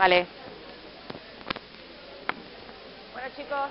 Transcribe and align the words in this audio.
Vale. 0.00 0.26
Bueno, 3.12 3.28
chicos. 3.36 3.68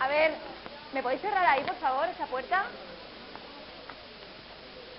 A 0.00 0.08
ver, 0.08 0.32
¿me 0.94 1.02
podéis 1.02 1.20
cerrar 1.20 1.44
ahí, 1.44 1.62
por 1.62 1.74
favor, 1.74 2.08
esa 2.08 2.24
puerta? 2.24 2.64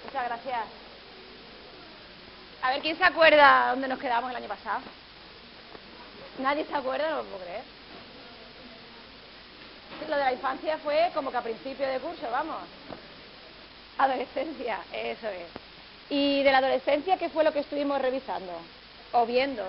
Muchas 0.03 0.25
gracias. 0.25 0.67
A 2.61 2.69
ver, 2.69 2.81
¿quién 2.83 2.95
se 2.95 3.03
acuerda 3.03 3.71
dónde 3.71 3.87
nos 3.87 3.97
quedamos 3.97 4.29
el 4.29 4.35
año 4.35 4.47
pasado? 4.47 4.81
¿Nadie 6.37 6.65
se 6.65 6.75
acuerda? 6.75 7.09
No 7.09 7.17
lo 7.17 7.23
puedo 7.23 7.45
creer. 7.45 7.63
Lo 10.07 10.17
de 10.17 10.23
la 10.23 10.33
infancia 10.33 10.77
fue 10.83 11.09
como 11.15 11.31
que 11.31 11.37
a 11.37 11.41
principio 11.41 11.87
de 11.87 11.99
curso, 11.99 12.29
vamos. 12.31 12.61
Adolescencia, 13.97 14.77
eso 14.93 15.29
es. 15.29 15.64
¿Y 16.09 16.43
de 16.43 16.51
la 16.51 16.59
adolescencia 16.59 17.17
qué 17.17 17.29
fue 17.29 17.43
lo 17.43 17.51
que 17.51 17.59
estuvimos 17.59 18.01
revisando? 18.01 18.51
O 19.11 19.25
viendo. 19.25 19.63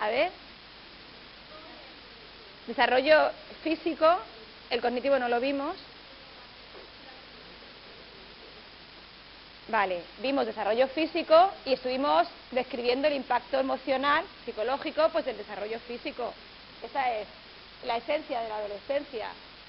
A 0.00 0.08
ver. 0.08 0.30
Desarrollo 2.66 3.30
físico, 3.62 4.06
el 4.70 4.80
cognitivo 4.80 5.18
no 5.18 5.28
lo 5.28 5.40
vimos. 5.40 5.76
Vale, 9.68 10.02
vimos 10.20 10.46
desarrollo 10.46 10.88
físico 10.88 11.50
y 11.64 11.72
estuvimos 11.72 12.28
describiendo 12.50 13.08
el 13.08 13.14
impacto 13.14 13.58
emocional, 13.58 14.24
psicológico, 14.44 15.08
pues 15.10 15.24
del 15.24 15.38
desarrollo 15.38 15.78
físico. 15.80 16.32
Esa 16.82 17.12
es 17.14 17.26
la 17.86 17.96
esencia 17.96 18.40
de 18.40 18.48
la 18.48 18.56
adolescencia, 18.56 19.28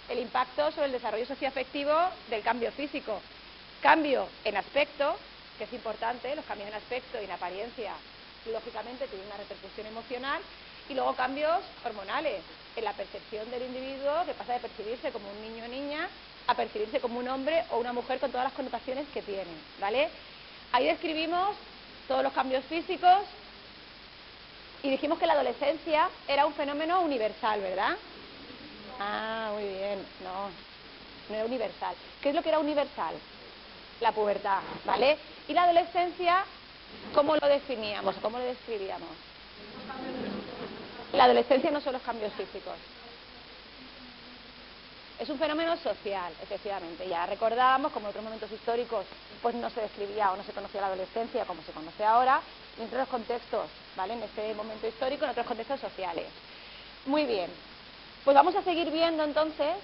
el 0.10 0.20
impacto 0.20 0.72
sobre 0.72 0.88
el 0.88 0.92
desarrollo 0.92 1.26
socioafectivo 1.26 1.94
del 2.30 2.44
cambio 2.44 2.72
físico. 2.74 3.22
Cambio 3.82 4.30
en 4.44 4.58
aspecto, 4.58 5.20
que 5.58 5.66
es 5.66 5.74
importante, 5.74 6.36
los 6.36 6.46
cambios 6.46 6.70
en 6.70 6.76
aspecto 6.76 7.22
y 7.22 7.26
en 7.26 7.32
apariencia, 7.32 7.96
lógicamente 8.46 9.08
tienen 9.08 9.28
una 9.28 9.38
repercusión 9.38 9.88
emocional, 9.88 10.42
y 10.88 10.94
luego 10.94 11.16
cambios 11.16 11.66
hormonales 11.84 12.44
en 12.76 12.84
la 12.84 12.94
percepción 12.94 13.50
del 13.50 13.64
individuo, 13.64 14.26
que 14.26 14.34
pasa 14.34 14.54
de 14.54 14.60
percibirse 14.60 15.12
como 15.12 15.30
un 15.30 15.42
niño 15.42 15.66
o 15.66 15.68
niña 15.68 16.10
a 16.48 16.56
percibirse 16.56 17.00
como 17.00 17.20
un 17.20 17.28
hombre 17.28 17.66
o 17.72 17.80
una 17.80 17.94
mujer 17.94 18.20
con 18.20 18.32
todas 18.32 18.46
las 18.46 18.54
connotaciones 18.54 19.08
que 19.10 19.22
tiene, 19.24 19.52
¿vale? 19.80 20.12
Ahí 20.72 20.86
describimos 20.86 21.58
todos 22.08 22.22
los 22.22 22.34
cambios 22.34 22.64
físicos 22.66 23.28
y 24.84 24.92
dijimos 24.92 25.18
que 25.18 25.26
la 25.26 25.34
adolescencia 25.34 26.12
era 26.28 26.46
un 26.46 26.54
fenómeno 26.54 27.02
universal, 27.02 27.62
¿verdad? 27.62 27.98
Ah, 29.00 29.50
muy 29.54 29.64
bien, 29.64 30.06
no, 30.20 30.50
no 31.30 31.36
era 31.36 31.46
universal. 31.46 31.96
¿Qué 32.22 32.30
es 32.30 32.36
lo 32.36 32.44
que 32.44 32.50
era 32.50 32.60
universal? 32.60 33.20
La 34.02 34.12
pubertad, 34.12 34.60
¿vale? 34.86 35.18
Y 35.48 35.54
la 35.54 35.64
adolescencia, 35.64 36.44
¿cómo 37.14 37.36
lo 37.36 37.48
definíamos? 37.48 38.16
¿Cómo 38.22 38.38
lo 38.38 38.44
describíamos? 38.44 39.10
La 41.14 41.26
adolescencia 41.26 41.72
no 41.72 41.80
son 41.80 41.94
los 41.94 42.02
cambios 42.02 42.34
físicos. 42.34 42.76
Es 45.18 45.30
un 45.30 45.40
fenómeno 45.40 45.78
social, 45.78 46.34
efectivamente. 46.44 47.08
Ya 47.08 47.26
recordábamos, 47.26 47.94
como 47.94 48.08
en 48.08 48.10
otros 48.10 48.24
momentos 48.24 48.52
históricos, 48.52 49.06
pues 49.42 49.56
no 49.56 49.70
se 49.70 49.80
describía 49.82 50.32
o 50.32 50.36
no 50.36 50.44
se 50.44 50.52
conocía 50.52 50.82
la 50.82 50.88
adolescencia 50.88 51.46
como 51.46 51.62
se 51.64 51.72
conoce 51.72 52.04
ahora, 52.04 52.42
en 52.78 52.88
otros 52.88 53.08
contextos, 53.08 53.70
¿vale? 53.96 54.14
En 54.14 54.24
este 54.24 54.54
momento 54.56 54.88
histórico, 54.88 55.24
en 55.24 55.32
otros 55.32 55.46
contextos 55.46 55.80
sociales. 55.80 56.26
Muy 57.06 57.26
bien. 57.26 57.50
Pues 58.26 58.36
vamos 58.36 58.56
a 58.56 58.64
seguir 58.64 58.92
viendo 58.92 59.24
entonces 59.24 59.76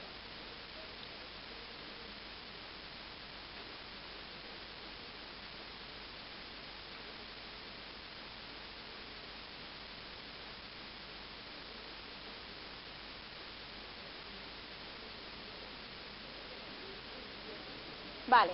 Vale. 18.41 18.53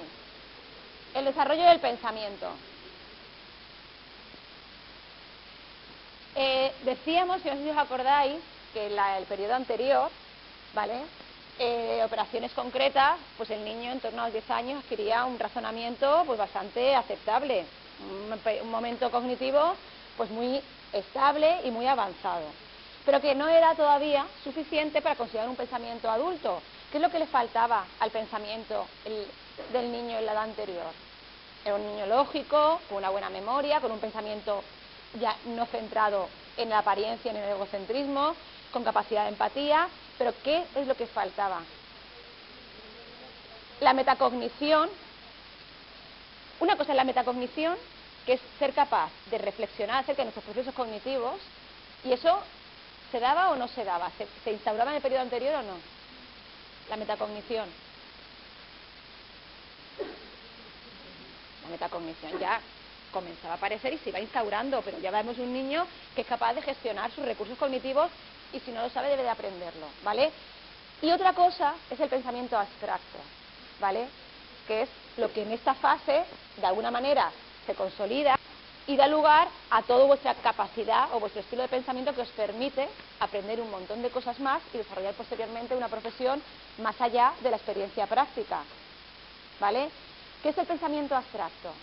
El 1.16 1.24
desarrollo 1.24 1.64
del 1.64 1.80
pensamiento. 1.80 2.48
Eh, 6.36 6.74
decíamos, 6.84 7.42
si 7.42 7.48
os 7.48 7.78
acordáis, 7.78 8.36
que 8.74 8.88
en 8.88 9.00
el 9.00 9.24
periodo 9.24 9.56
anterior, 9.56 10.09
¿vale? 10.74 11.00
Eh, 11.58 12.02
operaciones 12.03 12.52
concretas, 12.52 13.16
pues 13.38 13.50
el 13.50 13.64
niño 13.64 13.94
en 13.94 14.02
torno 14.02 14.24
a 14.24 14.26
los 14.26 14.34
10 14.34 14.52
años 14.52 14.84
adquiría 14.84 15.24
un 15.24 15.40
razonamiento 15.40 16.24
pues 16.26 16.38
bastante 16.38 16.94
aceptable, 16.94 17.64
un, 18.12 18.38
un 18.64 18.70
momento 18.70 19.09
cognitivo 19.09 19.74
pues 20.18 20.30
muy 20.31 20.62
estable 20.92 21.62
y 21.64 21.72
muy 21.72 21.88
avanzado, 21.88 22.47
pero 23.06 23.22
que 23.22 23.34
no 23.36 23.47
era 23.47 23.74
todavía 23.74 24.26
suficiente 24.44 25.02
para 25.02 25.16
considerar 25.16 25.47
un 25.47 25.56
pensamiento 25.56 26.12
adulto. 26.12 26.62
¿Qué 26.92 26.98
es 26.98 27.03
lo 27.03 27.09
que 27.09 27.20
le 27.20 27.28
faltaba 27.28 27.86
al 28.00 28.12
pensamiento? 28.12 28.88
El, 29.03 29.28
del 29.74 29.92
niño 29.92 30.18
en 30.18 30.25
la 30.25 30.31
edad 30.31 30.44
anterior. 30.44 30.86
Era 31.66 31.75
un 31.75 31.86
niño 31.86 32.06
lógico, 32.06 32.80
con 32.88 33.00
una 33.00 33.09
buena 33.09 33.30
memoria, 33.30 33.81
con 33.81 33.92
un 33.92 34.00
pensamiento 34.00 34.64
ya 35.20 35.36
no 35.47 35.66
centrado 35.66 36.30
en 36.56 36.70
la 36.70 36.80
apariencia 36.80 37.31
en 37.31 37.38
el 37.38 37.50
egocentrismo, 37.50 38.36
con 38.72 38.84
capacidad 38.84 39.24
de 39.24 39.30
empatía, 39.30 39.88
pero 40.18 40.34
¿qué 40.44 40.64
es 40.76 40.88
lo 40.88 40.96
que 40.96 41.08
faltaba? 41.08 41.62
La 43.81 43.94
metacognición. 43.94 44.90
Una 46.59 46.78
cosa 46.78 46.92
es 46.94 46.96
la 46.96 47.03
metacognición, 47.03 47.76
que 48.26 48.34
es 48.34 48.42
ser 48.59 48.74
capaz 48.74 49.09
de 49.30 49.38
reflexionar 49.38 50.03
acerca 50.03 50.22
de 50.22 50.26
nuestros 50.26 50.46
procesos 50.46 50.74
cognitivos, 50.74 51.36
y 52.06 52.14
eso 52.14 52.40
se 53.12 53.20
daba 53.20 53.52
o 53.52 53.56
no 53.56 53.68
se 53.68 53.84
daba, 53.84 54.09
se, 54.18 54.28
se 54.44 54.52
instauraba 54.53 54.92
en 54.92 54.97
el 54.97 55.02
periodo 55.02 55.22
anterior 55.22 55.56
o 55.56 55.62
no. 55.64 55.97
La 56.90 56.98
metacognición. 56.98 57.68
metacognición 61.70 62.40
ya 62.40 62.59
comenzaba 63.12 63.53
a 63.53 63.58
aparecer 63.58 63.94
y 63.94 63.98
se 63.98 64.09
iba 64.09 64.20
instaurando, 64.20 64.81
pero 64.81 65.00
ya 65.00 65.12
vemos 65.12 65.38
un 65.38 65.53
niño 65.53 65.86
que 66.16 66.22
es 66.22 66.28
capaz 66.28 66.53
de 66.53 66.62
gestionar 66.62 67.12
sus 67.12 67.26
recursos 67.26 67.58
cognitivos 67.58 68.09
y 68.53 68.59
si 68.59 68.72
no 68.72 68.81
lo 68.81 68.90
sabe 68.90 69.09
debe 69.09 69.24
de 69.24 69.30
aprenderlo, 69.30 69.88
¿vale? 70.03 70.31
Y 71.02 71.12
otra 71.12 71.34
cosa 71.34 71.76
es 71.90 72.00
el 72.00 72.09
pensamiento 72.09 72.58
abstracto, 72.58 73.20
¿vale? 73.80 74.08
Que 74.68 74.84
es 74.84 74.90
lo 75.18 75.31
que 75.31 75.44
en 75.44 75.52
esta 75.52 75.74
fase, 75.74 76.24
de 76.58 76.66
alguna 76.66 76.92
manera, 76.92 77.31
se 77.66 77.76
consolida 77.76 78.37
y 78.88 78.96
da 78.96 79.08
lugar 79.08 79.50
a 79.70 79.84
toda 79.84 80.06
vuestra 80.06 80.34
capacidad 80.36 81.14
o 81.14 81.20
vuestro 81.20 81.42
estilo 81.42 81.62
de 81.62 81.68
pensamiento 81.68 82.16
que 82.16 82.22
os 82.22 82.31
permite 82.31 82.88
aprender 83.20 83.59
un 83.59 83.70
montón 83.70 84.02
de 84.02 84.09
cosas 84.09 84.40
más 84.40 84.64
y 84.74 84.78
desarrollar 84.78 85.14
posteriormente 85.14 85.75
una 85.75 85.90
profesión 85.90 86.42
más 86.80 87.00
allá 87.02 87.34
de 87.42 87.50
la 87.50 87.58
experiencia 87.58 88.08
práctica, 88.08 88.64
¿vale? 89.59 89.90
¿Qué 90.42 90.50
es 90.50 90.58
el 90.58 90.66
pensamiento 90.66 91.16
abstracto? 91.16 91.74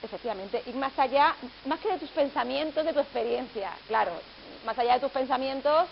Efectivamente, 0.00 0.62
ir 0.66 0.76
más 0.76 0.96
allá, 0.96 1.36
más 1.66 1.80
que 1.80 1.90
de 1.90 1.98
tus 1.98 2.10
pensamientos, 2.10 2.84
de 2.84 2.92
tu 2.92 3.00
experiencia, 3.00 3.72
claro, 3.88 4.12
más 4.64 4.78
allá 4.78 4.94
de 4.94 5.00
tus 5.00 5.10
pensamientos, 5.10 5.88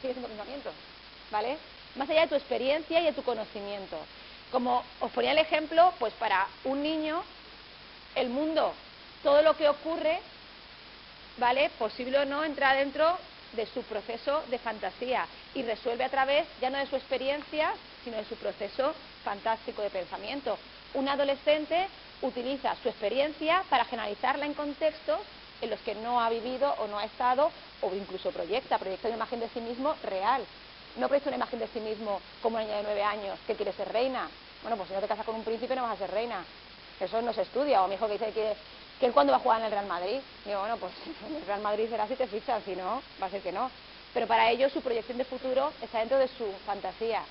sigue 0.00 0.12
siendo 0.12 0.28
pensamiento, 0.28 0.70
¿vale? 1.30 1.58
Más 1.96 2.08
allá 2.08 2.22
de 2.22 2.28
tu 2.28 2.34
experiencia 2.34 3.00
y 3.00 3.04
de 3.04 3.12
tu 3.12 3.22
conocimiento. 3.22 3.98
Como 4.50 4.82
os 5.00 5.10
ponía 5.12 5.32
el 5.32 5.38
ejemplo, 5.38 5.92
pues 5.98 6.12
para 6.14 6.46
un 6.64 6.82
niño, 6.82 7.22
el 8.14 8.28
mundo, 8.28 8.72
todo 9.22 9.42
lo 9.42 9.56
que 9.56 9.68
ocurre 9.68 10.20
¿vale? 11.38 11.70
Posible 11.78 12.18
o 12.18 12.24
no 12.24 12.44
entra 12.44 12.74
dentro 12.74 13.18
de 13.52 13.66
su 13.66 13.82
proceso 13.82 14.42
de 14.50 14.58
fantasía 14.58 15.26
y 15.54 15.62
resuelve 15.62 16.04
a 16.04 16.08
través 16.08 16.46
ya 16.60 16.70
no 16.70 16.78
de 16.78 16.86
su 16.86 16.96
experiencia, 16.96 17.72
sino 18.04 18.16
de 18.16 18.24
su 18.24 18.36
proceso 18.36 18.94
fantástico 19.24 19.82
de 19.82 19.90
pensamiento. 19.90 20.58
Un 20.94 21.08
adolescente 21.08 21.88
utiliza 22.22 22.74
su 22.82 22.88
experiencia 22.88 23.64
para 23.68 23.84
generalizarla 23.84 24.46
en 24.46 24.54
contextos 24.54 25.20
en 25.60 25.70
los 25.70 25.80
que 25.80 25.94
no 25.94 26.20
ha 26.20 26.28
vivido 26.28 26.74
o 26.78 26.86
no 26.86 26.98
ha 26.98 27.04
estado 27.04 27.50
o 27.80 27.94
incluso 27.94 28.30
proyecta, 28.30 28.78
proyecta 28.78 29.08
una 29.08 29.16
imagen 29.16 29.40
de 29.40 29.48
sí 29.50 29.60
mismo 29.60 29.94
real. 30.02 30.42
No 30.98 31.08
proyecta 31.08 31.30
una 31.30 31.36
imagen 31.36 31.58
de 31.58 31.68
sí 31.68 31.80
mismo 31.80 32.20
como 32.42 32.56
una 32.56 32.64
niña 32.64 32.78
de 32.78 32.82
nueve 32.84 33.02
años 33.02 33.38
que 33.46 33.54
quiere 33.54 33.72
ser 33.72 33.92
reina. 33.92 34.28
Bueno, 34.62 34.76
pues 34.76 34.88
si 34.88 34.94
no 34.94 35.00
te 35.00 35.08
casas 35.08 35.26
con 35.26 35.34
un 35.34 35.44
príncipe 35.44 35.76
no 35.76 35.82
vas 35.82 35.94
a 35.94 35.98
ser 35.98 36.10
reina. 36.10 36.44
Eso 36.98 37.20
no 37.22 37.32
se 37.32 37.42
estudia. 37.42 37.82
O 37.82 37.88
mi 37.88 37.94
hijo 37.94 38.06
que 38.06 38.14
dice 38.14 38.32
que 38.32 38.56
que 38.98 39.06
él 39.06 39.12
cuando 39.12 39.32
va 39.32 39.38
a 39.38 39.40
jugar 39.40 39.60
en 39.60 39.66
el 39.66 39.72
Real 39.72 39.86
Madrid. 39.86 40.18
Digo, 40.44 40.60
bueno, 40.60 40.76
pues 40.76 40.92
en 41.28 41.36
el 41.36 41.46
Real 41.46 41.60
Madrid 41.60 41.88
será 41.88 42.06
si 42.08 42.16
te 42.16 42.26
fichan, 42.26 42.62
si 42.64 42.74
no, 42.74 43.02
va 43.20 43.26
a 43.26 43.30
ser 43.30 43.42
que 43.42 43.52
no. 43.52 43.70
Pero 44.14 44.26
para 44.26 44.50
ellos 44.50 44.72
su 44.72 44.80
proyección 44.80 45.18
de 45.18 45.24
futuro 45.24 45.72
está 45.82 45.98
dentro 45.98 46.18
de 46.18 46.28
su 46.28 46.46
fantasía. 46.64 47.22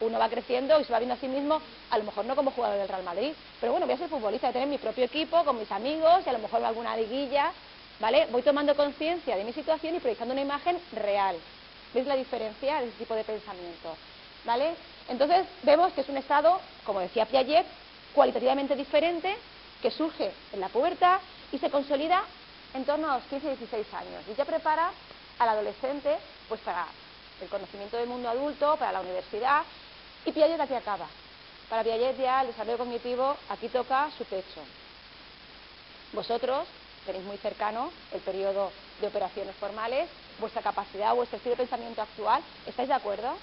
Uno 0.00 0.18
va 0.18 0.28
creciendo 0.28 0.80
y 0.80 0.84
se 0.84 0.92
va 0.92 0.98
viendo 0.98 1.14
a 1.14 1.18
sí 1.18 1.28
mismo, 1.28 1.60
a 1.90 1.98
lo 1.98 2.04
mejor 2.04 2.24
no 2.24 2.34
como 2.34 2.50
jugador 2.50 2.76
del 2.78 2.88
Real 2.88 3.04
Madrid, 3.04 3.32
pero 3.60 3.70
bueno, 3.70 3.86
voy 3.86 3.94
a 3.94 3.98
ser 3.98 4.08
futbolista, 4.08 4.48
voy 4.48 4.50
a 4.50 4.52
tener 4.54 4.68
mi 4.68 4.78
propio 4.78 5.04
equipo, 5.04 5.44
con 5.44 5.60
mis 5.60 5.70
amigos, 5.70 6.22
y 6.26 6.28
a 6.28 6.32
lo 6.32 6.40
mejor 6.40 6.64
alguna 6.64 6.96
liguilla, 6.96 7.52
¿vale? 8.00 8.26
Voy 8.32 8.42
tomando 8.42 8.74
conciencia 8.74 9.36
de 9.36 9.44
mi 9.44 9.52
situación 9.52 9.94
y 9.94 10.00
proyectando 10.00 10.32
una 10.32 10.42
imagen 10.42 10.76
real. 10.90 11.36
¿Veis 11.94 12.06
la 12.06 12.16
diferencia 12.16 12.80
de 12.80 12.88
ese 12.88 12.98
tipo 12.98 13.14
de 13.14 13.24
pensamiento? 13.24 13.96
¿Vale? 14.44 14.74
Entonces 15.08 15.46
vemos 15.62 15.92
que 15.92 16.00
es 16.00 16.08
un 16.08 16.16
estado, 16.16 16.60
como 16.84 17.00
decía 17.00 17.26
Piaget, 17.26 17.66
cualitativamente 18.14 18.74
diferente, 18.76 19.36
que 19.80 19.90
surge 19.90 20.32
en 20.52 20.60
la 20.60 20.68
pubertad 20.68 21.20
y 21.50 21.58
se 21.58 21.70
consolida 21.70 22.24
en 22.74 22.84
torno 22.84 23.10
a 23.10 23.16
los 23.16 23.24
15 23.24 23.46
y 23.46 23.56
16 23.56 23.94
años. 23.94 24.24
Y 24.30 24.34
ya 24.34 24.44
prepara 24.44 24.90
al 25.38 25.48
adolescente 25.48 26.16
pues 26.48 26.60
para 26.60 26.86
el 27.40 27.48
conocimiento 27.48 27.96
del 27.96 28.08
mundo 28.08 28.28
adulto, 28.28 28.76
para 28.76 28.92
la 28.92 29.00
universidad, 29.00 29.62
y 30.24 30.32
Piaget 30.32 30.60
aquí 30.60 30.74
acaba. 30.74 31.06
Para 31.68 31.82
Piaget 31.82 32.18
ya 32.18 32.42
el 32.42 32.48
desarrollo 32.48 32.78
cognitivo 32.78 33.36
aquí 33.48 33.68
toca 33.68 34.10
su 34.16 34.24
techo. 34.24 34.60
Vosotros 36.12 36.66
tenéis 37.06 37.24
muy 37.24 37.36
cercano 37.38 37.90
el 38.12 38.20
periodo 38.20 38.70
de 39.00 39.06
operaciones 39.08 39.56
formales, 39.56 40.08
vuestra 40.38 40.62
capacidad, 40.62 41.14
vuestro 41.14 41.36
estilo 41.36 41.54
de 41.54 41.62
pensamiento 41.62 42.02
actual. 42.02 42.42
¿Estáis 42.66 42.88
de 42.88 42.94
acuerdo? 42.94 43.36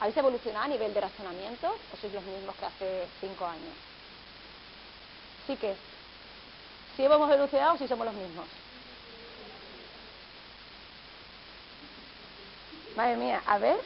¿Habéis 0.00 0.16
evolucionado 0.16 0.64
a 0.64 0.68
nivel 0.68 0.92
de 0.92 1.00
razonamiento 1.00 1.68
o 1.92 1.96
sois 1.96 2.12
los 2.12 2.24
mismos 2.24 2.54
que 2.56 2.66
hace 2.66 3.08
cinco 3.20 3.46
años? 3.46 3.74
Sí 5.46 5.56
que, 5.56 5.76
si 6.96 7.04
hemos 7.04 7.30
evolucionado 7.30 7.74
o 7.74 7.78
si 7.78 7.86
somos 7.86 8.06
los 8.06 8.14
mismos. 8.14 8.46
Madre 12.96 13.16
mía, 13.16 13.42
a 13.46 13.58
ver, 13.58 13.76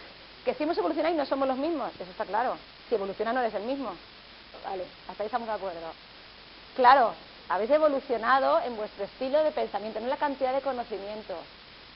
que 0.44 0.54
si 0.54 0.62
hemos 0.64 0.76
evolucionado 0.78 1.14
y 1.14 1.18
no 1.18 1.26
somos 1.26 1.48
los 1.48 1.56
mismos, 1.56 1.90
eso 1.94 2.10
está 2.10 2.24
claro. 2.24 2.56
Si 2.88 2.94
evoluciona 2.94 3.32
no 3.32 3.40
eres 3.40 3.54
el 3.54 3.62
mismo. 3.62 3.92
Vale, 4.64 4.84
hasta 5.08 5.22
ahí 5.22 5.26
estamos 5.26 5.48
de 5.48 5.54
acuerdo. 5.54 5.92
Claro, 6.74 7.14
habéis 7.48 7.70
evolucionado 7.70 8.60
en 8.62 8.76
vuestro 8.76 9.04
estilo 9.04 9.42
de 9.42 9.52
pensamiento, 9.52 10.00
no 10.00 10.06
en 10.06 10.10
la 10.10 10.16
cantidad 10.16 10.52
de 10.52 10.60
conocimientos. 10.60 11.38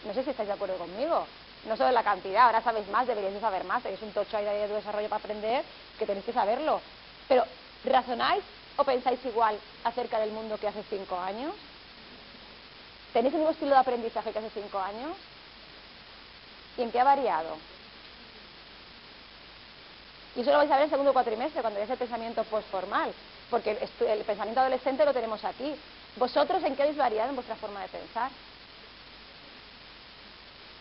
No 0.07 0.15
sé 0.15 0.25
si 0.25 0.31
estáis 0.31 0.49
de 0.49 0.55
acuerdo 0.55 0.77
conmigo. 0.77 1.27
No 1.67 1.77
solo 1.77 1.91
en 1.91 1.95
la 1.95 2.03
cantidad, 2.03 2.47
ahora 2.47 2.63
sabéis 2.63 2.89
más, 2.89 3.07
deberíais 3.07 3.35
de 3.35 3.41
saber 3.41 3.65
más. 3.65 3.85
Es 3.85 4.03
un 4.03 4.13
tocho 4.13 4.37
ahí 4.37 4.45
de 4.45 4.67
desarrollo 4.69 5.09
para 5.09 5.21
aprender 5.21 5.65
que 5.99 6.07
tenéis 6.07 6.25
que 6.25 6.33
saberlo. 6.33 6.81
Pero, 7.29 7.45
¿razonáis 7.85 8.43
o 8.77 8.85
pensáis 8.85 9.25
igual 9.25 9.57
acerca 9.85 10.19
del 10.19 10.33
mundo 10.33 10.59
que 10.59 10.69
hace 10.69 10.83
cinco 10.91 11.19
años? 11.19 11.55
¿Tenéis 13.13 13.35
el 13.35 13.41
mismo 13.41 13.53
estilo 13.53 13.75
de 13.75 13.81
aprendizaje 13.81 14.33
que 14.33 14.39
hace 14.39 14.51
cinco 14.51 14.79
años? 14.81 15.17
¿Y 16.79 16.83
en 16.83 16.91
qué 16.91 16.99
ha 16.99 17.05
variado? 17.05 17.57
Y 20.35 20.41
eso 20.41 20.51
lo 20.51 20.59
vais 20.59 20.71
a 20.71 20.75
ver 20.75 20.83
en 20.83 20.85
el 20.85 20.91
segundo 20.91 21.13
cuatrimestre, 21.13 21.61
cuando 21.61 21.79
veáis 21.79 21.91
el 21.91 21.99
pensamiento 21.99 22.43
postformal, 22.45 23.13
porque 23.51 23.73
el, 23.73 24.25
pensamiento 24.25 24.61
adolescente 24.61 25.05
lo 25.05 25.13
tenemos 25.13 25.45
aquí. 25.45 25.75
¿Vosotros 26.17 26.63
en 26.65 26.75
qué 26.75 26.83
habéis 26.83 26.97
variado 26.97 27.31
en 27.31 27.37
vuestra 27.37 27.57
forma 27.57 27.83
de 27.83 27.89
pensar? 27.89 28.31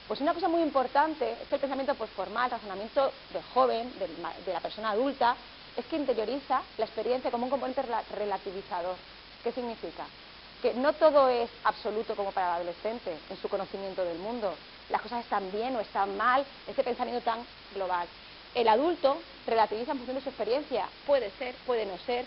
Pues 0.08 0.22
una 0.22 0.34
cosa 0.34 0.48
muy 0.48 0.62
importante 0.62 1.34
es 1.34 1.48
que 1.48 1.56
el 1.56 1.62
pensamiento 1.62 1.96
postformal, 1.96 2.46
el 2.46 2.52
razonamiento 2.52 3.12
del 3.32 3.44
joven, 3.54 3.94
de 4.46 4.54
la 4.54 4.60
persona 4.60 4.92
adulta, 4.92 5.36
es 5.76 5.86
que 5.86 5.96
interioriza 5.96 6.62
la 6.78 6.86
experiencia 6.86 7.32
como 7.32 7.46
un 7.46 7.50
componente 7.50 7.82
relativizador. 8.14 8.96
¿Qué 9.44 9.52
significa? 9.52 10.06
Que 10.62 10.74
no 10.74 10.94
todo 10.94 11.30
es 11.30 11.50
absoluto 11.64 12.16
como 12.16 12.32
para 12.32 12.48
el 12.48 12.54
adolescente 12.56 13.18
en 13.30 13.38
su 13.42 13.50
conocimiento 13.50 14.04
del 14.04 14.20
mundo. 14.20 14.54
Las 14.90 15.02
cosas 15.02 15.24
están 15.24 15.52
bien 15.52 15.76
o 15.76 15.80
están 15.80 16.16
mal, 16.18 16.46
ese 16.68 16.84
pensamiento 16.84 17.24
tan 17.24 17.40
global. 17.74 18.08
El 18.54 18.68
adulto 18.68 19.18
relativiza 19.48 19.92
en 19.92 19.98
función 19.98 20.18
de 20.18 20.24
su 20.24 20.30
experiencia. 20.30 20.88
Puede 21.08 21.32
ser, 21.38 21.56
puede 21.66 21.86
no 21.86 21.98
ser. 22.00 22.26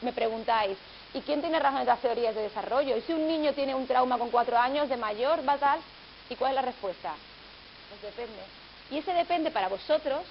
Me 0.00 0.12
preguntáis, 0.12 0.78
¿y 1.12 1.20
quién 1.20 1.40
tiene 1.40 1.58
razón 1.58 1.80
en 1.80 1.86
las 1.86 2.00
teorías 2.00 2.34
de 2.34 2.42
desarrollo? 2.42 2.96
¿Y 2.96 3.02
si 3.02 3.12
un 3.12 3.26
niño 3.26 3.52
tiene 3.52 3.74
un 3.74 3.86
trauma 3.86 4.16
con 4.16 4.30
cuatro 4.30 4.56
años 4.56 4.88
de 4.88 4.96
mayor, 4.96 5.46
va 5.46 5.58
tal? 5.58 5.80
¿Y 6.30 6.36
cuál 6.36 6.52
es 6.52 6.56
la 6.56 6.62
respuesta? 6.62 7.14
Pues 7.88 8.02
depende. 8.02 8.40
Y 8.90 8.98
ese 8.98 9.12
depende 9.12 9.50
para 9.50 9.68
vosotros 9.68 10.22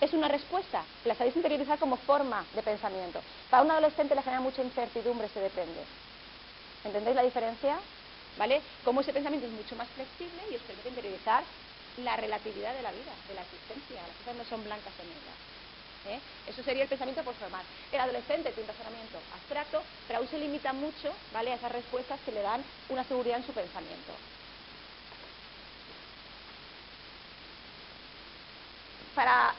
es 0.00 0.12
una 0.12 0.28
respuesta. 0.28 0.82
La 1.04 1.14
sabéis 1.14 1.36
interiorizar 1.36 1.78
como 1.78 1.96
forma 1.96 2.44
de 2.54 2.62
pensamiento. 2.62 3.20
Para 3.50 3.62
un 3.62 3.70
adolescente 3.70 4.14
le 4.14 4.22
genera 4.22 4.40
mucha 4.40 4.62
incertidumbre 4.62 5.28
ese 5.28 5.40
depende. 5.40 5.80
¿Entendéis 6.84 7.16
la 7.16 7.22
diferencia? 7.22 7.78
¿Vale? 8.36 8.60
Como 8.84 9.00
ese 9.00 9.12
pensamiento 9.12 9.46
es 9.46 9.52
mucho 9.52 9.76
más 9.76 9.88
flexible 9.90 10.42
y 10.50 10.56
os 10.56 10.62
permite 10.62 10.88
interiorizar 10.88 11.44
la 11.98 12.16
relatividad 12.16 12.74
de 12.74 12.82
la 12.82 12.90
vida, 12.90 13.12
de 13.28 13.34
la 13.34 13.42
existencia. 13.42 14.02
Las 14.02 14.16
cosas 14.18 14.36
no 14.36 14.44
son 14.44 14.64
blancas 14.64 14.92
o 14.98 15.02
negras. 15.02 15.54
¿eh? 16.08 16.20
Eso 16.46 16.62
sería 16.62 16.82
el 16.82 16.88
pensamiento 16.88 17.22
por. 17.22 17.34
El 17.92 18.00
adolescente 18.00 18.50
tiene 18.52 18.70
un 18.70 18.76
razonamiento 18.76 19.18
abstracto, 19.34 19.82
pero 20.06 20.18
aún 20.18 20.28
se 20.28 20.38
limita 20.38 20.72
mucho 20.72 21.12
¿vale? 21.32 21.52
a 21.52 21.56
esas 21.56 21.72
respuestas 21.72 22.20
que 22.24 22.32
le 22.32 22.42
dan 22.42 22.64
una 22.88 23.04
seguridad 23.04 23.38
en 23.38 23.46
su 23.46 23.52
pensamiento. 23.52 24.12
Para... 29.14 29.54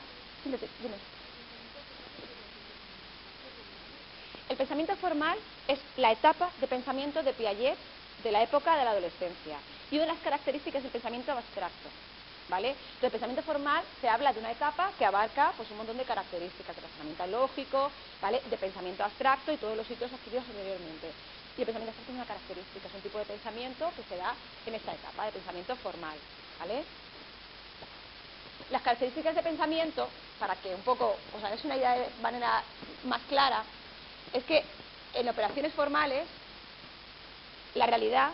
El 4.47 4.57
pensamiento 4.57 4.95
formal 4.97 5.39
es 5.67 5.79
la 5.97 6.11
etapa 6.11 6.51
de 6.61 6.67
pensamiento 6.67 7.23
de 7.23 7.33
Piaget 7.33 7.77
de 8.23 8.31
la 8.31 8.43
época 8.43 8.77
de 8.77 8.85
la 8.85 8.91
adolescencia 8.91 9.57
y 9.89 9.95
una 9.95 10.05
de 10.05 10.13
las 10.13 10.21
características 10.21 10.83
del 10.83 10.91
pensamiento 10.91 11.31
abstracto. 11.31 11.89
¿Vale? 12.47 12.75
el 13.01 13.09
pensamiento 13.11 13.41
formal 13.41 13.83
se 13.99 14.07
habla 14.07 14.31
de 14.31 14.39
una 14.39 14.51
etapa 14.51 14.91
que 14.99 15.05
abarca 15.05 15.51
pues, 15.57 15.69
un 15.71 15.77
montón 15.77 15.97
de 15.97 16.03
características 16.03 16.75
de 16.75 16.81
razonamiento 16.83 17.25
lógico, 17.27 17.91
¿vale? 18.21 18.39
de 18.49 18.57
pensamiento 18.57 19.03
abstracto 19.03 19.51
y 19.51 19.57
todos 19.57 19.75
los 19.75 19.87
sitios 19.87 20.13
adquiridos 20.13 20.45
anteriormente. 20.49 21.11
Y 21.57 21.61
el 21.61 21.65
pensamiento 21.65 21.89
abstracto 21.89 22.11
es 22.11 22.17
una 22.17 22.25
característica, 22.25 22.87
es 22.87 22.93
un 22.93 23.01
tipo 23.01 23.17
de 23.17 23.25
pensamiento 23.25 23.91
que 23.95 24.03
se 24.03 24.17
da 24.17 24.35
en 24.65 24.75
esta 24.75 24.93
etapa 24.93 25.25
de 25.25 25.31
pensamiento 25.31 25.75
formal. 25.77 26.17
¿vale? 26.59 26.83
Las 28.69 28.81
características 28.83 29.35
de 29.35 29.43
pensamiento, 29.43 30.07
para 30.39 30.55
que 30.55 30.73
un 30.73 30.81
poco 30.81 31.15
os 31.35 31.43
hagáis 31.43 31.63
una 31.65 31.77
idea 31.77 31.97
de 31.97 32.09
manera 32.21 32.63
más 33.05 33.21
clara, 33.27 33.63
es 34.33 34.43
que 34.43 34.63
en 35.13 35.29
operaciones 35.29 35.73
formales 35.73 36.27
la 37.73 37.87
realidad 37.87 38.31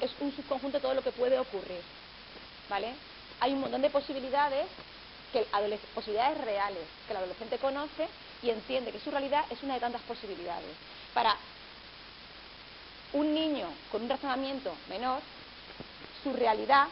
es 0.00 0.10
un 0.20 0.34
subconjunto 0.34 0.78
de 0.78 0.82
todo 0.82 0.94
lo 0.94 1.02
que 1.02 1.12
puede 1.12 1.38
ocurrir. 1.38 1.80
¿Vale? 2.70 2.94
Hay 3.40 3.52
un 3.52 3.60
montón 3.60 3.82
de 3.82 3.90
posibilidades, 3.90 4.66
que 5.32 5.46
posibilidades 5.94 6.38
reales, 6.38 6.84
que 7.06 7.12
el 7.12 7.18
adolescente 7.18 7.58
conoce 7.58 8.08
y 8.42 8.50
entiende 8.50 8.92
que 8.92 9.00
su 9.00 9.10
realidad 9.10 9.44
es 9.50 9.62
una 9.62 9.74
de 9.74 9.80
tantas 9.80 10.02
posibilidades. 10.02 10.70
Para 11.12 11.36
un 13.12 13.34
niño 13.34 13.68
con 13.90 14.02
un 14.02 14.08
razonamiento 14.08 14.72
menor, 14.88 15.20
su 16.22 16.32
realidad, 16.32 16.88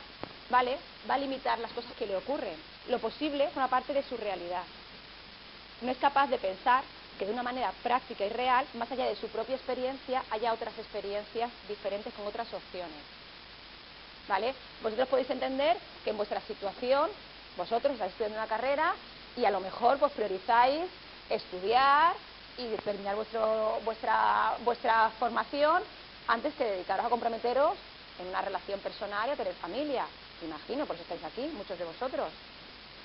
¿vale? 0.50 0.78
Va 1.08 1.14
a 1.14 1.18
limitar 1.18 1.58
las 1.58 1.72
cosas 1.72 1.92
que 1.92 2.06
le 2.06 2.16
ocurren. 2.16 2.56
Lo 2.88 2.98
posible 2.98 3.48
forma 3.48 3.68
parte 3.68 3.92
de 3.92 4.02
su 4.02 4.16
realidad. 4.16 4.64
No 5.80 5.92
es 5.92 5.98
capaz 5.98 6.26
de 6.26 6.38
pensar 6.38 6.82
que 7.18 7.26
de 7.26 7.32
una 7.32 7.42
manera 7.42 7.72
práctica 7.82 8.24
y 8.24 8.30
real, 8.30 8.66
más 8.74 8.90
allá 8.90 9.06
de 9.06 9.16
su 9.16 9.28
propia 9.28 9.56
experiencia, 9.56 10.24
haya 10.30 10.52
otras 10.52 10.76
experiencias 10.78 11.50
diferentes 11.68 12.12
con 12.14 12.26
otras 12.26 12.52
opciones. 12.52 13.17
¿Vale? 14.28 14.54
Vosotros 14.82 15.08
podéis 15.08 15.30
entender 15.30 15.76
que 16.04 16.10
en 16.10 16.16
vuestra 16.16 16.40
situación, 16.42 17.10
vosotros 17.56 17.94
estáis 17.94 18.12
estudiando 18.12 18.38
una 18.38 18.46
carrera 18.46 18.94
y 19.36 19.44
a 19.44 19.50
lo 19.50 19.60
mejor 19.60 19.98
pues 19.98 20.12
priorizáis 20.12 20.84
estudiar 21.28 22.14
y 22.56 22.66
terminar 22.82 23.16
vuestro, 23.16 23.80
vuestra, 23.84 24.56
vuestra 24.64 25.10
formación 25.18 25.82
antes 26.26 26.54
que 26.54 26.64
dedicaros 26.64 27.06
a 27.06 27.08
comprometeros 27.08 27.72
en 28.20 28.26
una 28.28 28.42
relación 28.42 28.80
personal 28.80 29.28
y 29.28 29.32
a 29.32 29.36
tener 29.36 29.54
familia. 29.54 30.06
Imagino, 30.42 30.86
por 30.86 30.96
eso 30.96 31.02
estáis 31.02 31.24
aquí, 31.24 31.50
muchos 31.56 31.78
de 31.78 31.84
vosotros. 31.84 32.28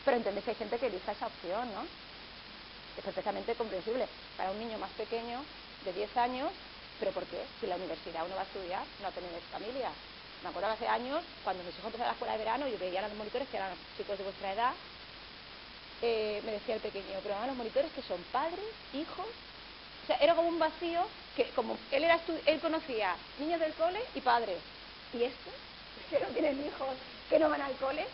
Pero 0.04 0.18
entendéis 0.18 0.46
que 0.46 0.52
hay 0.52 0.58
gente 0.58 0.78
que 0.78 0.88
elija 0.88 1.12
esa 1.12 1.28
opción, 1.28 1.74
¿no? 1.74 1.82
Es 2.98 3.04
perfectamente 3.04 3.56
comprensible. 3.56 4.08
Para 4.38 4.52
un 4.52 4.60
niño 4.60 4.78
más 4.78 4.92
pequeño, 4.92 5.40
de 5.86 5.94
10 5.94 6.18
años, 6.18 6.50
¿pero 7.00 7.12
por 7.12 7.24
qué? 7.26 7.44
Si 7.60 7.68
la 7.68 7.76
universidad 7.76 8.26
uno 8.26 8.36
va 8.36 8.42
a 8.42 8.46
estudiar, 8.46 8.84
no 9.00 9.04
va 9.04 9.10
a 9.10 9.12
tener 9.12 9.30
familia. 9.52 9.90
Me 10.44 10.50
acuerdo 10.50 10.70
hace 10.70 10.88
años, 10.88 11.24
cuando 11.44 11.64
mis 11.64 11.74
hijos 11.74 11.86
empezaron 11.86 12.08
la 12.08 12.14
escuela 12.14 12.34
de 12.34 12.40
verano, 12.40 12.68
yo 12.68 12.78
veía 12.78 13.00
a 13.00 13.08
los 13.08 13.18
monitores 13.18 13.48
que 13.48 13.58
eran 13.58 13.72
chicos 13.98 14.18
de 14.18 14.26
vuestra 14.26 14.52
edad, 14.52 14.74
eh, 16.02 16.42
me 16.46 16.52
decía 16.52 16.76
el 16.76 16.82
pequeño, 16.82 17.20
pero 17.24 17.38
a 17.38 17.48
los 17.48 17.56
monitores 17.56 17.90
que 17.94 18.02
son 18.02 18.22
padres, 18.32 18.66
hijos, 18.94 19.26
o 20.04 20.08
sea, 20.08 20.18
era 20.18 20.36
como 20.36 20.50
un 20.50 20.60
vacío 20.60 21.08
que 21.34 21.46
como 21.52 21.78
él 21.92 22.04
era 22.04 22.20
él 22.46 22.60
conocía 22.60 23.16
niños 23.40 23.60
del 23.62 23.74
cole 23.74 24.02
y 24.14 24.20
padres. 24.20 24.58
¿Y 25.14 25.24
estos? 25.24 25.54
Que 26.10 26.20
no 26.20 26.28
tienen 26.28 26.66
hijos, 26.66 26.90
que 27.30 27.40
no 27.40 27.50
van 27.50 27.62
al 27.62 27.74
cole. 27.78 28.06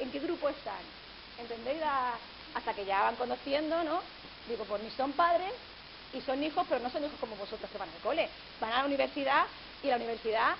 ¿En 0.00 0.10
qué 0.10 0.18
grupo 0.18 0.48
están? 0.48 0.82
¿Entendéis? 1.38 1.80
hasta 2.54 2.74
que 2.74 2.84
ya 2.84 3.02
van 3.02 3.16
conociendo, 3.16 3.82
¿no? 3.84 4.00
Digo, 4.48 4.64
pues 4.64 4.82
ni 4.82 4.90
son 4.90 5.12
padres 5.12 5.52
y 6.12 6.20
son 6.20 6.42
hijos, 6.42 6.66
pero 6.68 6.80
no 6.80 6.90
son 6.90 7.04
hijos 7.04 7.18
como 7.20 7.36
vosotros 7.36 7.70
que 7.70 7.78
van 7.78 7.88
al 7.88 8.02
cole. 8.02 8.28
Van 8.60 8.72
a 8.72 8.78
la 8.80 8.84
universidad 8.86 9.44
y 9.82 9.88
la 9.88 9.96
universidad 9.96 10.56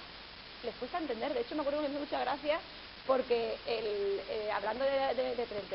les 0.65 0.75
cuesta 0.77 0.99
entender. 0.99 1.35
De 1.35 1.41
hecho, 1.41 1.55
me 1.55 1.61
acuerdo 1.61 1.81
que 1.81 1.89
me 1.89 1.95
hizo 1.95 2.01
mucha 2.01 2.21
gracia 2.21 2.59
porque 3.07 3.59
eh, 3.67 4.51
hablando 4.53 4.85
de, 4.85 4.91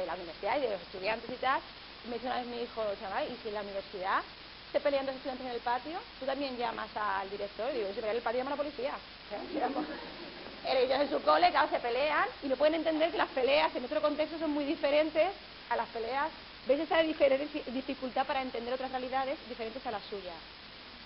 la 0.05 0.15
universidad 0.15 0.58
y 0.58 0.62
de 0.62 0.69
los 0.69 0.81
estudiantes 0.81 1.29
y 1.29 1.38
tal, 1.38 1.62
me 2.08 2.15
dice 2.15 2.25
una 2.25 2.38
vez 2.38 2.48
mi 2.48 2.62
hijo, 2.62 2.84
chaval, 3.00 3.31
¿y 3.31 3.38
si 3.41 3.50
en 3.50 3.53
la 3.53 3.62
universidad 3.62 4.24
se 4.72 4.79
pelean 4.79 5.05
dos 5.05 5.15
estudiantes 5.15 5.46
en 5.46 5.53
el 5.53 5.62
patio, 5.62 6.00
tú 6.19 6.25
también 6.25 6.58
llamas 6.58 6.89
al 6.96 7.29
director 7.29 7.72
y 7.74 7.79
digo, 7.79 7.89
si 7.89 7.96
pelean 7.96 8.12
en 8.12 8.17
el 8.17 8.24
patio 8.24 8.39
llama 8.39 8.51
a 8.51 8.58
la 8.58 8.63
policía. 8.63 8.93
ellos 10.65 11.00
en 11.00 11.10
su 11.10 11.22
cole, 11.22 11.50
claro, 11.51 11.69
se 11.69 11.79
pelean 11.79 12.27
y 12.43 12.48
no 12.48 12.55
pueden 12.55 12.75
entender 12.75 13.12
que 13.12 13.17
las 13.17 13.29
peleas 13.29 13.75
en 13.75 13.86
otro 13.86 14.01
contexto 14.01 14.38
son 14.38 14.51
muy 14.51 14.65
diferentes 14.65 15.29
a 15.69 15.75
las 15.75 15.88
peleas. 15.89 16.31
¿Ves 16.65 16.81
esa 16.81 17.01
dificultad 17.01 18.27
para 18.27 18.41
entender 18.41 18.74
otras 18.74 18.91
realidades 18.91 19.38
diferentes 19.48 19.86
a 19.86 19.91
la 19.91 20.01
suya? 20.01 20.34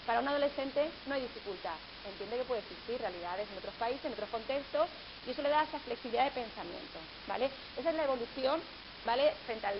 Para 0.06 0.20
un 0.20 0.28
adolescente 0.28 0.90
no 1.08 1.16
hay 1.16 1.22
dificultad. 1.22 1.76
Entiende 2.06 2.38
que 2.38 2.44
puede 2.44 2.62
existir 2.62 3.00
realidades 3.00 3.48
en 3.50 3.58
otros 3.58 3.74
países, 3.76 4.04
en 4.06 4.14
otros 4.14 4.30
contextos, 4.30 4.90
y 5.26 5.32
eso 5.32 5.42
le 5.42 5.50
da 5.50 5.64
esa 5.64 5.80
flexibilidad 5.80 6.26
de 6.26 6.32
pensamiento, 6.32 7.00
¿vale? 7.28 7.50
Esa 7.78 7.90
es 7.90 7.96
la 7.96 8.04
evolución, 8.04 8.60
¿vale? 9.06 9.32
Frente 9.46 9.68
a 9.68 9.74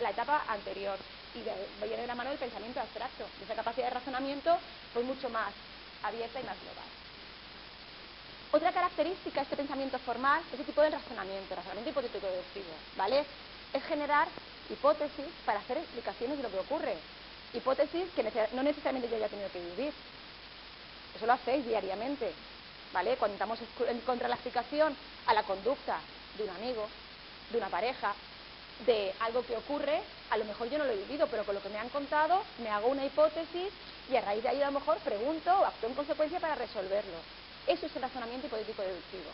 la 0.00 0.10
etapa 0.10 0.44
anterior. 0.48 0.96
Y 1.34 1.44
viene 1.84 2.02
de 2.02 2.06
la 2.06 2.14
mano 2.14 2.30
del 2.30 2.38
pensamiento 2.38 2.80
abstracto. 2.80 3.24
Esa 3.44 3.54
capacidad 3.54 3.88
de 3.88 3.94
razonamiento 3.94 4.56
fue 4.94 5.02
mucho 5.02 5.28
más 5.28 5.52
abierta 6.02 6.40
y 6.40 6.44
más 6.44 6.56
global. 6.56 6.88
Otra 8.50 8.72
característica 8.72 9.40
de 9.40 9.42
este 9.42 9.56
pensamiento 9.56 9.98
formal 9.98 10.40
es 10.50 10.58
el 10.58 10.64
tipo 10.64 10.80
de 10.80 10.88
razonamiento, 10.88 11.54
razonamiento 11.54 11.90
hipotético 11.90 12.26
deductivo, 12.26 12.72
¿vale? 12.96 13.26
Es 13.74 13.84
generar 13.84 14.26
hipótesis 14.70 15.26
para 15.44 15.60
hacer 15.60 15.76
explicaciones 15.76 16.38
de 16.38 16.42
lo 16.42 16.50
que 16.50 16.58
ocurre. 16.60 16.96
Hipótesis 17.54 18.04
que 18.14 18.22
no 18.52 18.62
necesariamente 18.62 19.08
yo 19.08 19.16
haya 19.16 19.28
tenido 19.28 19.50
que 19.50 19.60
vivir. 19.60 19.92
Eso 21.16 21.26
lo 21.26 21.32
hacéis 21.32 21.64
diariamente, 21.64 22.32
¿vale? 22.92 23.16
Cuando 23.16 23.34
estamos 23.34 23.58
en 23.88 24.00
contra 24.00 24.28
la 24.28 24.34
explicación 24.34 24.94
a 25.26 25.34
la 25.34 25.42
conducta 25.42 25.98
de 26.36 26.44
un 26.44 26.50
amigo, 26.50 26.86
de 27.50 27.58
una 27.58 27.68
pareja, 27.68 28.14
de 28.86 29.12
algo 29.20 29.44
que 29.44 29.56
ocurre, 29.56 30.00
a 30.30 30.36
lo 30.36 30.44
mejor 30.44 30.70
yo 30.70 30.78
no 30.78 30.84
lo 30.84 30.92
he 30.92 30.96
vivido, 30.96 31.26
pero 31.26 31.44
con 31.44 31.54
lo 31.54 31.62
que 31.62 31.68
me 31.68 31.78
han 31.78 31.88
contado 31.88 32.42
me 32.62 32.70
hago 32.70 32.88
una 32.88 33.04
hipótesis 33.04 33.72
y 34.10 34.16
a 34.16 34.20
raíz 34.20 34.42
de 34.42 34.50
ahí 34.50 34.62
a 34.62 34.66
lo 34.66 34.78
mejor 34.78 34.98
pregunto 34.98 35.50
o 35.52 35.64
actúo 35.64 35.88
en 35.88 35.96
consecuencia 35.96 36.38
para 36.38 36.54
resolverlo. 36.54 37.18
Eso 37.66 37.86
es 37.86 37.96
el 37.96 38.02
razonamiento 38.02 38.46
hipotético 38.46 38.82
deductivo. 38.82 39.30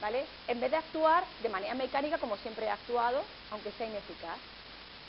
¿Vale? 0.00 0.24
En 0.48 0.60
vez 0.60 0.70
de 0.70 0.78
actuar 0.78 1.24
de 1.42 1.48
manera 1.50 1.74
mecánica 1.74 2.18
como 2.18 2.36
siempre 2.38 2.66
he 2.66 2.70
actuado, 2.70 3.22
aunque 3.50 3.72
sea 3.72 3.86
ineficaz. 3.86 4.38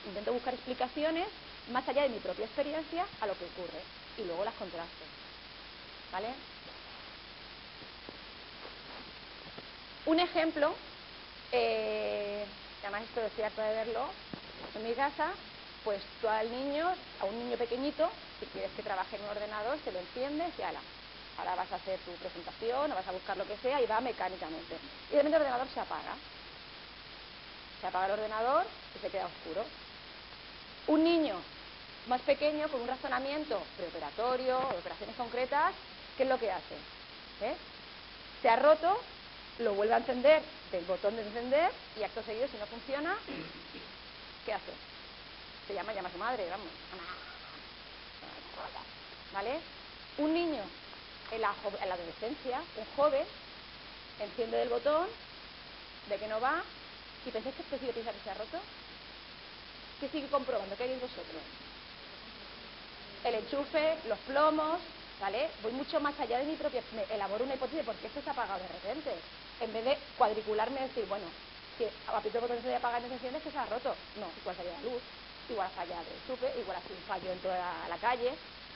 Intento 0.07 0.33
buscar 0.33 0.53
explicaciones 0.53 1.27
más 1.71 1.87
allá 1.87 2.03
de 2.03 2.09
mi 2.09 2.19
propia 2.19 2.45
experiencia 2.45 3.05
a 3.21 3.27
lo 3.27 3.37
que 3.37 3.45
ocurre 3.45 3.81
y 4.17 4.23
luego 4.23 4.43
las 4.43 4.53
contrasto. 4.55 5.05
¿Vale? 6.11 6.29
Un 10.05 10.19
ejemplo, 10.19 10.73
eh, 11.51 12.45
además 12.81 13.03
esto 13.03 13.21
es 13.21 13.33
cierto 13.33 13.61
de 13.61 13.73
verlo, 13.73 14.07
en 14.75 14.83
mi 14.83 14.93
casa, 14.93 15.31
pues 15.83 16.01
tú 16.19 16.27
al 16.27 16.51
niño, 16.51 16.89
a 17.19 17.25
un 17.25 17.37
niño 17.37 17.57
pequeñito, 17.57 18.09
si 18.39 18.45
quieres 18.47 18.71
que 18.75 18.83
trabaje 18.83 19.15
en 19.15 19.23
un 19.23 19.29
ordenador, 19.29 19.77
se 19.83 19.91
lo 19.91 19.99
enciendes 19.99 20.51
y 20.57 20.61
ala, 20.63 20.81
ahora 21.37 21.55
vas 21.55 21.71
a 21.71 21.75
hacer 21.75 21.99
tu 21.99 22.11
presentación 22.13 22.91
o 22.91 22.95
vas 22.95 23.07
a 23.07 23.11
buscar 23.11 23.37
lo 23.37 23.45
que 23.45 23.57
sea 23.57 23.81
y 23.81 23.85
va 23.85 24.01
mecánicamente. 24.01 24.77
Y 25.09 25.15
de 25.15 25.17
repente 25.17 25.37
el 25.37 25.43
ordenador 25.43 25.67
se 25.73 25.79
apaga. 25.79 26.15
Se 27.79 27.87
apaga 27.87 28.05
el 28.07 28.11
ordenador 28.11 28.65
y 28.95 28.99
se 28.99 29.09
queda 29.09 29.25
oscuro. 29.25 29.65
Un 30.87 31.03
niño 31.03 31.35
más 32.07 32.21
pequeño, 32.21 32.67
con 32.69 32.81
un 32.81 32.87
razonamiento 32.87 33.61
preoperatorio, 33.77 34.59
de 34.71 34.77
operaciones 34.77 35.15
concretas, 35.15 35.73
¿qué 36.17 36.23
es 36.23 36.29
lo 36.29 36.39
que 36.39 36.51
hace? 36.51 36.75
¿Eh? 37.41 37.55
Se 38.41 38.49
ha 38.49 38.55
roto, 38.55 38.99
lo 39.59 39.73
vuelve 39.73 39.93
a 39.93 39.97
encender 39.97 40.41
del 40.71 40.85
botón 40.85 41.15
de 41.15 41.21
encender 41.21 41.71
y 41.99 42.03
acto 42.03 42.23
seguido, 42.23 42.47
si 42.47 42.57
no 42.57 42.65
funciona, 42.65 43.15
¿qué 44.45 44.53
hace? 44.53 44.71
Se 45.67 45.73
llama, 45.73 45.93
llama 45.93 46.09
a 46.09 46.11
su 46.11 46.17
madre, 46.17 46.49
vamos. 46.49 46.67
¿Vale? 49.33 49.59
Un 50.17 50.33
niño 50.33 50.61
en 51.31 51.41
la, 51.41 51.49
adolescencia, 51.49 52.61
un 52.77 52.85
joven, 52.95 53.25
enciende 54.19 54.63
el 54.63 54.69
botón, 54.69 55.07
ve 56.09 56.17
que 56.17 56.27
no 56.27 56.41
va, 56.41 56.63
y 57.25 57.31
pensáis 57.31 57.55
que 57.55 57.61
esto 57.61 57.77
sigue 57.77 57.93
pensar 57.93 58.13
que 58.13 58.23
se 58.23 58.29
ha 58.29 58.33
roto. 58.33 58.59
¿Qué 60.01 60.09
sigue 60.09 60.27
comprobando? 60.27 60.75
¿Qué 60.75 60.83
haréis 60.83 60.99
vosotros? 60.99 61.41
El 63.23 63.35
enchufe, 63.35 63.97
los 64.09 64.17
plomos, 64.25 64.81
¿vale? 65.21 65.47
Voy 65.61 65.73
mucho 65.73 65.99
más 65.99 66.19
allá 66.19 66.39
de 66.39 66.45
mi 66.45 66.55
propia... 66.55 66.81
Me 66.95 67.03
elaboro 67.13 67.45
una 67.45 67.53
hipótesis 67.53 67.79
de 67.79 67.83
por 67.85 67.95
qué 67.97 68.07
esto 68.07 68.19
se 68.19 68.29
ha 68.29 68.33
apagado 68.33 68.59
de 68.61 68.67
repente. 68.67 69.11
En 69.59 69.71
vez 69.71 69.85
de 69.85 69.97
cuadricularme 70.17 70.79
y 70.79 70.83
decir, 70.89 71.05
bueno, 71.05 71.25
si 71.77 71.85
aprieto 72.07 72.39
el 72.39 72.41
botón 72.41 72.63
de 72.63 72.75
apagar 72.75 72.99
y 73.03 73.09
se 73.09 73.13
enciende, 73.13 73.39
que 73.41 73.51
se 73.51 73.57
ha 73.59 73.65
roto. 73.67 73.93
No, 74.17 74.25
igual 74.41 74.55
salió 74.57 74.71
la 74.73 74.89
luz, 74.89 75.01
igual 75.47 75.67
ha 75.67 75.69
fallado 75.69 76.01
el 76.01 76.17
enchufe, 76.17 76.59
igual 76.59 76.77
ha 76.77 76.81
sido 76.81 76.97
un 76.97 77.03
fallo 77.03 77.31
en 77.31 77.39
toda 77.39 77.87
la 77.87 77.97
calle, 77.97 78.33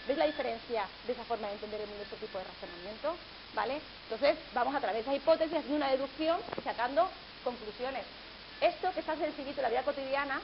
¿Ves 0.07 0.17
la 0.19 0.27
diferencia 0.27 0.85
de 1.07 1.13
esa 1.13 1.23
forma 1.23 1.47
de 1.47 1.53
entender 1.53 1.81
el 1.81 1.87
mundo, 1.87 2.03
este 2.03 2.17
tipo 2.17 2.37
de 2.37 2.43
razonamiento? 2.43 3.15
¿Vale? 3.55 3.81
Entonces, 4.03 4.37
vamos 4.53 4.75
a 4.75 4.79
través 4.79 4.97
de 4.97 5.01
esa 5.01 5.15
hipótesis, 5.15 5.57
haciendo 5.57 5.77
una 5.77 5.89
deducción 5.89 6.37
sacando 6.63 7.09
conclusiones. 7.43 8.05
Esto 8.61 8.93
que 8.93 8.99
está 8.99 9.17
sencillito 9.17 9.61
en 9.61 9.63
la 9.63 9.69
vida 9.69 9.81
cotidiana 9.81 10.39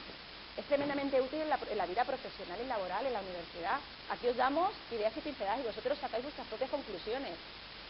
es 0.56 0.64
tremendamente 0.66 1.20
útil 1.20 1.40
en 1.40 1.48
la, 1.48 1.86
vida 1.86 2.04
profesional 2.04 2.60
y 2.60 2.66
laboral, 2.66 3.06
en 3.06 3.12
la 3.12 3.20
universidad. 3.20 3.80
Aquí 4.10 4.28
os 4.28 4.36
damos 4.36 4.70
ideas 4.90 5.16
y 5.16 5.20
pinceladas 5.20 5.60
y 5.60 5.66
vosotros 5.66 5.98
sacáis 5.98 6.24
vuestras 6.24 6.46
propias 6.48 6.70
conclusiones. 6.70 7.32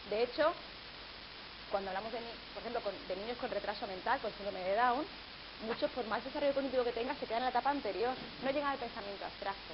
De 0.09 0.23
hecho, 0.23 0.53
cuando 1.71 1.89
hablamos, 1.89 2.11
de, 2.11 2.19
por 2.53 2.61
ejemplo, 2.63 2.91
de 3.07 3.15
niños 3.17 3.37
con 3.37 3.51
retraso 3.51 3.87
mental, 3.87 4.19
con 4.19 4.31
síndrome 4.33 4.63
de 4.63 4.75
Down, 4.75 5.05
muchos, 5.67 5.91
por 5.91 6.05
más 6.07 6.23
desarrollo 6.23 6.53
cognitivo 6.53 6.83
que 6.83 6.91
tengan, 6.91 7.19
se 7.19 7.25
quedan 7.25 7.39
en 7.39 7.45
la 7.45 7.55
etapa 7.55 7.69
anterior, 7.69 8.15
no 8.43 8.51
llegan 8.51 8.71
al 8.71 8.77
pensamiento 8.77 9.25
abstracto 9.25 9.73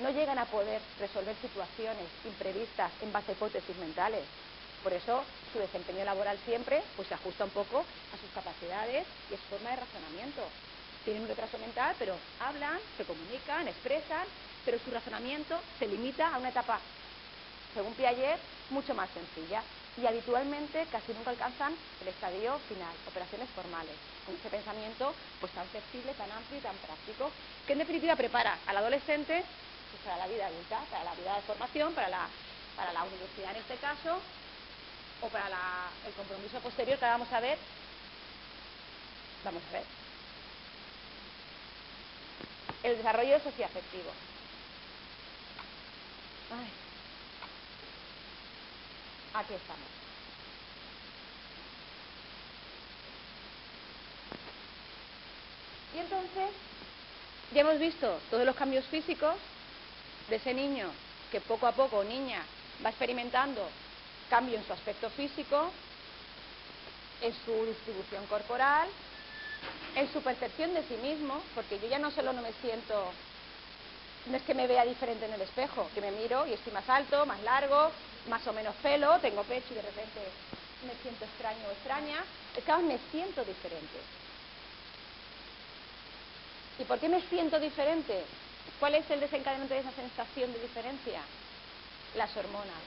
no 0.00 0.10
llegan 0.10 0.38
a 0.38 0.46
poder 0.46 0.80
resolver 0.98 1.36
situaciones 1.40 2.06
imprevistas 2.24 2.90
en 3.02 3.12
base 3.12 3.32
a 3.32 3.34
hipótesis 3.34 3.76
mentales. 3.76 4.24
Por 4.82 4.92
eso 4.92 5.22
su 5.52 5.58
desempeño 5.58 6.04
laboral 6.04 6.38
siempre 6.44 6.82
pues, 6.96 7.08
se 7.08 7.14
ajusta 7.14 7.44
un 7.44 7.50
poco 7.50 7.80
a 7.80 8.16
sus 8.16 8.30
capacidades 8.34 9.06
y 9.30 9.34
a 9.34 9.36
su 9.36 9.44
forma 9.44 9.70
de 9.70 9.76
razonamiento. 9.76 10.42
Tienen 11.04 11.22
un 11.22 11.28
retraso 11.28 11.58
mental, 11.58 11.94
pero 11.98 12.14
hablan, 12.38 12.78
se 12.96 13.04
comunican, 13.04 13.68
expresan, 13.68 14.26
pero 14.64 14.78
su 14.78 14.90
razonamiento 14.90 15.58
se 15.78 15.86
limita 15.86 16.34
a 16.34 16.38
una 16.38 16.50
etapa, 16.50 16.78
según 17.74 17.94
Piaget, 17.94 18.38
mucho 18.70 18.94
más 18.94 19.08
sencilla. 19.10 19.62
Y 20.00 20.06
habitualmente 20.06 20.86
casi 20.92 21.12
nunca 21.12 21.30
alcanzan 21.30 21.74
el 22.00 22.08
estadio 22.08 22.58
final, 22.68 22.94
operaciones 23.08 23.48
formales, 23.50 23.94
con 24.24 24.34
ese 24.34 24.48
pensamiento 24.48 25.12
pues 25.40 25.52
tan 25.52 25.66
flexible, 25.68 26.14
tan 26.14 26.30
amplio 26.30 26.58
y 26.58 26.62
tan 26.62 26.76
práctico, 26.76 27.30
que 27.66 27.72
en 27.72 27.80
definitiva 27.80 28.14
prepara 28.16 28.56
al 28.66 28.76
adolescente 28.76 29.42
pues, 29.42 30.02
para 30.04 30.16
la 30.16 30.28
vida 30.28 30.46
adulta, 30.46 30.78
para 30.90 31.04
la 31.04 31.14
vida 31.14 31.34
de 31.34 31.42
formación, 31.42 31.92
para 31.92 32.08
la, 32.08 32.28
para 32.76 32.92
la 32.92 33.02
universidad 33.02 33.50
en 33.50 33.60
este 33.60 33.76
caso, 33.76 34.20
o 35.22 35.28
para 35.28 35.48
el 36.06 36.12
compromiso 36.14 36.60
posterior 36.60 36.98
que 36.98 37.04
vamos 37.04 37.32
a 37.32 37.40
ver. 37.40 37.58
Vamos 39.44 39.62
a 39.70 39.72
ver. 39.72 39.99
El 42.82 42.96
desarrollo 42.96 43.40
socioafectivo. 43.40 44.10
Ay. 46.50 46.70
Aquí 49.34 49.54
estamos. 49.54 50.00
Y 55.94 55.98
entonces, 55.98 56.50
ya 57.52 57.60
hemos 57.60 57.78
visto 57.78 58.20
todos 58.30 58.44
los 58.46 58.56
cambios 58.56 58.84
físicos 58.86 59.34
de 60.28 60.36
ese 60.36 60.54
niño 60.54 60.90
que 61.30 61.40
poco 61.40 61.66
a 61.66 61.72
poco, 61.72 62.02
niña, 62.04 62.42
va 62.84 62.90
experimentando 62.90 63.68
cambio 64.28 64.56
en 64.56 64.64
su 64.64 64.72
aspecto 64.72 65.10
físico, 65.10 65.70
en 67.20 67.34
su 67.44 67.66
distribución 67.66 68.26
corporal, 68.26 68.88
en 69.96 70.12
su 70.12 70.22
percepción 70.22 70.74
de 70.74 70.82
sí 70.84 70.96
mismo, 70.96 71.42
porque 71.54 71.78
yo 71.78 71.88
ya 71.88 71.98
no 71.98 72.10
solo 72.10 72.32
no 72.32 72.42
me 72.42 72.52
siento, 72.60 73.12
no 74.26 74.36
es 74.36 74.42
que 74.42 74.54
me 74.54 74.66
vea 74.66 74.84
diferente 74.84 75.26
en 75.26 75.32
el 75.34 75.42
espejo, 75.42 75.90
que 75.94 76.00
me 76.00 76.10
miro 76.10 76.46
y 76.46 76.54
estoy 76.54 76.72
más 76.72 76.88
alto, 76.88 77.26
más 77.26 77.42
largo, 77.42 77.90
más 78.28 78.46
o 78.46 78.52
menos 78.52 78.74
pelo, 78.76 79.18
tengo 79.20 79.42
pecho 79.44 79.72
y 79.72 79.76
de 79.76 79.82
repente 79.82 80.20
me 80.86 80.94
siento 81.02 81.24
extraño 81.24 81.68
o 81.68 81.72
extraña, 81.72 82.24
es 82.56 82.64
que 82.64 82.70
ahora 82.70 82.86
me 82.86 82.98
siento 83.10 83.44
diferente. 83.44 83.98
¿Y 86.78 86.84
por 86.84 86.98
qué 86.98 87.08
me 87.08 87.20
siento 87.28 87.60
diferente? 87.60 88.24
¿Cuál 88.78 88.94
es 88.94 89.10
el 89.10 89.20
desencadenante 89.20 89.74
de 89.74 89.80
esa 89.80 89.92
sensación 89.92 90.52
de 90.52 90.60
diferencia? 90.60 91.20
Las 92.14 92.34
hormonas. 92.36 92.80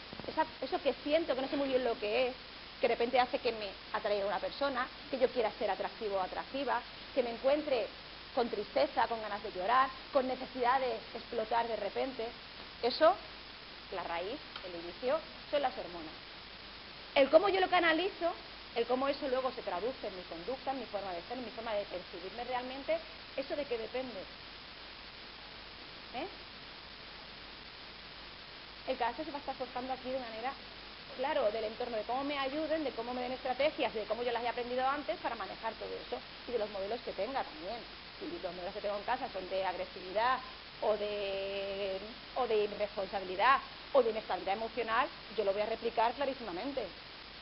eso 0.61 0.81
que 0.81 0.93
siento, 1.03 1.35
que 1.35 1.41
no 1.41 1.47
sé 1.47 1.57
muy 1.57 1.67
bien 1.67 1.83
lo 1.83 1.97
que 1.99 2.27
es, 2.29 2.35
que 2.83 2.89
de 2.89 2.95
repente 2.95 3.17
hace 3.17 3.39
que 3.39 3.53
me 3.53 3.69
atraiga 3.93 4.25
una 4.25 4.39
persona, 4.39 4.85
que 5.09 5.17
yo 5.17 5.29
quiera 5.29 5.49
ser 5.57 5.71
atractivo 5.71 6.17
o 6.17 6.19
atractiva, 6.19 6.81
que 7.15 7.23
me 7.23 7.31
encuentre 7.31 7.87
con 8.35 8.49
tristeza, 8.49 9.07
con 9.07 9.21
ganas 9.21 9.41
de 9.41 9.53
llorar, 9.53 9.89
con 10.11 10.27
necesidad 10.27 10.81
de 10.81 10.91
explotar 11.15 11.65
de 11.65 11.77
repente. 11.77 12.27
Eso, 12.81 13.15
la 13.95 14.03
raíz, 14.03 14.37
el 14.67 14.83
inicio, 14.83 15.17
son 15.49 15.61
las 15.61 15.71
hormonas. 15.77 16.11
El 17.15 17.29
cómo 17.29 17.47
yo 17.47 17.61
lo 17.61 17.69
canalizo, 17.69 18.33
el 18.75 18.85
cómo 18.85 19.07
eso 19.07 19.29
luego 19.29 19.49
se 19.53 19.61
traduce 19.61 20.05
en 20.05 20.17
mi 20.17 20.23
conducta, 20.23 20.71
en 20.71 20.79
mi 20.81 20.85
forma 20.87 21.13
de 21.13 21.21
ser, 21.21 21.37
en 21.37 21.45
mi 21.45 21.51
forma 21.51 21.73
de 21.75 21.85
percibirme 21.85 22.43
realmente, 22.43 22.99
¿eso 23.37 23.55
de 23.55 23.63
qué 23.63 23.77
depende? 23.77 24.19
¿Eh? 26.15 26.27
El 28.89 28.97
carácter 28.97 29.23
se 29.23 29.31
va 29.31 29.37
a 29.37 29.39
estar 29.39 29.55
forjando 29.55 29.93
aquí 29.93 30.09
de 30.09 30.19
manera 30.19 30.51
claro 31.13 31.51
del 31.51 31.63
entorno, 31.65 31.97
de 31.97 32.03
cómo 32.03 32.23
me 32.23 32.37
ayuden, 32.37 32.83
de 32.83 32.91
cómo 32.93 33.13
me 33.13 33.21
den 33.21 33.31
estrategias, 33.33 33.93
de 33.93 34.05
cómo 34.05 34.23
yo 34.23 34.31
las 34.31 34.43
he 34.43 34.47
aprendido 34.47 34.85
antes 34.87 35.17
para 35.19 35.35
manejar 35.35 35.73
todo 35.75 35.95
eso 35.97 36.21
y 36.47 36.51
de 36.51 36.59
los 36.59 36.69
modelos 36.69 37.01
que 37.01 37.13
tenga 37.13 37.43
también. 37.43 37.83
Si 38.19 38.25
los 38.39 38.53
modelos 38.53 38.73
que 38.73 38.81
tengo 38.81 38.97
en 38.97 39.03
casa 39.03 39.29
son 39.29 39.49
de 39.49 39.65
agresividad 39.65 40.39
o 40.81 40.97
de, 40.97 41.99
o 42.35 42.47
de 42.47 42.55
irresponsabilidad 42.55 43.61
o 43.93 44.03
de 44.03 44.09
inestabilidad 44.11 44.55
emocional, 44.55 45.09
yo 45.35 45.43
lo 45.43 45.53
voy 45.53 45.61
a 45.61 45.65
replicar 45.65 46.13
clarísimamente. 46.13 46.87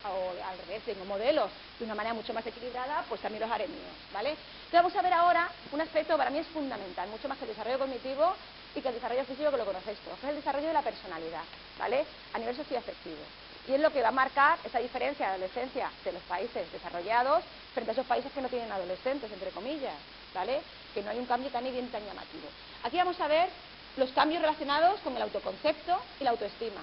O 0.03 0.33
al 0.43 0.57
revés, 0.57 0.83
tengo 0.83 1.05
modelos 1.05 1.51
de 1.77 1.85
una 1.85 1.93
manera 1.93 2.15
mucho 2.15 2.33
más 2.33 2.45
equilibrada, 2.47 3.05
pues 3.07 3.21
también 3.21 3.41
los 3.41 3.51
haré 3.51 3.67
míos, 3.67 3.95
¿vale? 4.11 4.31
Entonces 4.31 4.71
vamos 4.71 4.95
a 4.95 5.01
ver 5.03 5.13
ahora 5.13 5.53
un 5.71 5.79
aspecto 5.79 6.17
para 6.17 6.31
mí 6.31 6.39
es 6.39 6.47
fundamental, 6.47 7.07
mucho 7.07 7.27
más 7.29 7.37
que 7.37 7.43
el 7.43 7.49
desarrollo 7.49 7.77
cognitivo 7.77 8.35
y 8.73 8.81
que 8.81 8.87
el 8.87 8.95
desarrollo 8.95 9.25
físico 9.25 9.51
que 9.51 9.57
lo 9.57 9.65
conocéis 9.65 9.99
todos, 10.01 10.19
que 10.19 10.25
es 10.25 10.29
el 10.31 10.35
desarrollo 10.37 10.67
de 10.67 10.73
la 10.73 10.81
personalidad, 10.81 11.43
¿vale? 11.77 12.07
A 12.33 12.39
nivel 12.39 12.55
socioafectivo. 12.55 13.40
Y 13.71 13.75
es 13.75 13.79
lo 13.79 13.89
que 13.89 14.01
va 14.01 14.09
a 14.09 14.11
marcar 14.11 14.59
esa 14.65 14.79
diferencia 14.79 15.27
de 15.27 15.31
adolescencia 15.35 15.89
de 16.03 16.11
los 16.11 16.21
países 16.23 16.69
desarrollados 16.73 17.41
frente 17.73 17.91
a 17.91 17.93
esos 17.93 18.05
países 18.05 18.29
que 18.33 18.41
no 18.41 18.49
tienen 18.49 18.69
adolescentes, 18.69 19.31
entre 19.31 19.49
comillas, 19.51 19.95
¿vale? 20.33 20.59
Que 20.93 21.01
no 21.01 21.09
hay 21.09 21.19
un 21.19 21.25
cambio 21.25 21.49
tan 21.51 21.63
bien 21.63 21.89
tan 21.89 22.05
llamativo. 22.05 22.49
Aquí 22.83 22.97
vamos 22.97 23.17
a 23.21 23.29
ver 23.29 23.47
los 23.95 24.11
cambios 24.11 24.41
relacionados 24.41 24.99
con 24.99 25.15
el 25.15 25.21
autoconcepto 25.21 26.01
y 26.19 26.25
la 26.25 26.31
autoestima. 26.31 26.81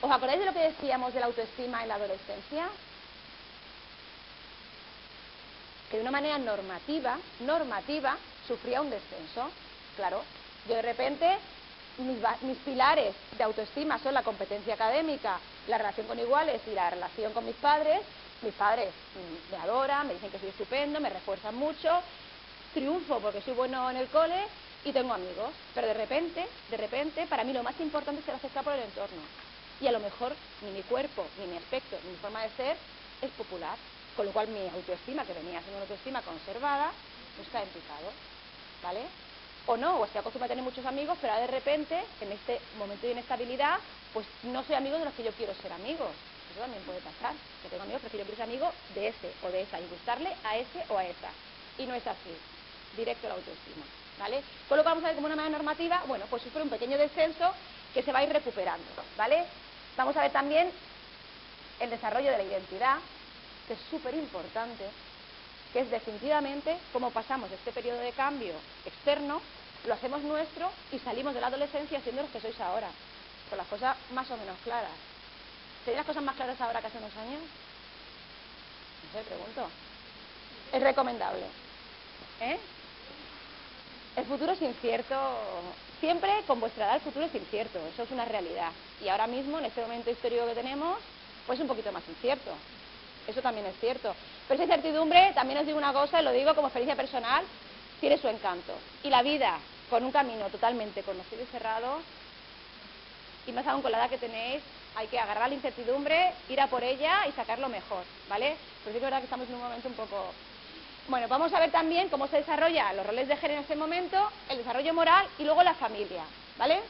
¿Os 0.00 0.08
acordáis 0.12 0.38
de 0.38 0.46
lo 0.46 0.52
que 0.52 0.60
decíamos 0.60 1.12
de 1.12 1.18
la 1.18 1.26
autoestima 1.26 1.82
en 1.82 1.88
la 1.88 1.96
adolescencia? 1.96 2.68
Que 5.90 5.96
de 5.96 6.02
una 6.02 6.12
manera 6.12 6.38
normativa, 6.38 7.18
normativa, 7.40 8.16
sufría 8.46 8.80
un 8.80 8.90
descenso. 8.90 9.50
Claro, 9.96 10.22
yo 10.68 10.76
de 10.76 10.82
repente, 10.82 11.36
mis, 11.98 12.58
pilares 12.58 13.14
de 13.36 13.44
autoestima 13.44 13.98
son 13.98 14.14
la 14.14 14.22
competencia 14.22 14.74
académica, 14.74 15.38
la 15.68 15.78
relación 15.78 16.06
con 16.06 16.18
iguales 16.18 16.60
y 16.66 16.74
la 16.74 16.90
relación 16.90 17.32
con 17.32 17.44
mis 17.44 17.56
padres. 17.56 18.00
Mis 18.42 18.54
padres 18.54 18.88
mm, 18.88 19.52
me 19.52 19.62
adoran, 19.62 20.06
me 20.06 20.14
dicen 20.14 20.30
que 20.30 20.38
soy 20.38 20.48
estupendo, 20.48 21.00
me 21.00 21.10
refuerzan 21.10 21.54
mucho, 21.54 22.00
triunfo 22.72 23.20
porque 23.20 23.40
soy 23.40 23.54
bueno 23.54 23.90
en 23.90 23.96
el 23.98 24.08
cole 24.08 24.46
y 24.84 24.92
tengo 24.92 25.14
amigos. 25.14 25.50
Pero 25.74 25.86
de 25.86 25.94
repente, 25.94 26.46
de 26.70 26.76
repente, 26.76 27.26
para 27.26 27.44
mí 27.44 27.52
lo 27.52 27.62
más 27.62 27.78
importante 27.80 28.20
es 28.20 28.40
que 28.40 28.48
se 28.48 28.62
por 28.62 28.72
el 28.72 28.82
entorno. 28.82 29.22
Y 29.80 29.86
a 29.86 29.92
lo 29.92 30.00
mejor 30.00 30.34
ni 30.62 30.70
mi 30.70 30.82
cuerpo, 30.82 31.26
ni 31.38 31.46
mi 31.46 31.56
aspecto, 31.56 31.96
ni 32.04 32.10
mi 32.10 32.16
forma 32.16 32.42
de 32.42 32.50
ser 32.50 32.76
es 33.22 33.30
popular. 33.32 33.76
Con 34.16 34.26
lo 34.26 34.32
cual 34.32 34.48
mi 34.48 34.68
autoestima, 34.68 35.24
que 35.24 35.32
venía 35.32 35.60
siendo 35.60 35.76
una 35.76 35.82
autoestima 35.82 36.22
conservada, 36.22 36.92
pues 37.36 37.48
cae 37.50 37.64
en 37.64 37.68
picado. 37.70 38.12
¿Vale? 38.82 39.23
O 39.66 39.76
no, 39.76 39.96
o 39.96 40.04
estoy 40.04 40.20
acostumbrada 40.20 40.52
a 40.52 40.56
tener 40.56 40.64
muchos 40.64 40.84
amigos, 40.84 41.16
pero 41.20 41.34
de 41.34 41.46
repente, 41.46 41.98
en 42.20 42.32
este 42.32 42.60
momento 42.78 43.06
de 43.06 43.12
inestabilidad, 43.12 43.78
pues 44.12 44.26
no 44.42 44.62
soy 44.64 44.76
amigo 44.76 44.98
de 44.98 45.06
los 45.06 45.14
que 45.14 45.24
yo 45.24 45.32
quiero 45.32 45.54
ser 45.54 45.72
amigos. 45.72 46.10
Eso 46.52 46.60
también 46.60 46.82
puede 46.84 47.00
pasar. 47.00 47.34
Que 47.62 47.68
tengo 47.68 47.82
amigos, 47.82 48.02
pero 48.04 48.24
que 48.24 48.36
ser 48.36 48.42
amigo 48.42 48.70
de 48.94 49.08
ese 49.08 49.32
o 49.42 49.50
de 49.50 49.62
esa 49.62 49.80
y 49.80 49.88
gustarle 49.88 50.30
a 50.44 50.56
ese 50.56 50.84
o 50.88 50.98
a 50.98 51.04
esa. 51.04 51.30
Y 51.78 51.86
no 51.86 51.94
es 51.94 52.06
así. 52.06 52.36
Directo 52.96 53.26
la 53.26 53.34
autoestima. 53.34 53.84
¿vale? 54.18 54.42
Con 54.68 54.76
lo 54.76 54.82
que 54.82 54.88
vamos 54.88 55.04
a 55.04 55.08
ver 55.08 55.16
como 55.16 55.26
una 55.26 55.36
manera 55.36 55.56
normativa, 55.56 56.02
bueno, 56.06 56.24
pues 56.30 56.42
sufre 56.42 56.62
un 56.62 56.70
pequeño 56.70 56.98
descenso 56.98 57.52
que 57.92 58.02
se 58.02 58.12
va 58.12 58.20
a 58.20 58.24
ir 58.24 58.32
recuperando, 58.32 58.84
¿vale? 59.16 59.44
Vamos 59.96 60.16
a 60.16 60.22
ver 60.22 60.32
también 60.32 60.70
el 61.80 61.90
desarrollo 61.90 62.30
de 62.30 62.38
la 62.38 62.44
identidad, 62.44 62.96
que 63.66 63.74
es 63.74 63.80
súper 63.90 64.14
importante, 64.14 64.84
que 65.74 65.80
es 65.80 65.90
definitivamente 65.90 66.78
cómo 66.92 67.10
pasamos 67.10 67.50
este 67.50 67.72
periodo 67.72 67.98
de 67.98 68.12
cambio 68.12 68.54
externo, 68.86 69.42
lo 69.88 69.94
hacemos 69.94 70.22
nuestro 70.22 70.70
y 70.92 71.00
salimos 71.00 71.34
de 71.34 71.40
la 71.40 71.48
adolescencia 71.48 72.00
siendo 72.00 72.22
los 72.22 72.30
que 72.30 72.40
sois 72.40 72.58
ahora, 72.60 72.88
con 73.50 73.58
las 73.58 73.66
cosas 73.66 73.96
más 74.12 74.30
o 74.30 74.36
menos 74.36 74.56
claras. 74.62 74.92
¿Tenéis 75.84 75.98
las 75.98 76.06
cosas 76.06 76.22
más 76.22 76.36
claras 76.36 76.60
ahora 76.60 76.80
que 76.80 76.86
hace 76.86 76.98
unos 76.98 77.16
años? 77.16 77.40
No 79.02 79.18
sé, 79.18 79.24
pregunto. 79.26 79.68
Es 80.72 80.80
recomendable. 80.80 81.44
¿Eh? 82.40 82.58
El 84.14 84.24
futuro 84.26 84.52
es 84.52 84.62
incierto, 84.62 85.16
siempre 85.98 86.30
con 86.46 86.60
vuestra 86.60 86.84
edad 86.84 86.94
el 86.94 87.00
futuro 87.02 87.26
es 87.26 87.34
incierto, 87.34 87.80
eso 87.92 88.04
es 88.04 88.10
una 88.12 88.24
realidad. 88.24 88.70
Y 89.02 89.08
ahora 89.08 89.26
mismo, 89.26 89.58
en 89.58 89.64
este 89.64 89.82
momento 89.82 90.08
histórico 90.08 90.46
que 90.46 90.54
tenemos, 90.54 90.98
pues 91.48 91.58
un 91.58 91.66
poquito 91.66 91.90
más 91.90 92.04
incierto. 92.08 92.52
Eso 93.26 93.42
también 93.42 93.66
es 93.66 93.74
cierto. 93.80 94.14
Pero 94.48 94.62
esa 94.62 94.64
incertidumbre, 94.64 95.32
también 95.34 95.60
os 95.60 95.66
digo 95.66 95.78
una 95.78 95.92
cosa, 95.92 96.20
y 96.20 96.24
lo 96.24 96.32
digo 96.32 96.54
como 96.54 96.68
experiencia 96.68 96.96
personal, 96.96 97.44
tiene 98.00 98.18
su 98.18 98.28
encanto. 98.28 98.74
Y 99.02 99.10
la 99.10 99.22
vida, 99.22 99.58
con 99.88 100.04
un 100.04 100.12
camino 100.12 100.48
totalmente 100.50 101.02
conocido 101.02 101.42
y 101.42 101.46
cerrado, 101.46 102.00
y 103.46 103.52
más 103.52 103.66
aún 103.66 103.82
con 103.82 103.92
la 103.92 103.98
edad 103.98 104.10
que 104.10 104.18
tenéis, 104.18 104.62
hay 104.96 105.06
que 105.08 105.18
agarrar 105.18 105.48
la 105.48 105.54
incertidumbre, 105.54 106.32
ir 106.48 106.60
a 106.60 106.68
por 106.68 106.84
ella 106.84 107.26
y 107.26 107.32
sacarlo 107.32 107.68
mejor, 107.68 108.04
¿vale? 108.28 108.56
Pero 108.84 108.96
es 108.96 109.02
verdad 109.02 109.18
que 109.18 109.24
estamos 109.24 109.48
en 109.48 109.54
un 109.54 109.62
momento 109.62 109.88
un 109.88 109.94
poco 109.94 110.32
bueno, 111.06 111.28
vamos 111.28 111.52
a 111.52 111.60
ver 111.60 111.70
también 111.70 112.08
cómo 112.08 112.26
se 112.28 112.38
desarrollan 112.38 112.96
los 112.96 113.06
roles 113.06 113.28
de 113.28 113.36
género 113.36 113.58
en 113.58 113.64
este 113.64 113.76
momento, 113.76 114.30
el 114.48 114.58
desarrollo 114.58 114.94
moral 114.94 115.26
y 115.38 115.44
luego 115.44 115.62
la 115.62 115.74
familia, 115.74 116.22
¿vale? 116.56 116.80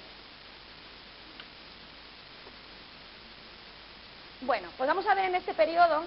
Bueno, 4.43 4.69
pues 4.77 4.87
vamos 4.87 5.05
a 5.09 5.15
ver 5.15 5.25
en 5.25 5.35
este 5.35 5.53
periodo, 5.53 6.05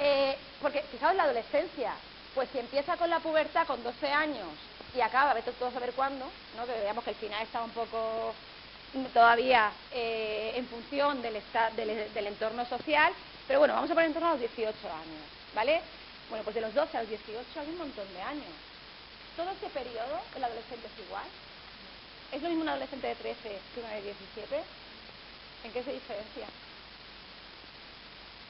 eh, 0.00 0.36
porque 0.62 0.82
fijaos 0.90 1.14
la 1.14 1.24
adolescencia, 1.24 1.92
pues 2.34 2.48
si 2.50 2.58
empieza 2.58 2.96
con 2.96 3.10
la 3.10 3.20
pubertad 3.20 3.66
con 3.66 3.82
12 3.82 4.08
años 4.10 4.48
y 4.96 5.00
acaba, 5.00 5.34
vete 5.34 5.52
todo 5.52 5.68
a 5.68 5.72
saber 5.72 5.92
cuándo, 5.92 6.24
¿no? 6.56 6.66
que 6.66 6.72
veamos 6.72 7.04
que 7.04 7.10
el 7.10 7.16
final 7.16 7.42
está 7.42 7.62
un 7.62 7.70
poco 7.70 8.34
todavía 9.12 9.70
eh, 9.92 10.52
en 10.56 10.66
función 10.66 11.20
del, 11.22 11.40
del 11.76 12.26
entorno 12.26 12.64
social, 12.66 13.12
pero 13.46 13.60
bueno, 13.60 13.74
vamos 13.74 13.90
a 13.90 13.94
poner 13.94 14.08
en 14.08 14.14
torno 14.14 14.28
a 14.28 14.32
los 14.32 14.40
18 14.40 14.68
años, 14.88 15.22
¿vale? 15.54 15.80
Bueno, 16.30 16.44
pues 16.44 16.54
de 16.54 16.62
los 16.62 16.74
12 16.74 16.96
a 16.96 17.00
los 17.02 17.10
18 17.10 17.60
hay 17.60 17.68
un 17.68 17.78
montón 17.78 18.06
de 18.14 18.22
años. 18.22 18.50
Todo 19.36 19.50
ese 19.50 19.68
periodo, 19.68 20.20
el 20.36 20.44
adolescente 20.44 20.86
es 20.86 21.06
igual. 21.06 21.26
¿Es 22.32 22.42
lo 22.42 22.48
mismo 22.48 22.62
un 22.62 22.68
adolescente 22.68 23.06
de 23.06 23.14
13 23.16 23.58
que 23.74 23.80
uno 23.80 23.88
de 23.88 24.02
17? 24.02 24.62
¿En 25.64 25.72
qué 25.72 25.82
se 25.82 25.92
diferencia? 25.92 26.46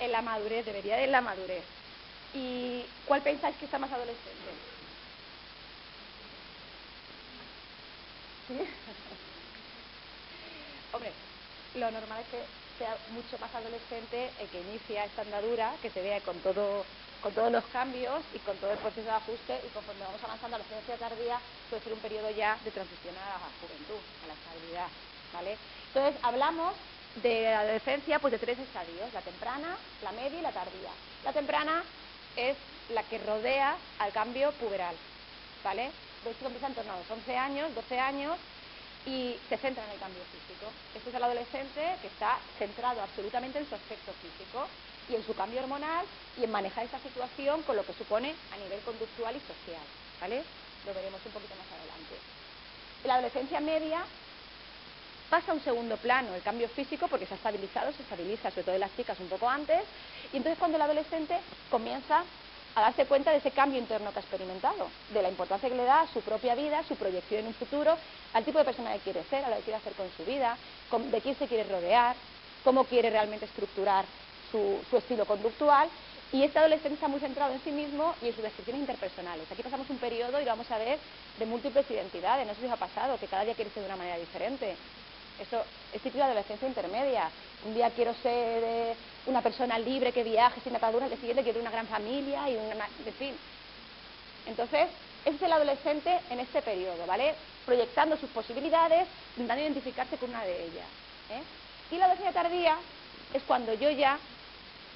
En 0.00 0.12
la 0.12 0.22
madurez, 0.22 0.64
debería 0.64 0.96
de 0.96 1.04
en 1.04 1.12
la 1.12 1.20
madurez. 1.20 1.62
¿Y 2.34 2.84
cuál 3.06 3.22
pensáis 3.22 3.54
que 3.56 3.66
está 3.66 3.78
más 3.78 3.92
adolescente? 3.92 4.50
¿Sí? 8.48 8.58
Hombre, 10.92 11.12
lo 11.74 11.90
normal 11.90 12.20
es 12.20 12.26
que 12.28 12.42
sea 12.78 12.96
mucho 13.12 13.36
más 13.38 13.54
adolescente 13.54 14.30
el 14.40 14.48
que 14.48 14.60
inicia 14.60 15.04
esta 15.04 15.22
andadura, 15.22 15.72
que 15.82 15.90
se 15.90 16.02
vea 16.02 16.20
con 16.20 16.38
todo 16.40 16.84
con 17.20 17.32
todos 17.34 17.52
los 17.52 17.64
cambios 17.66 18.22
y 18.34 18.38
con 18.38 18.56
todo 18.56 18.72
el 18.72 18.78
proceso 18.78 19.06
de 19.06 19.10
ajuste 19.10 19.60
y 19.66 19.68
conforme 19.74 20.04
vamos 20.04 20.24
avanzando 20.24 20.56
a 20.56 20.60
la 20.60 20.64
ciencia 20.64 20.96
tardía 20.96 21.38
puede 21.68 21.82
ser 21.82 21.92
un 21.92 22.00
periodo 22.00 22.30
ya 22.30 22.58
de 22.64 22.70
transición 22.70 23.14
a 23.16 23.36
la 23.36 23.40
juventud, 23.60 24.00
a 24.24 24.26
la 24.26 24.32
estabilidad, 24.34 24.88
¿vale? 25.34 25.58
Entonces 25.92 26.18
hablamos 26.22 26.74
de 27.16 27.42
la 27.42 27.60
adolescencia 27.60 28.18
pues 28.18 28.32
de 28.32 28.38
tres 28.38 28.58
estadios, 28.58 29.12
la 29.12 29.20
temprana, 29.20 29.76
la 30.02 30.12
media 30.12 30.38
y 30.38 30.42
la 30.42 30.52
tardía. 30.52 30.90
La 31.24 31.32
temprana 31.32 31.82
es 32.36 32.56
la 32.90 33.02
que 33.04 33.18
rodea 33.18 33.76
al 33.98 34.12
cambio 34.12 34.52
puberal, 34.52 34.94
¿vale? 35.64 35.90
Veis 36.24 36.36
que 36.36 36.46
empieza 36.46 36.66
a 36.66 36.70
los 36.70 37.10
11 37.10 37.36
años, 37.36 37.74
12 37.74 37.98
años 37.98 38.36
y 39.06 39.36
se 39.48 39.56
centra 39.56 39.84
en 39.84 39.90
el 39.90 39.98
cambio 39.98 40.22
físico. 40.30 40.70
Este 40.94 41.08
es 41.08 41.14
el 41.14 41.24
adolescente 41.24 41.96
que 42.00 42.08
está 42.08 42.38
centrado 42.58 43.00
absolutamente 43.02 43.58
en 43.58 43.68
su 43.68 43.74
aspecto 43.74 44.12
físico 44.20 44.66
y 45.08 45.16
en 45.16 45.24
su 45.24 45.34
cambio 45.34 45.60
hormonal 45.60 46.04
y 46.38 46.44
en 46.44 46.50
manejar 46.50 46.84
esa 46.84 46.98
situación 47.00 47.62
con 47.62 47.76
lo 47.76 47.84
que 47.84 47.94
supone 47.94 48.34
a 48.52 48.56
nivel 48.58 48.80
conductual 48.80 49.34
y 49.34 49.40
social. 49.40 49.82
¿vale? 50.20 50.44
Lo 50.86 50.94
veremos 50.94 51.20
un 51.24 51.32
poquito 51.32 51.54
más 51.56 51.66
adelante. 51.72 52.14
La 53.04 53.14
adolescencia 53.14 53.60
media 53.60 54.04
pasa 55.30 55.52
a 55.52 55.54
un 55.54 55.62
segundo 55.62 55.96
plano 55.96 56.34
el 56.34 56.42
cambio 56.42 56.68
físico 56.68 57.08
porque 57.08 57.24
se 57.24 57.34
ha 57.34 57.36
estabilizado, 57.36 57.92
se 57.92 58.02
estabiliza 58.02 58.50
sobre 58.50 58.64
todo 58.64 58.74
en 58.74 58.80
las 58.80 58.96
chicas 58.96 59.18
un 59.20 59.28
poco 59.28 59.48
antes 59.48 59.80
y 60.32 60.36
entonces 60.36 60.58
cuando 60.58 60.76
el 60.76 60.82
adolescente 60.82 61.38
comienza 61.70 62.24
a 62.74 62.82
darse 62.82 63.06
cuenta 63.06 63.30
de 63.30 63.38
ese 63.38 63.50
cambio 63.50 63.78
interno 63.78 64.12
que 64.12 64.18
ha 64.18 64.22
experimentado, 64.22 64.88
de 65.12 65.22
la 65.22 65.28
importancia 65.28 65.68
que 65.68 65.74
le 65.74 65.84
da 65.84 66.02
a 66.02 66.12
su 66.12 66.20
propia 66.20 66.54
vida, 66.54 66.82
su 66.84 66.96
proyección 66.96 67.40
en 67.40 67.46
un 67.48 67.54
futuro, 67.54 67.96
al 68.32 68.44
tipo 68.44 68.58
de 68.58 68.64
persona 68.64 68.92
que 68.94 69.00
quiere 69.00 69.24
ser, 69.24 69.44
a 69.44 69.50
lo 69.50 69.56
que 69.56 69.62
quiere 69.62 69.78
hacer 69.78 69.92
con 69.94 70.06
su 70.16 70.24
vida, 70.24 70.56
de 71.10 71.20
quién 71.20 71.36
se 71.36 71.48
quiere 71.48 71.64
rodear, 71.64 72.14
cómo 72.62 72.84
quiere 72.84 73.10
realmente 73.10 73.46
estructurar 73.46 74.04
su, 74.50 74.96
estilo 74.96 75.24
conductual. 75.24 75.88
Y 76.32 76.44
este 76.44 76.60
adolescente 76.60 76.94
está 76.94 77.08
muy 77.08 77.18
centrado 77.18 77.52
en 77.52 77.60
sí 77.62 77.72
mismo 77.72 78.14
y 78.22 78.28
en 78.28 78.34
sus 78.34 78.44
descripciones 78.44 78.82
interpersonales. 78.82 79.50
Aquí 79.50 79.64
pasamos 79.64 79.90
un 79.90 79.98
periodo 79.98 80.40
y 80.40 80.44
lo 80.44 80.50
vamos 80.50 80.70
a 80.70 80.78
ver 80.78 80.96
de 81.38 81.46
múltiples 81.46 81.90
identidades. 81.90 82.46
No 82.46 82.54
sé 82.54 82.60
si 82.60 82.66
os 82.66 82.72
ha 82.72 82.76
pasado, 82.76 83.18
que 83.18 83.26
cada 83.26 83.44
día 83.44 83.54
quiere 83.54 83.70
ser 83.72 83.82
de 83.82 83.88
una 83.88 83.96
manera 83.96 84.16
diferente. 84.16 84.76
Eso 85.40 85.64
es 85.92 86.02
típico 86.02 86.18
de 86.18 86.24
adolescencia 86.24 86.68
intermedia. 86.68 87.30
Un 87.66 87.74
día 87.74 87.90
quiero 87.90 88.14
ser 88.14 88.62
eh, 88.62 88.94
una 89.26 89.42
persona 89.42 89.78
libre 89.78 90.12
que 90.12 90.22
viaje 90.22 90.60
sin 90.62 90.76
ataduras, 90.76 91.10
el 91.10 91.18
siguiente 91.18 91.42
quiero 91.42 91.60
una 91.60 91.70
gran 91.70 91.86
familia 91.86 92.48
y 92.48 92.56
una... 92.56 92.86
En 93.06 93.14
fin. 93.14 93.34
Entonces, 94.46 94.88
ese 95.24 95.36
es 95.36 95.42
el 95.42 95.52
adolescente 95.52 96.20
en 96.30 96.40
este 96.40 96.62
periodo, 96.62 97.06
¿vale? 97.06 97.34
proyectando 97.66 98.16
sus 98.16 98.30
posibilidades, 98.30 99.06
intentando 99.36 99.62
identificarse 99.62 100.16
con 100.16 100.30
una 100.30 100.44
de 100.44 100.64
ellas. 100.64 100.86
¿eh? 101.30 101.42
Y 101.90 101.98
la 101.98 102.06
adolescencia 102.06 102.42
tardía 102.42 102.76
es 103.32 103.42
cuando 103.44 103.74
yo 103.74 103.90
ya 103.90 104.18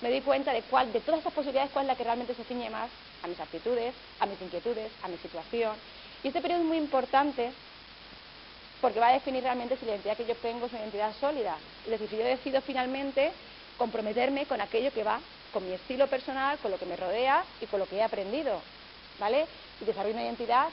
me 0.01 0.11
doy 0.11 0.21
cuenta 0.23 0.53
de 0.53 0.63
cuál, 0.63 0.93
de 0.93 1.01
todas 1.01 1.21
esas 1.21 1.33
posibilidades, 1.33 1.71
cuál 1.73 1.85
es 1.85 1.89
la 1.89 1.97
que 1.97 2.05
realmente 2.05 2.35
se 2.35 2.45
ciñe 2.45 2.69
más 2.71 2.91
a 3.23 3.27
mis 3.27 3.39
aptitudes, 3.39 3.95
a 4.21 4.27
mis 4.27 4.41
inquietudes, 4.41 4.91
a 5.03 5.09
mi 5.09 5.17
situación. 5.19 5.77
Y 6.23 6.29
este 6.29 6.41
periodo 6.41 6.63
es 6.63 6.67
muy 6.67 6.79
importante 6.79 7.53
porque 8.85 9.01
va 9.01 9.09
a 9.09 9.13
definir 9.13 9.43
realmente 9.43 9.79
si 9.79 9.87
la 9.87 9.93
identidad 9.93 10.15
que 10.15 10.27
yo 10.27 10.35
tengo 10.35 10.67
es 10.67 10.73
una 10.73 10.83
identidad 10.83 11.15
sólida. 11.19 11.57
Es 11.87 11.91
decir, 11.91 12.07
si 12.07 12.19
yo 12.19 12.23
decido 12.23 12.61
finalmente 12.61 13.33
comprometerme 13.79 14.45
con 14.45 14.61
aquello 14.61 14.93
que 14.93 15.03
va 15.03 15.21
con 15.55 15.67
mi 15.67 15.73
estilo 15.73 16.07
personal, 16.07 16.59
con 16.59 16.71
lo 16.71 16.79
que 16.79 16.85
me 16.85 16.95
rodea 16.95 17.47
y 17.63 17.67
con 17.67 17.81
lo 17.81 17.87
que 17.87 17.97
he 17.97 18.03
aprendido, 18.03 18.61
¿vale? 19.19 19.47
Y 19.81 19.87
desarrollo 19.87 20.13
una 20.13 20.25
identidad 20.25 20.69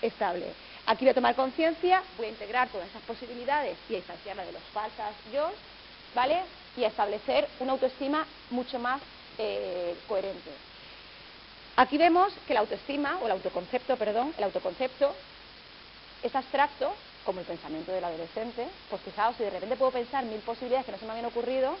estable. 0.00 0.46
Aquí 0.86 1.06
voy 1.06 1.10
a 1.10 1.14
tomar 1.14 1.34
conciencia, 1.34 2.04
voy 2.16 2.26
a 2.26 2.28
integrar 2.28 2.68
todas 2.68 2.88
esas 2.88 3.02
posibilidades 3.02 3.76
y 3.90 3.94
a 3.94 3.96
distanciarla 3.96 4.44
de 4.44 4.52
los 4.52 4.62
falsas 4.72 5.12
yo, 5.34 5.50
¿vale? 6.14 6.42
Y 6.76 6.84
a 6.84 6.86
establecer 6.86 7.48
una 7.58 7.72
autoestima 7.72 8.28
mucho 8.50 8.78
más 8.78 9.02
eh, 9.38 9.96
coherente. 10.06 10.52
Aquí 11.74 11.98
vemos 11.98 12.32
que 12.46 12.54
la 12.54 12.60
autoestima, 12.60 13.18
o 13.20 13.26
el 13.26 13.32
autoconcepto, 13.32 13.96
perdón, 13.96 14.32
el 14.38 14.44
autoconcepto 14.44 15.16
es 16.22 16.34
abstracto, 16.34 16.96
como 17.22 17.40
el 17.40 17.46
pensamiento 17.46 17.92
del 17.92 18.04
adolescente, 18.04 18.68
pues 18.88 19.02
fijaos, 19.02 19.36
si 19.36 19.44
de 19.44 19.50
repente 19.50 19.76
puedo 19.76 19.92
pensar 19.92 20.24
mil 20.24 20.40
posibilidades 20.40 20.86
que 20.86 20.92
no 20.92 20.98
se 20.98 21.04
me 21.04 21.12
habían 21.12 21.26
ocurrido, 21.26 21.78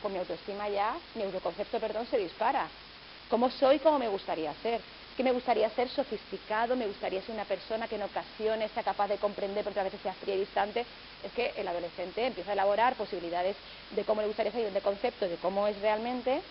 pues 0.00 0.12
mi 0.12 0.18
autoestima 0.18 0.68
ya, 0.68 0.98
mi 1.14 1.22
autoconcepto, 1.24 1.80
perdón, 1.80 2.06
se 2.06 2.18
dispara. 2.18 2.70
¿Cómo 3.28 3.50
soy? 3.50 3.78
¿Cómo 3.78 3.98
me 3.98 4.08
gustaría 4.08 4.54
ser? 4.56 4.82
Que 5.16 5.22
me 5.22 5.32
gustaría 5.32 5.68
ser 5.70 5.88
sofisticado, 5.88 6.76
me 6.76 6.86
gustaría 6.86 7.20
ser 7.22 7.34
una 7.34 7.44
persona 7.44 7.86
que 7.86 7.96
en 7.96 8.02
ocasiones 8.02 8.72
sea 8.72 8.82
capaz 8.82 9.08
de 9.08 9.18
comprender, 9.18 9.64
pero 9.64 9.80
a 9.80 9.84
veces 9.84 10.00
sea 10.00 10.14
fría 10.14 10.34
y 10.34 10.38
distante. 10.40 10.86
Es 11.22 11.32
que 11.32 11.52
el 11.56 11.68
adolescente 11.68 12.24
empieza 12.24 12.50
a 12.50 12.52
elaborar 12.54 12.96
posibilidades 12.96 13.56
de 13.90 14.04
cómo 14.04 14.22
le 14.22 14.28
gustaría 14.28 14.52
ser 14.52 14.72
de 14.72 14.80
conceptos 14.80 15.28
de 15.28 15.36
cómo 15.36 15.66
es 15.68 15.78
realmente, 15.80 16.42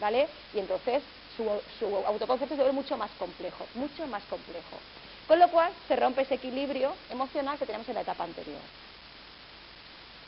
¿vale? 0.00 0.28
Y 0.52 0.58
entonces 0.58 1.04
su, 1.36 1.44
su 1.78 1.86
autoconcepto 1.86 2.56
se 2.56 2.62
vuelve 2.62 2.74
mucho 2.74 2.96
más 2.96 3.12
complejo, 3.12 3.68
mucho 3.74 4.06
más 4.06 4.24
complejo. 4.26 4.80
Con 5.26 5.38
lo 5.38 5.48
cual 5.48 5.72
se 5.88 5.96
rompe 5.96 6.22
ese 6.22 6.34
equilibrio 6.34 6.94
emocional 7.10 7.58
que 7.58 7.66
tenemos 7.66 7.88
en 7.88 7.94
la 7.94 8.02
etapa 8.02 8.24
anterior. 8.24 8.60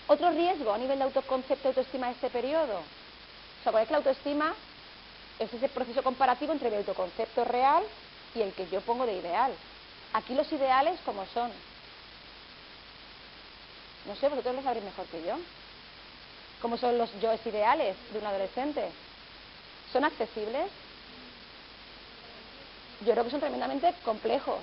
Otro 0.09 0.31
riesgo 0.31 0.73
a 0.73 0.79
nivel 0.79 0.99
de 0.99 1.05
autoconcepto 1.05 1.69
y 1.69 1.71
autoestima 1.71 2.07
de 2.07 2.13
este 2.15 2.31
periodo. 2.31 2.79
O 2.79 3.63
sea, 3.63 3.85
que 3.85 3.91
la 3.91 3.99
autoestima 3.99 4.55
es 5.39 5.53
ese 5.53 5.69
proceso 5.69 6.03
comparativo 6.03 6.53
entre 6.53 6.69
el 6.69 6.77
autoconcepto 6.77 7.45
real 7.45 7.83
y 8.35 8.41
el 8.41 8.53
que 8.53 8.69
yo 8.69 8.81
pongo 8.81 9.05
de 9.05 9.17
ideal. 9.17 9.53
Aquí 10.13 10.35
los 10.35 10.51
ideales, 10.53 10.99
como 11.05 11.27
son? 11.27 11.51
No 14.07 14.15
sé, 14.15 14.29
vosotros 14.29 14.55
lo 14.55 14.63
sabréis 14.63 14.85
mejor 14.85 15.05
que 15.07 15.23
yo. 15.23 15.37
¿Cómo 16.63 16.79
son 16.79 16.97
los 16.97 17.13
yoes 17.21 17.45
ideales 17.45 17.97
de 18.13 18.19
un 18.19 18.27
adolescente? 18.27 18.89
¿Son 19.93 20.05
accesibles? 20.05 20.71
Yo 23.05 23.13
creo 23.13 23.25
que 23.25 23.31
son 23.31 23.41
tremendamente 23.41 23.93
complejos 24.05 24.61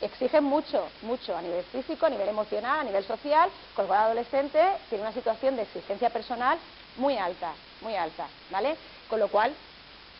exigen 0.00 0.44
mucho, 0.44 0.88
mucho 1.02 1.36
a 1.36 1.42
nivel 1.42 1.64
físico, 1.64 2.06
a 2.06 2.10
nivel 2.10 2.28
emocional, 2.28 2.80
a 2.80 2.84
nivel 2.84 3.04
social, 3.04 3.50
con 3.74 3.86
el 3.86 3.92
adolescente 3.92 4.60
tiene 4.88 5.02
una 5.02 5.12
situación 5.12 5.56
de 5.56 5.62
exigencia 5.62 6.10
personal 6.10 6.58
muy 6.96 7.16
alta, 7.16 7.52
muy 7.80 7.94
alta, 7.96 8.26
¿vale? 8.50 8.76
Con 9.08 9.20
lo 9.20 9.28
cual, 9.28 9.54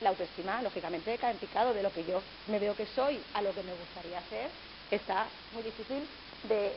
la 0.01 0.11
autoestima, 0.11 0.62
lógicamente, 0.62 1.19
cae 1.19 1.33
en 1.33 1.38
picado 1.38 1.75
de 1.75 1.83
lo 1.83 1.93
que 1.93 2.05
yo 2.05 2.23
me 2.47 2.59
veo 2.59 2.75
que 2.75 2.87
soy 2.87 3.21
a 3.35 3.43
lo 3.43 3.53
que 3.53 3.62
me 3.62 3.73
gustaría 3.73 4.21
ser, 4.29 4.51
está 4.91 5.27
muy 5.53 5.62
difícil 5.62 6.07
de, 6.45 6.69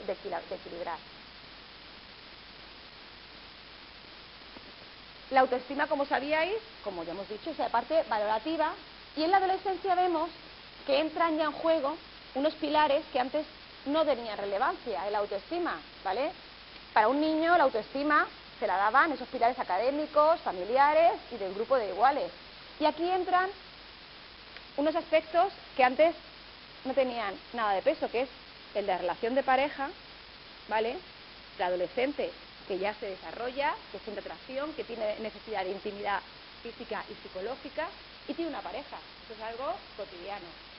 equilibrar. 0.49 0.97
La 5.29 5.41
autoestima, 5.41 5.87
como 5.87 6.05
sabíais, 6.05 6.57
como 6.83 7.03
ya 7.03 7.11
hemos 7.11 7.29
dicho, 7.29 7.51
es 7.51 7.57
la 7.57 7.69
parte 7.69 8.03
valorativa, 8.09 8.73
y 9.15 9.23
en 9.23 9.31
la 9.31 9.37
adolescencia 9.37 9.95
vemos 9.95 10.29
que 10.85 10.99
entran 10.99 11.37
ya 11.37 11.45
en 11.45 11.51
juego 11.51 11.95
unos 12.35 12.53
pilares 12.55 13.03
que 13.11 13.19
antes 13.19 13.45
no 13.85 14.05
tenían 14.05 14.37
relevancia, 14.37 15.07
el 15.07 15.15
autoestima, 15.15 15.75
¿vale? 16.03 16.31
Para 16.93 17.07
un 17.07 17.19
niño 17.19 17.57
la 17.57 17.63
autoestima 17.63 18.27
se 18.59 18.67
la 18.67 18.77
daban 18.77 19.11
esos 19.11 19.27
pilares 19.29 19.57
académicos, 19.57 20.39
familiares 20.41 21.13
y 21.31 21.37
del 21.37 21.53
grupo 21.53 21.77
de 21.77 21.89
iguales. 21.89 22.29
Y 22.79 22.85
aquí 22.85 23.09
entran 23.09 23.49
unos 24.77 24.95
aspectos 24.95 25.51
que 25.75 25.83
antes 25.83 26.15
no 26.85 26.93
tenían 26.93 27.33
nada 27.53 27.73
de 27.73 27.81
peso, 27.81 28.09
que 28.09 28.21
es 28.21 28.29
el 28.75 28.85
de 28.85 28.91
la 28.93 28.97
relación 28.99 29.35
de 29.35 29.43
pareja, 29.43 29.89
¿vale? 30.69 30.95
El 31.57 31.63
adolescente 31.63 32.31
que 32.67 32.77
ya 32.77 32.93
se 32.95 33.07
desarrolla, 33.07 33.73
que 33.91 33.99
siente 33.99 34.21
atracción, 34.21 34.73
que 34.73 34.83
tiene 34.83 35.19
necesidad 35.19 35.63
de 35.63 35.71
intimidad 35.71 36.21
física 36.63 37.03
y 37.09 37.27
psicológica 37.27 37.87
y 38.27 38.33
tiene 38.33 38.51
una 38.51 38.61
pareja. 38.61 38.97
Eso 39.25 39.33
es 39.33 39.41
algo 39.41 39.73
cotidiano. 39.97 40.70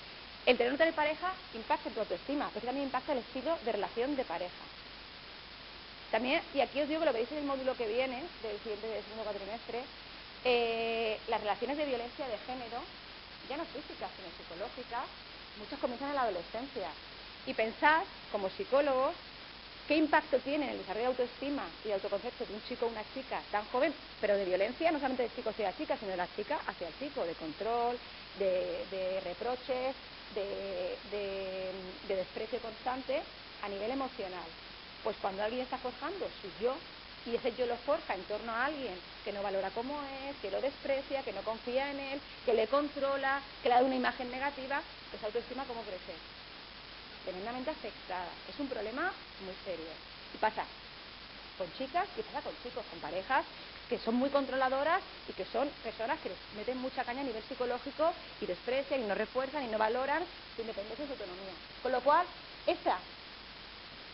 El 0.45 0.59
tener 0.59 0.77
tener 0.77 0.95
pareja 0.95 1.33
impacta 1.55 1.89
en 1.89 1.95
tu 1.95 2.01
autoestima, 2.01 2.51
pero 2.53 2.67
también 2.67 2.87
impacta 2.87 3.13
el 3.13 3.19
estilo 3.19 3.57
de 3.65 3.73
relación 3.73 4.17
de 4.17 4.25
pareja. 4.25 4.65
También, 6.11 6.43
y 6.53 6.61
aquí 6.61 6.81
os 6.81 6.89
digo 6.89 7.01
que 7.01 7.07
lo 7.07 7.13
veis 7.13 7.31
en 7.31 7.39
el 7.39 7.45
módulo 7.45 7.77
que 7.77 7.87
viene, 7.87 8.23
del 8.43 8.59
siguiente 8.59 8.87
del 8.89 9.03
segundo 9.05 9.23
cuatrimestre, 9.23 9.81
eh, 10.45 11.19
las 11.29 11.41
relaciones 11.41 11.77
de 11.77 11.87
violencia 11.87 12.27
de 12.27 12.39
género, 12.39 12.83
ya 13.49 13.57
no 13.57 13.65
físicas, 13.67 14.11
sino 14.19 14.29
psicológicas, 14.37 15.07
muchas 15.59 15.79
comienzan 15.79 16.11
en 16.11 16.15
la 16.17 16.23
adolescencia. 16.23 16.91
Y 17.47 17.55
pensad, 17.55 18.03
como 18.33 18.51
psicólogos, 18.51 19.15
qué 19.87 19.97
impacto 19.97 20.39
tiene 20.41 20.67
en 20.67 20.71
el 20.73 20.79
desarrollo 20.79 21.15
de 21.15 21.23
autoestima 21.23 21.65
y 21.85 21.89
de 21.89 21.95
autoconcepto 21.95 22.45
de 22.47 22.55
un 22.55 22.63
chico 22.65 22.87
o 22.87 22.89
una 22.89 23.05
chica 23.15 23.41
tan 23.53 23.65
joven, 23.71 23.95
pero 24.21 24.37
de 24.37 24.45
violencia, 24.45 24.91
no 24.91 24.99
solamente 24.99 25.23
de 25.23 25.35
chico 25.35 25.51
hacia 25.51 25.71
la 25.71 25.77
chica, 25.79 25.97
sino 25.97 26.11
de 26.11 26.17
la 26.19 26.29
chica 26.35 26.59
hacia 26.67 26.89
el 26.89 26.95
chico, 26.99 27.25
de 27.25 27.35
control, 27.35 27.97
de 28.39 29.21
reproches, 29.25 29.95
de, 30.35 31.73
desprecio 32.09 32.61
constante 32.61 33.23
a 33.63 33.69
nivel 33.69 33.91
emocional. 33.91 34.47
Pues 35.03 35.17
cuando 35.21 35.43
alguien 35.43 35.63
está 35.63 35.79
forjando 35.79 36.27
su 36.41 36.63
yo 36.63 36.77
y 37.27 37.37
ese 37.37 37.55
yo 37.55 37.67
lo 37.67 37.77
forja 37.79 38.15
en 38.15 38.23
torno 38.25 38.53
a 38.53 38.67
alguien 38.67 38.95
que 39.25 39.33
no 39.33 39.43
valora 39.43 39.71
como 39.71 40.01
es, 40.29 40.37
que 40.43 40.51
lo 40.51 40.61
desprecia, 40.61 41.23
que 41.23 41.33
no 41.33 41.43
confía 41.43 41.91
en 41.91 42.01
él, 42.01 42.21
que 42.45 42.55
le 42.55 42.67
controla, 42.67 43.41
que 43.63 43.69
le 43.69 43.75
da 43.77 43.83
una 43.83 43.95
imagen 43.95 44.31
negativa, 44.31 44.83
pues 45.11 45.23
autoestima 45.23 45.65
cómo 45.65 45.83
crece. 45.83 46.15
Tremendamente 47.25 47.71
afectada. 47.71 48.29
Es 48.49 48.59
un 48.59 48.69
problema 48.69 49.13
muy 49.45 49.55
serio. 49.65 49.93
Y 50.35 50.39
pasa 50.39 50.65
con 51.57 51.73
chicas 51.75 52.09
y 52.19 52.23
pasa 52.23 52.43
con 52.43 52.55
chicos, 52.63 52.85
con 52.91 52.99
parejas 52.99 53.45
que 53.93 53.99
son 53.99 54.15
muy 54.15 54.31
controladoras 54.31 55.03
y 55.29 55.35
que 55.35 55.45
son 55.53 55.69
personas 55.85 56.19
que 56.21 56.31
les 56.31 56.39
meten 56.57 56.79
mucha 56.79 57.05
caña 57.05 57.21
a 57.21 57.25
nivel 57.25 57.43
psicológico 57.43 58.11
y 58.41 58.47
desprecian 58.47 59.03
y 59.03 59.05
no 59.05 59.15
refuerzan 59.15 59.65
y 59.65 59.69
no 59.69 59.77
valoran 59.77 60.25
su 60.57 60.63
independencia 60.63 61.05
y 61.05 61.09
su 61.09 61.13
autonomía. 61.13 61.53
Con 61.83 61.93
lo 61.93 62.01
cual, 62.01 62.25
ese 62.67 62.89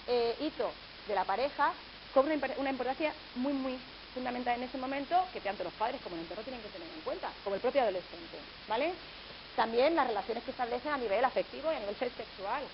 eh, 0.09 0.35
hito 0.41 0.69
de 1.07 1.15
la 1.15 1.23
pareja 1.23 1.71
cobra 2.13 2.35
una 2.59 2.71
importancia 2.71 3.15
muy, 3.37 3.53
muy 3.53 3.79
fundamental 4.15 4.59
en 4.59 4.67
ese 4.67 4.79
momento 4.79 5.15
que 5.33 5.41
tanto 5.41 5.63
los 5.63 5.73
padres 5.75 6.03
como 6.03 6.17
el 6.17 6.23
entorno 6.23 6.43
tienen 6.43 6.61
que 6.61 6.75
tener 6.75 6.89
en 6.89 7.03
cuenta, 7.03 7.31
como 7.45 7.55
el 7.55 7.63
propio 7.63 7.83
adolescente, 7.83 8.35
¿vale? 8.67 8.91
También 9.55 9.95
las 9.95 10.09
relaciones 10.09 10.43
que 10.43 10.51
establecen 10.51 10.91
a 10.91 10.99
nivel 10.99 11.25
afectivo 11.25 11.71
y 11.71 11.77
a 11.77 11.81
nivel 11.87 11.95
sexual, 11.95 12.67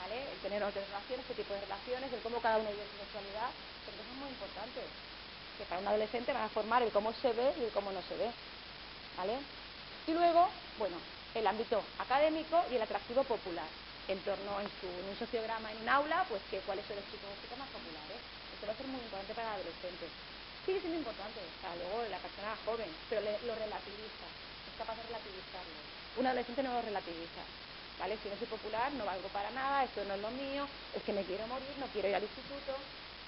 ¿vale? 0.00 0.16
El 0.32 0.38
tener 0.40 0.64
otras 0.64 0.88
relaciones, 0.88 1.26
qué 1.28 1.34
tipo 1.34 1.52
de 1.52 1.60
relaciones, 1.60 2.10
el 2.10 2.20
cómo 2.20 2.40
cada 2.40 2.56
uno 2.56 2.70
vive 2.70 2.88
su 2.96 3.04
sexualidad, 3.04 3.52
son 3.84 3.92
cosas 3.92 4.16
muy 4.16 4.30
importantes 4.32 5.07
que 5.58 5.64
para 5.64 5.80
un 5.80 5.88
adolescente 5.88 6.32
van 6.32 6.44
a 6.44 6.48
formar 6.48 6.82
el 6.82 6.92
cómo 6.92 7.12
se 7.12 7.32
ve 7.32 7.52
y 7.58 7.64
el 7.64 7.70
cómo 7.70 7.90
no 7.90 8.00
se 8.02 8.16
ve. 8.16 8.30
¿Vale? 9.18 9.34
Y 10.06 10.12
luego, 10.12 10.48
bueno, 10.78 10.96
el 11.34 11.46
ámbito 11.46 11.82
académico 11.98 12.64
y 12.70 12.76
el 12.76 12.82
atractivo 12.82 13.24
popular. 13.24 13.66
En 14.06 14.18
torno 14.24 14.60
en, 14.62 14.68
su, 14.80 14.88
un 14.88 15.18
sociograma 15.18 15.70
en 15.70 15.82
un 15.82 15.88
aula, 15.88 16.24
pues 16.30 16.40
que 16.50 16.64
cuáles 16.64 16.86
son 16.86 16.96
los 16.96 17.04
chicos 17.12 17.28
más 17.58 17.68
populares. 17.68 18.16
Esto 18.54 18.64
va 18.66 18.72
a 18.72 18.80
ser 18.80 18.86
muy 18.86 19.02
importante 19.02 19.34
para 19.34 19.52
el 19.52 19.60
adolescente. 19.60 20.08
Sigue 20.64 20.80
siendo 20.80 20.98
importante 20.98 21.40
para 21.60 21.76
luego 21.76 22.08
la 22.08 22.16
persona 22.22 22.56
joven, 22.64 22.88
pero 23.10 23.20
lo 23.20 23.54
relativiza, 23.54 24.26
es 24.64 24.74
capaz 24.78 24.96
de 24.96 25.12
relativizarlo. 25.12 25.78
Un 26.16 26.26
adolescente 26.26 26.62
no 26.62 26.72
lo 26.72 26.82
relativiza. 26.82 27.42
¿Vale? 27.98 28.16
Si 28.22 28.30
no 28.30 28.38
soy 28.38 28.46
popular, 28.46 28.92
no 28.92 29.04
valgo 29.04 29.28
para 29.28 29.50
nada, 29.50 29.84
esto 29.84 30.04
no 30.06 30.14
es 30.14 30.22
lo 30.22 30.30
mío, 30.30 30.68
es 30.94 31.02
que 31.02 31.12
me 31.12 31.24
quiero 31.24 31.46
morir, 31.48 31.68
no 31.80 31.86
quiero 31.90 32.08
ir 32.08 32.14
al 32.14 32.22
instituto, 32.22 32.78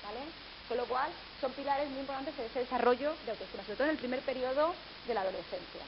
¿vale? 0.06 0.22
Con 0.70 0.78
lo 0.78 0.86
cual, 0.86 1.10
son 1.40 1.50
pilares 1.50 1.90
muy 1.90 1.98
importantes 1.98 2.36
de 2.36 2.46
ese 2.46 2.60
desarrollo 2.60 3.16
de 3.26 3.32
autoestima, 3.32 3.64
sobre 3.64 3.74
todo 3.74 3.88
en 3.88 3.94
el 3.94 3.98
primer 3.98 4.20
periodo 4.20 4.72
de 5.04 5.14
la 5.14 5.22
adolescencia. 5.22 5.82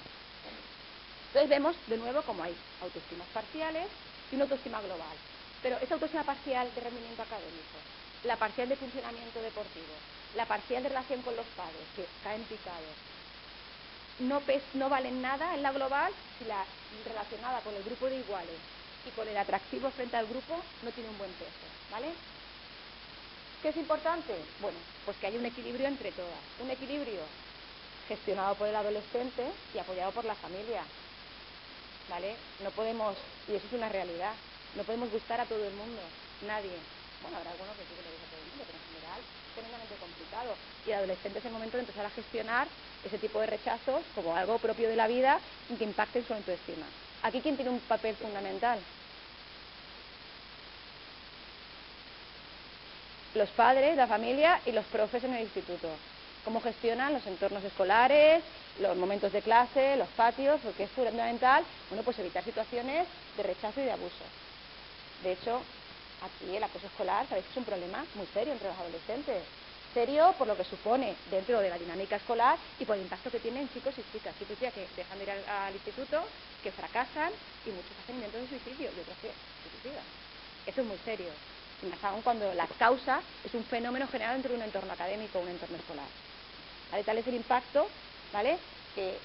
Entonces 1.29 1.49
vemos 1.49 1.77
de 1.87 1.99
nuevo 1.99 2.21
cómo 2.23 2.43
hay 2.43 2.53
autoestimas 2.83 3.29
parciales 3.29 3.87
y 4.33 4.35
una 4.35 4.43
autoestima 4.43 4.81
global. 4.81 5.17
Pero 5.63 5.79
esa 5.79 5.95
autoestima 5.95 6.25
parcial 6.25 6.69
de 6.75 6.81
rendimiento 6.81 7.23
académico, 7.23 7.79
la 8.25 8.35
parcial 8.35 8.69
de 8.69 8.75
funcionamiento 8.75 9.41
deportivo, 9.41 9.95
la 10.35 10.47
parcial 10.47 10.83
de 10.83 10.89
relación 10.89 11.23
con 11.23 11.37
los 11.37 11.47
padres, 11.55 11.87
que 11.95 12.05
caen 12.25 12.43
picados, 12.51 12.99
no, 14.19 14.43
no 14.75 14.89
valen 14.89 15.23
nada 15.23 15.55
en 15.55 15.63
la 15.63 15.71
global 15.71 16.13
si 16.41 16.45
la 16.47 16.67
relacionada 17.07 17.61
con 17.61 17.73
el 17.77 17.85
grupo 17.85 18.07
de 18.07 18.19
iguales 18.19 18.59
y 19.07 19.11
con 19.11 19.29
el 19.29 19.37
atractivo 19.37 19.93
frente 19.93 20.17
al 20.17 20.27
grupo 20.27 20.59
no 20.83 20.91
tiene 20.91 21.09
un 21.09 21.19
buen 21.19 21.31
peso, 21.39 21.71
¿vale? 21.93 22.11
¿Qué 23.63 23.69
es 23.69 23.77
importante? 23.77 24.35
Bueno, 24.61 24.77
pues 25.05 25.17
que 25.19 25.29
haya 25.29 25.39
un 25.39 25.47
equilibrio 25.47 25.87
entre 25.87 26.11
todas. 26.11 26.43
Un 26.59 26.69
equilibrio 26.69 27.23
gestionado 28.09 28.57
por 28.57 28.67
el 28.67 28.75
adolescente 28.75 29.47
y 29.73 29.79
apoyado 29.79 30.11
por 30.11 30.25
la 30.25 30.35
familia. 30.35 30.83
¿Vale? 32.11 32.35
No 32.65 32.71
podemos, 32.73 33.17
y 33.47 33.55
eso 33.55 33.65
es 33.69 33.73
una 33.73 33.89
realidad, 33.89 34.35
no 34.75 34.83
podemos 34.83 35.13
gustar 35.13 35.41
a 35.41 35.47
todo 35.47 35.65
el 35.65 35.73
mundo, 35.75 36.03
nadie. 36.45 36.75
Bueno, 37.23 37.39
habrá 37.39 37.53
algunos 37.53 37.77
que 37.77 37.85
sí 37.87 37.95
que 37.95 38.03
le 38.03 38.11
gusta 38.11 38.27
a 38.27 38.31
todo 38.35 38.43
el 38.43 38.51
mundo, 38.51 38.65
pero 38.67 38.79
en 38.83 38.87
general 38.91 39.21
es 39.23 39.55
tremendamente 39.55 39.95
complicado. 39.95 40.51
Y 40.85 40.91
el 40.91 40.99
adolescente 40.99 41.39
es 41.39 41.45
el 41.45 41.53
momento 41.53 41.77
de 41.77 41.83
empezar 41.87 42.07
a 42.07 42.11
gestionar 42.11 42.67
ese 43.07 43.19
tipo 43.19 43.39
de 43.39 43.47
rechazos 43.47 44.03
como 44.17 44.35
algo 44.35 44.59
propio 44.59 44.89
de 44.89 44.97
la 44.97 45.07
vida 45.07 45.39
y 45.71 45.77
que 45.77 45.85
impacte 45.85 46.19
en 46.19 46.27
su 46.27 46.35
autoestima. 46.35 46.87
Aquí, 47.23 47.41
¿quién 47.41 47.55
tiene 47.55 47.71
un 47.71 47.81
papel 47.87 48.17
fundamental? 48.17 48.83
Los 53.35 53.49
padres, 53.51 53.97
la 53.97 54.07
familia 54.07 54.61
y 54.67 54.73
los 54.73 54.85
profes 54.87 55.25
en 55.25 55.35
el 55.35 55.43
instituto. 55.43 55.89
Cómo 56.45 56.61
gestionan 56.61 57.15
los 57.15 57.27
entornos 57.27 57.65
escolares, 57.65 58.43
los 58.79 58.97
momentos 58.97 59.33
de 59.33 59.41
clase, 59.41 59.97
los 59.97 60.09
patios, 60.09 60.61
porque 60.63 60.85
es 60.85 60.91
fundamental, 60.91 61.65
bueno, 61.89 62.03
pues 62.03 62.19
evitar 62.19 62.45
situaciones 62.45 63.07
de 63.37 63.43
rechazo 63.43 63.81
y 63.81 63.85
de 63.85 63.93
abuso. 63.93 64.25
De 65.23 65.33
hecho, 65.33 65.63
aquí 66.21 66.57
el 66.57 66.63
acoso 66.63 66.87
escolar, 66.87 67.27
sabéis 67.27 67.47
que 67.47 67.53
es 67.53 67.57
un 67.57 67.65
problema 67.65 68.05
muy 68.15 68.27
serio 68.35 68.53
entre 68.53 68.69
los 68.69 68.79
adolescentes. 68.79 69.43
Serio 69.95 70.35
por 70.39 70.47
lo 70.47 70.57
que 70.57 70.65
supone 70.65 71.15
dentro 71.31 71.61
de 71.61 71.69
la 71.69 71.79
dinámica 71.79 72.17
escolar 72.17 72.59
y 72.79 72.85
por 72.85 72.97
el 72.97 73.03
impacto 73.03 73.31
que 73.31 73.41
tiene 73.41 73.61
en 73.61 73.73
chicos 73.73 73.95
y 73.99 74.13
chicas. 74.13 74.35
Chicos 74.39 74.57
que 74.59 74.87
dejan 74.97 75.19
de 75.19 75.25
ir 75.25 75.31
al, 75.31 75.75
instituto, 75.75 76.25
que 76.63 76.73
fracasan 76.73 77.31
y 77.65 77.71
muchos 77.71 77.93
hacen 78.03 78.17
intentos 78.17 78.41
de 78.41 78.49
suicidio 78.49 78.91
y 78.91 79.01
otros 79.01 79.17
que 79.21 79.29
se 80.69 80.81
es 80.81 80.87
muy 80.87 80.99
serio. 81.05 81.29
Más 81.91 82.05
aún 82.05 82.23
cuando 82.23 82.53
la 82.55 82.67
causa 82.79 83.21
es 83.45 83.53
un 83.55 83.65
fenómeno 83.65 84.07
generado 84.07 84.35
dentro 84.35 84.53
de 84.53 84.59
un 84.59 84.65
entorno 84.65 84.93
académico 84.93 85.39
o 85.39 85.43
un 85.43 85.49
entorno 85.49 85.77
escolar. 85.77 86.07
Tal 87.05 87.19
es 87.19 87.27
el 87.27 87.35
impacto 87.35 87.89
¿vale? 88.33 88.59
que, 88.95 89.19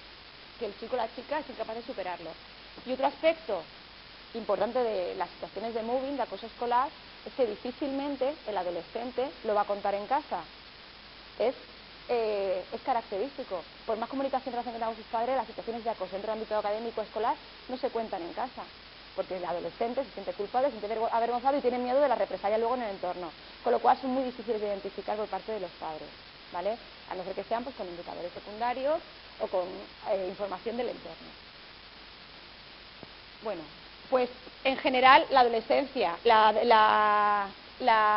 el 0.66 0.80
chico 0.80 0.96
o 0.96 0.98
la 0.98 1.14
chica 1.14 1.40
es 1.40 1.50
incapaz 1.50 1.76
de 1.76 1.84
superarlo. 1.84 2.32
Y 2.86 2.94
otro 2.94 3.06
aspecto 3.06 3.62
importante 4.34 4.80
de 4.80 5.16
las 5.16 5.30
situaciones 5.32 5.74
de 5.74 5.84
moving, 5.84 6.16
de 6.16 6.24
acoso 6.24 6.48
escolar, 6.48 6.90
es 7.26 7.34
que 7.34 7.46
difícilmente 7.46 8.34
el 8.48 8.58
adolescente 8.58 9.30
lo 9.44 9.54
va 9.54 9.62
a 9.62 9.66
contar 9.66 9.94
en 9.94 10.08
casa. 10.08 10.42
Es, 11.38 11.54
eh, 12.10 12.64
es 12.72 12.82
característico. 12.82 13.64
Por 13.86 13.98
más 13.98 14.10
comunicación 14.10 14.56
que 14.56 14.80
con 14.80 14.96
sus 14.96 15.06
padres, 15.06 15.36
las 15.36 15.48
situaciones 15.48 15.84
de 15.84 15.90
acoso 15.92 16.14
dentro 16.14 16.32
del 16.32 16.40
ámbito 16.40 16.58
académico 16.58 17.02
escolar 17.02 17.36
no 17.70 17.78
se 17.78 17.90
cuentan 17.90 18.22
en 18.24 18.34
casa. 18.34 18.64
Porque 19.18 19.36
el 19.36 19.44
adolescente 19.44 20.06
se 20.06 20.12
siente 20.12 20.32
culpable, 20.32 20.72
se 20.72 20.80
siente 20.80 20.98
avergonzado 21.12 21.58
y 21.58 21.62
tiene 21.62 21.80
miedo 21.80 22.00
de 22.00 22.08
la 22.08 22.16
represalia 22.16 22.58
luego 22.58 22.76
en 22.76 22.84
el 22.84 22.92
entorno. 22.92 23.32
Con 23.66 23.74
lo 23.74 23.80
cual 23.80 23.98
son 24.00 24.12
muy 24.12 24.24
difíciles 24.24 24.62
de 24.62 24.68
identificar 24.68 25.18
por 25.18 25.28
parte 25.28 25.52
de 25.52 25.60
los 25.60 25.72
padres. 25.72 26.08
¿vale? 26.52 26.78
A 27.10 27.16
no 27.16 27.24
ser 27.24 27.34
que 27.34 27.44
sean 27.44 27.64
pues, 27.64 27.76
con 27.76 27.88
indicadores 27.88 28.32
secundarios 28.34 29.00
o 29.40 29.48
con 29.48 29.68
eh, 30.12 30.28
información 30.30 30.78
del 30.78 30.90
entorno. 30.90 31.28
Bueno, 33.44 33.62
pues 34.10 34.30
en 34.64 34.78
general 34.78 35.26
la 35.30 35.42
adolescencia, 35.42 36.18
la, 36.24 37.48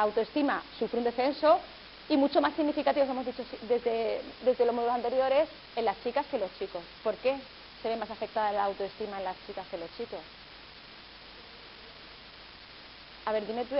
autoestima 0.00 0.62
sufre 0.78 0.98
un 0.98 1.04
descenso 1.04 1.60
y 2.08 2.16
mucho 2.16 2.40
más 2.40 2.54
significativo, 2.54 3.04
hemos 3.04 3.26
dicho 3.26 3.44
desde, 3.62 4.22
desde 4.44 4.64
los 4.64 4.74
módulos 4.74 4.94
anteriores, 4.94 5.48
en 5.76 5.84
las 5.84 6.02
chicas 6.02 6.26
que 6.30 6.38
los 6.38 6.50
chicos. 6.58 6.82
¿Por 7.04 7.14
qué 7.16 7.36
se 7.82 7.88
ve 7.88 7.96
más 7.96 8.10
afectada 8.10 8.52
la 8.52 8.64
autoestima 8.64 9.18
en 9.18 9.24
las 9.24 9.36
chicas 9.46 9.66
que 9.70 9.78
los 9.78 9.90
chicos? 9.96 10.18
A 13.24 13.32
ver, 13.32 13.46
dime 13.46 13.64
tú, 13.66 13.76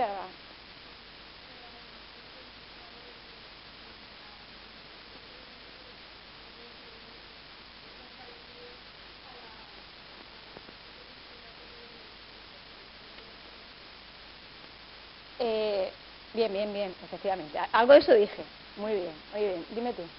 Eh, 15.39 15.97
bien, 16.33 16.53
bien, 16.53 16.71
bien, 16.73 16.97
efectivamente. 17.01 17.57
Algo 17.71 17.93
de 17.93 17.99
eso 17.99 18.13
dije. 18.13 18.49
Muy 18.75 18.93
bien, 18.95 19.23
muy 19.31 19.41
bien. 19.41 19.65
Dime 19.69 19.93
tú. 19.93 20.09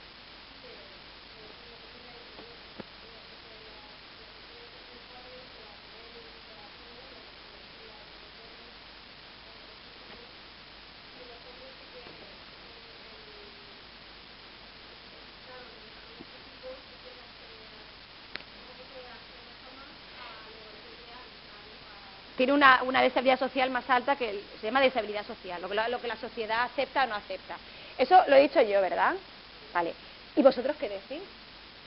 Tiene 22.42 22.54
una, 22.54 22.82
una 22.82 23.00
deshabilidad 23.00 23.38
social 23.38 23.70
más 23.70 23.88
alta 23.88 24.16
que 24.16 24.42
se 24.60 24.66
llama 24.66 24.80
deshabilidad 24.80 25.24
social, 25.24 25.62
lo 25.62 25.68
que, 25.68 25.76
lo 25.76 26.00
que 26.00 26.08
la 26.08 26.16
sociedad 26.16 26.64
acepta 26.64 27.04
o 27.04 27.06
no 27.06 27.14
acepta. 27.14 27.56
Eso 27.96 28.20
lo 28.26 28.34
he 28.34 28.40
dicho 28.40 28.60
yo, 28.62 28.80
¿verdad? 28.80 29.14
Vale. 29.72 29.94
¿Y 30.34 30.42
vosotros 30.42 30.74
qué 30.76 30.88
decís? 30.88 31.22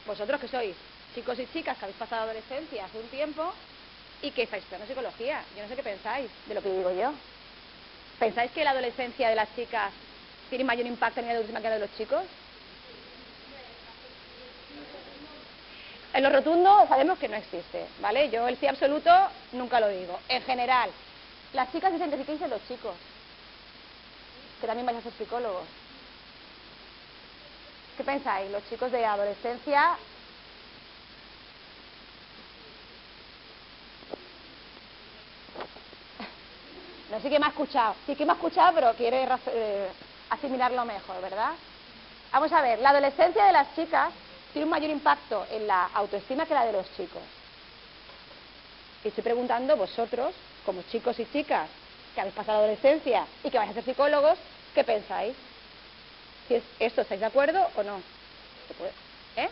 Vosotros 0.07 0.39
que 0.39 0.47
sois 0.47 0.73
chicos 1.13 1.37
y 1.39 1.47
chicas 1.47 1.77
que 1.77 1.83
habéis 1.83 1.97
pasado 1.97 2.23
adolescencia 2.23 2.85
hace 2.85 2.97
un 2.97 3.07
tiempo 3.07 3.51
y 4.21 4.31
que 4.31 4.43
estáis 4.43 4.63
estudiando 4.63 4.87
psicología. 4.87 5.43
Yo 5.57 5.63
no 5.63 5.67
sé 5.67 5.75
qué 5.75 5.83
pensáis 5.83 6.31
de 6.47 6.53
lo 6.55 6.61
que 6.61 6.69
digo 6.69 6.91
yo. 6.93 7.11
¿Pensáis 8.17 8.49
que 8.51 8.63
la 8.63 8.71
adolescencia 8.71 9.27
de 9.27 9.35
las 9.35 9.53
chicas 9.57 9.91
tiene 10.49 10.63
mayor 10.63 10.85
impacto 10.85 11.19
en 11.19 11.25
la 11.25 11.33
adolescencia 11.33 11.61
que 11.61 11.67
la 11.67 11.75
de 11.75 11.85
los 11.85 11.97
chicos? 11.97 12.23
En 16.15 16.23
lo 16.23 16.29
rotundo 16.29 16.85
sabemos 16.87 17.19
que 17.19 17.27
no 17.27 17.35
existe, 17.35 17.85
¿vale? 17.99 18.29
Yo 18.29 18.47
el 18.47 18.57
sí 18.57 18.65
absoluto 18.67 19.11
nunca 19.51 19.81
lo 19.81 19.89
digo. 19.89 20.17
En 20.29 20.41
general, 20.43 20.89
las 21.51 21.69
chicas 21.73 21.91
dicen 21.91 22.09
que 22.09 22.15
sí 22.15 22.23
que 22.23 22.47
los 22.47 22.65
chicos, 22.69 22.95
que 24.61 24.65
también 24.65 24.85
vais 24.85 24.97
a 24.97 25.01
ser 25.01 25.11
psicólogos. 25.11 25.65
¿Qué 27.97 28.03
pensáis? 28.05 28.49
Los 28.49 28.63
chicos 28.69 28.93
de 28.93 29.05
adolescencia 29.05 29.97
No 37.11 37.19
sé 37.19 37.29
qué 37.29 37.39
me 37.39 37.47
ha 37.47 37.49
escuchado. 37.49 37.93
Sí 38.05 38.15
que 38.15 38.25
me 38.25 38.31
ha 38.31 38.35
escuchado, 38.35 38.73
pero 38.73 38.93
quiere 38.93 39.27
eh, 39.47 39.89
asimilarlo 40.29 40.85
mejor, 40.85 41.21
¿verdad? 41.21 41.51
Vamos 42.31 42.53
a 42.53 42.61
ver, 42.61 42.79
la 42.79 42.91
adolescencia 42.91 43.43
de 43.43 43.51
las 43.51 43.75
chicas 43.75 44.13
tiene 44.55 44.67
un 44.67 44.71
mayor 44.71 44.89
impacto 44.89 45.45
en 45.51 45.67
la 45.67 45.87
autoestima 45.93 46.45
que 46.45 46.53
la 46.53 46.65
de 46.65 46.71
los 46.71 46.89
chicos. 46.95 47.21
Y 49.03 49.09
estoy 49.09 49.21
preguntando, 49.21 49.75
vosotros, 49.75 50.33
como 50.65 50.81
chicos 50.83 51.19
y 51.19 51.25
chicas 51.25 51.67
que 52.13 52.21
habéis 52.21 52.33
pasado 52.33 52.59
adolescencia 52.59 53.27
y 53.43 53.49
que 53.49 53.57
vais 53.57 53.69
a 53.69 53.73
ser 53.73 53.83
psicólogos, 53.83 54.37
¿qué 54.73 54.85
pensáis? 54.85 55.35
Si 56.47 56.55
es 56.55 56.63
esto, 56.79 57.01
¿estáis 57.01 57.19
de 57.19 57.25
acuerdo 57.25 57.67
o 57.75 57.83
no? 57.83 57.97
¿Eh? 59.35 59.49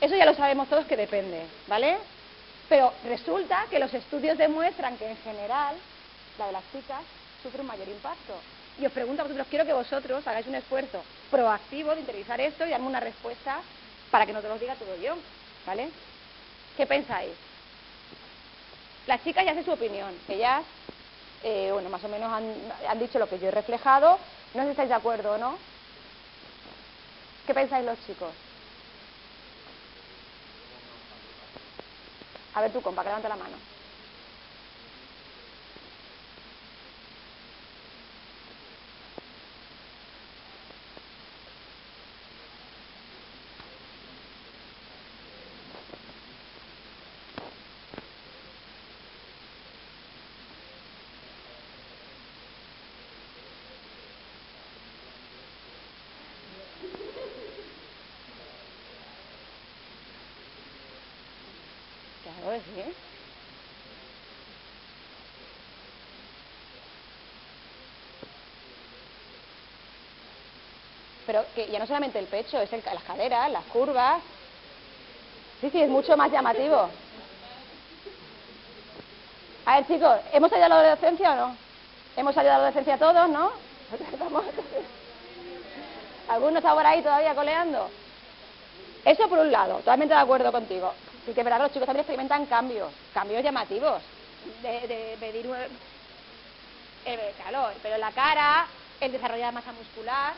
Eso 0.00 0.16
ya 0.16 0.24
lo 0.24 0.34
sabemos 0.34 0.66
todos 0.66 0.86
que 0.86 0.96
depende, 0.96 1.42
¿vale? 1.66 1.98
Pero 2.66 2.94
resulta 3.04 3.66
que 3.68 3.78
los 3.78 3.92
estudios 3.92 4.38
demuestran 4.38 4.96
que 4.96 5.06
en 5.06 5.18
general 5.18 5.76
la 6.38 6.46
de 6.46 6.52
las 6.52 6.64
chicas 6.72 7.02
sufre 7.42 7.60
un 7.60 7.66
mayor 7.66 7.88
impacto. 7.88 8.32
Y 8.80 8.86
os 8.86 8.92
pregunto 8.92 9.20
a 9.20 9.24
vosotros, 9.26 9.46
quiero 9.50 9.66
que 9.66 9.74
vosotros 9.74 10.26
hagáis 10.26 10.46
un 10.46 10.54
esfuerzo 10.54 11.02
proactivo 11.30 11.94
de 11.94 12.00
interiorizar 12.00 12.40
esto 12.40 12.66
y 12.66 12.70
darme 12.70 12.86
una 12.86 13.00
respuesta 13.00 13.60
para 14.10 14.26
que 14.26 14.32
no 14.32 14.42
te 14.42 14.48
lo 14.48 14.58
diga 14.58 14.74
todo 14.74 14.96
yo, 14.96 15.16
¿vale? 15.66 15.90
¿Qué 16.76 16.86
pensáis? 16.86 17.32
Las 19.06 19.22
chicas 19.24 19.44
ya 19.44 19.52
hacen 19.52 19.64
su 19.64 19.72
opinión, 19.72 20.12
ellas, 20.28 20.62
eh, 21.42 21.70
bueno, 21.72 21.88
más 21.88 22.04
o 22.04 22.08
menos 22.08 22.32
han, 22.32 22.72
han 22.88 22.98
dicho 22.98 23.18
lo 23.18 23.28
que 23.28 23.38
yo 23.38 23.48
he 23.48 23.52
reflejado, 23.52 24.18
no 24.54 24.62
sé 24.62 24.66
si 24.66 24.70
estáis 24.72 24.88
de 24.88 24.94
acuerdo 24.94 25.32
o 25.32 25.38
no. 25.38 25.56
¿Qué 27.46 27.54
pensáis 27.54 27.84
los 27.84 27.98
chicos? 28.06 28.30
A 32.54 32.60
ver 32.60 32.72
tú, 32.72 32.82
compa, 32.82 33.02
que 33.02 33.08
levanta 33.08 33.28
la 33.28 33.36
mano. 33.36 33.69
Pero 71.30 71.44
que 71.54 71.68
ya 71.68 71.78
no 71.78 71.86
solamente 71.86 72.18
el 72.18 72.26
pecho, 72.26 72.60
es 72.60 72.72
el, 72.72 72.82
las 72.84 73.04
caderas, 73.04 73.52
las 73.52 73.62
curvas. 73.66 74.20
Sí, 75.60 75.70
sí, 75.70 75.80
es 75.80 75.88
mucho 75.88 76.16
más 76.16 76.28
llamativo. 76.32 76.90
A 79.64 79.76
ver, 79.76 79.86
chicos, 79.86 80.18
¿hemos 80.32 80.50
salido 80.50 80.66
a 80.66 80.68
la 80.70 80.80
adolescencia 80.80 81.30
o 81.30 81.36
no? 81.36 81.56
Hemos 82.16 82.34
salido 82.34 82.52
a 82.52 82.56
la 82.56 82.62
adolescencia 82.64 82.98
todos, 82.98 83.28
¿no? 83.28 83.52
¿Alguno 86.30 86.58
está 86.58 86.74
por 86.74 86.84
ahí 86.84 87.00
todavía 87.00 87.32
coleando? 87.32 87.88
Eso 89.04 89.28
por 89.28 89.38
un 89.38 89.52
lado, 89.52 89.76
totalmente 89.76 90.12
de 90.12 90.20
acuerdo 90.20 90.50
contigo. 90.50 90.92
Sí 91.26 91.32
que 91.32 91.42
es 91.42 91.46
los 91.46 91.70
chicos 91.70 91.86
también 91.86 92.00
experimentan 92.00 92.46
cambios, 92.46 92.90
cambios 93.14 93.44
llamativos. 93.44 94.02
De, 94.62 94.88
de 94.88 95.16
pedir 95.20 95.48
el 97.04 97.20
calor, 97.44 97.72
pero 97.84 97.98
la 97.98 98.10
cara, 98.10 98.66
el 99.00 99.12
desarrollo 99.12 99.46
de 99.46 99.52
masa 99.52 99.70
muscular, 99.70 100.32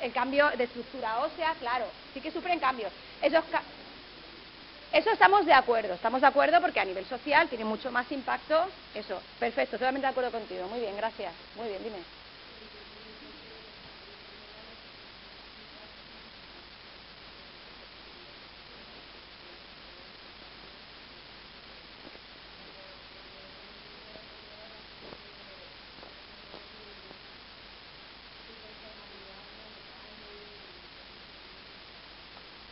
el 0.00 0.12
cambio 0.12 0.50
de 0.56 0.64
estructura 0.64 1.20
ósea, 1.20 1.54
claro, 1.58 1.92
sí 2.12 2.20
que 2.20 2.30
sufren 2.30 2.58
cambios. 2.60 2.92
Esos 3.20 3.44
eso 4.92 5.10
estamos 5.12 5.46
de 5.46 5.52
acuerdo, 5.52 5.94
estamos 5.94 6.20
de 6.20 6.26
acuerdo 6.26 6.60
porque 6.60 6.80
a 6.80 6.84
nivel 6.84 7.06
social 7.06 7.48
tiene 7.48 7.64
mucho 7.64 7.92
más 7.92 8.10
impacto. 8.10 8.72
Eso, 8.92 9.22
perfecto, 9.38 9.78
totalmente 9.78 10.06
de 10.06 10.10
acuerdo 10.10 10.32
contigo. 10.32 10.66
Muy 10.68 10.80
bien, 10.80 10.96
gracias. 10.96 11.36
Muy 11.54 11.68
bien, 11.68 11.82
dime. 11.82 12.04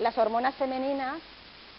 Las 0.09 0.17
hormonas 0.17 0.55
femeninas 0.55 1.19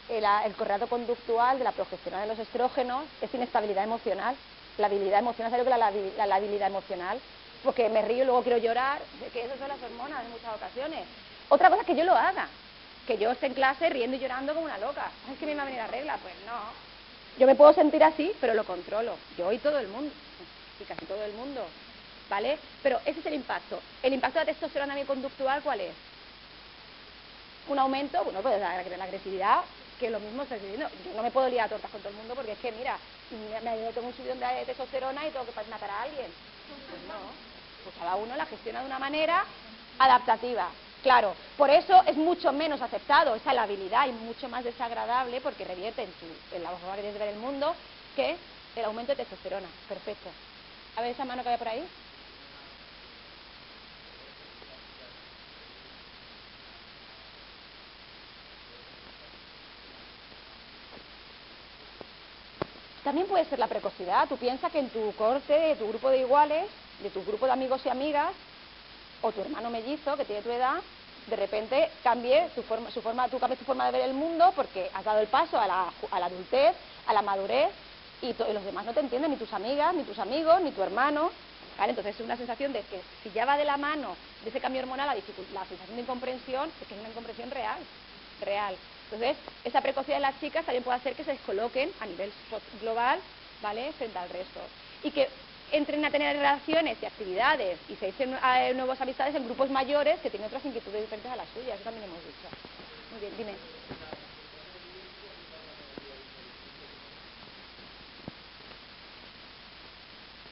el, 0.08 0.54
correlato 0.54 0.86
conductual 0.86 1.58
de 1.58 1.64
la 1.64 1.72
progesterona 1.72 2.22
de 2.22 2.28
los 2.28 2.38
estrógenos 2.38 3.06
es 3.22 3.34
inestabilidad 3.34 3.84
emocional. 3.84 4.36
La 4.78 4.86
habilidad 4.86 5.18
emocional, 5.18 5.50
¿sabes 5.50 5.66
lo 5.66 5.72
que 5.72 5.76
es 5.76 6.16
la, 6.16 6.28
la, 6.28 6.36
habilidad 6.36 6.68
emocional? 6.68 7.20
Porque 7.64 7.90
me 7.90 8.04
río 8.04 8.22
y 8.22 8.26
luego 8.28 8.44
quiero 8.44 8.60
llorar, 8.60 9.00
que 9.34 9.46
esas 9.46 9.58
son 9.58 9.68
las 9.68 9.82
hormonas 9.82 10.24
en 10.24 10.30
muchas 10.30 10.54
ocasiones. 10.56 11.06
Otra 11.50 11.72
cosa 11.72 11.82
es 11.82 11.88
que 11.88 11.96
yo 11.96 12.04
lo 12.04 12.16
haga, 12.16 12.48
que 13.08 13.18
yo 13.18 13.32
esté 13.32 13.48
en 13.48 13.56
clase 13.56 13.90
riendo 13.90 14.16
y 14.16 14.20
llorando 14.20 14.54
como 14.54 14.68
una 14.68 14.78
loca. 14.78 15.10
Es 15.34 15.40
que 15.40 15.48
me 15.48 15.56
va 15.56 15.64
a 15.64 15.66
venir 15.66 15.82
la 15.82 15.88
regla, 15.88 16.18
pues 16.22 16.36
no. 16.46 16.60
Yo 17.40 17.48
me 17.48 17.56
puedo 17.56 17.74
sentir 17.74 18.04
así, 18.04 18.32
pero 18.40 18.54
lo 18.54 18.64
controlo. 18.64 19.16
Yo 19.40 19.52
y 19.52 19.58
todo 19.58 19.80
el 19.80 19.88
mundo, 19.88 20.12
y 20.80 20.84
casi 20.84 21.04
todo 21.08 21.24
el 21.24 21.34
mundo, 21.34 21.66
¿vale? 22.30 22.60
Pero 22.84 23.00
ese 23.08 23.22
es 23.22 23.26
el 23.26 23.34
impacto. 23.34 23.82
El 24.04 24.14
impacto 24.14 24.38
de 24.38 24.46
la 24.46 24.52
testosterona 24.52 25.04
conductual, 25.08 25.64
¿cuál 25.64 25.82
es? 25.82 25.96
Un 27.70 27.80
aumento, 27.80 28.24
bueno, 28.24 28.42
pues 28.42 28.60
la, 28.60 28.82
la 28.82 29.04
agresividad 29.04 29.62
que 30.00 30.10
lo 30.10 30.20
mismo 30.20 30.44
está 30.44 30.56
diciendo. 30.56 30.90
Yo 31.06 31.14
no 31.14 31.22
me 31.22 31.30
puedo 31.30 31.48
liar 31.50 31.68
a 31.68 31.70
tortas 31.70 31.92
con 31.92 32.00
todo 32.02 32.10
el 32.10 32.16
mundo 32.16 32.34
porque 32.34 32.54
es 32.54 32.60
que, 32.60 32.72
mira, 32.72 32.98
me, 33.64 33.94
tengo 33.94 34.08
un 34.08 34.14
subidón 34.14 34.40
de 34.40 34.66
testosterona 34.66 35.28
y 35.28 35.32
tengo 35.32 35.46
que 35.46 35.52
matar 35.70 35.90
a 35.90 36.02
alguien. 36.02 36.32
Pues 36.90 37.02
no. 37.08 37.20
Pues 37.84 37.96
cada 38.00 38.16
uno 38.16 38.36
la 38.36 38.46
gestiona 38.46 38.80
de 38.80 38.86
una 38.88 38.98
manera 38.98 39.46
adaptativa. 40.00 40.70
Claro, 41.04 41.36
por 41.58 41.70
eso 41.70 42.02
es 42.08 42.18
mucho 42.18 42.52
menos 42.52 42.82
aceptado 42.82 43.36
esa 43.36 43.52
habilidad 43.52 44.08
y 44.08 44.12
mucho 44.14 44.50
más 44.50 44.64
desagradable 44.64 45.40
porque 45.42 45.64
revierte 45.64 46.04
en, 46.04 46.10
su, 46.20 46.56
en 46.56 46.64
la 46.64 46.72
forma 46.72 46.96
de 46.96 47.12
ver 47.12 47.22
el 47.22 47.38
mundo 47.38 47.76
que 48.16 48.36
el 48.76 48.86
aumento 48.86 49.12
de 49.12 49.18
testosterona. 49.18 49.68
Perfecto. 49.88 50.30
A 50.96 51.02
ver 51.02 51.12
esa 51.12 51.24
mano 51.24 51.44
que 51.44 51.50
hay 51.50 51.58
por 51.58 51.68
ahí. 51.68 51.86
También 63.10 63.26
puede 63.26 63.46
ser 63.46 63.58
la 63.58 63.66
precocidad. 63.66 64.30
Tú 64.30 64.38
piensas 64.38 64.72
que 64.72 64.78
en 64.78 64.90
tu 64.90 65.16
corte, 65.16 65.52
de 65.52 65.76
tu 65.78 65.88
grupo 65.88 66.12
de 66.12 66.20
iguales, 66.20 66.66
de 67.02 67.10
tu 67.10 67.26
grupo 67.26 67.48
de 67.48 67.54
amigos 67.54 67.84
y 67.84 67.90
amigas, 67.90 68.30
o 69.24 69.32
tu 69.32 69.42
hermano 69.42 69.72
mellizo 69.72 70.16
que 70.16 70.26
tiene 70.26 70.44
tu 70.44 70.52
edad, 70.52 70.76
de 71.26 71.36
repente 71.36 71.90
cambie 72.04 72.50
tu 72.54 72.62
forma, 72.62 72.92
su 72.92 73.02
forma, 73.02 73.28
tú 73.28 73.40
cambies 73.40 73.58
tu 73.58 73.66
forma 73.66 73.88
de 73.88 73.94
ver 73.94 74.02
el 74.02 74.14
mundo 74.14 74.54
porque 74.56 74.92
has 74.94 75.04
dado 75.04 75.22
el 75.22 75.28
paso 75.28 75.60
a 75.60 75.66
la, 75.66 75.92
adultez, 76.24 76.76
a 77.08 77.14
la 77.14 77.24
madurez, 77.24 77.72
y, 78.22 78.28
los 78.54 78.64
demás 78.64 78.86
no 78.86 78.94
te 78.94 79.00
entienden, 79.00 79.32
ni 79.32 79.38
tus 79.38 79.54
amigas, 79.54 79.92
ni 79.96 80.04
tus 80.04 80.20
amigos, 80.20 80.62
ni 80.62 80.70
tu 80.70 80.84
hermano. 80.84 81.32
Entonces 81.80 82.14
es 82.14 82.22
una 82.22 82.38
sensación 82.38 82.74
de 82.74 82.82
que 82.82 83.02
si 83.24 83.32
ya 83.32 83.44
va 83.44 83.58
de 83.58 83.66
la 83.66 83.78
mano 83.78 84.16
de 84.44 84.52
ese 84.52 84.62
cambio 84.62 84.84
hormonal 84.84 85.08
la, 85.08 85.16
la 85.16 85.66
sensación 85.66 85.96
de 85.96 86.04
incomprensión, 86.04 86.70
es 86.80 86.88
que 86.88 86.94
es 86.94 87.00
una 87.00 87.10
incomprensión 87.10 87.50
real, 87.50 87.80
real. 88.46 88.76
Entonces, 89.12 89.38
esa 89.64 89.82
precocidad 89.82 90.18
de 90.18 90.22
las 90.22 90.40
chicas 90.40 90.66
también 90.66 90.84
puede 90.84 90.98
hacer 90.98 91.16
que 91.16 91.24
se 91.24 91.32
descoloquen 91.32 91.96
a 92.00 92.06
nivel 92.06 92.34
global, 92.74 93.22
¿vale?, 93.60 93.92
frente 93.94 94.20
al 94.20 94.30
resto. 94.30 94.72
Y 95.02 95.12
que 95.12 95.32
entren 95.72 96.06
a 96.06 96.12
tener 96.12 96.36
relaciones 96.36 97.02
y 97.02 97.06
actividades 97.06 97.82
y 97.88 97.96
se 97.96 98.08
echen 98.10 98.36
a 98.42 98.72
nuevas 98.74 99.02
amistades 99.02 99.36
en 99.36 99.46
grupos 99.46 99.70
mayores 99.70 100.20
que 100.22 100.30
tienen 100.30 100.48
otras 100.48 100.64
inquietudes 100.66 101.02
diferentes 101.02 101.32
a 101.32 101.36
las 101.36 101.50
suyas, 101.50 101.76
eso 101.76 101.84
también 101.84 102.04
hemos 102.06 102.24
dicho. 102.24 102.52
Muy 103.10 103.20
bien, 103.20 103.36
dime. 103.36 103.60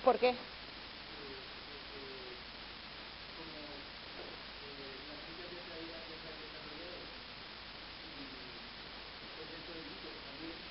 ¿Por 0.02 0.18
qué? 0.20 0.38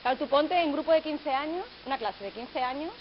Claro, 0.07 0.21
tú 0.21 0.29
ponte 0.29 0.55
en 0.55 0.71
grupo 0.71 0.93
de 0.93 1.03
15 1.03 1.29
años, 1.35 1.67
una 1.85 1.99
clase 1.99 2.23
de 2.23 2.31
15 2.31 2.63
años, 2.63 2.93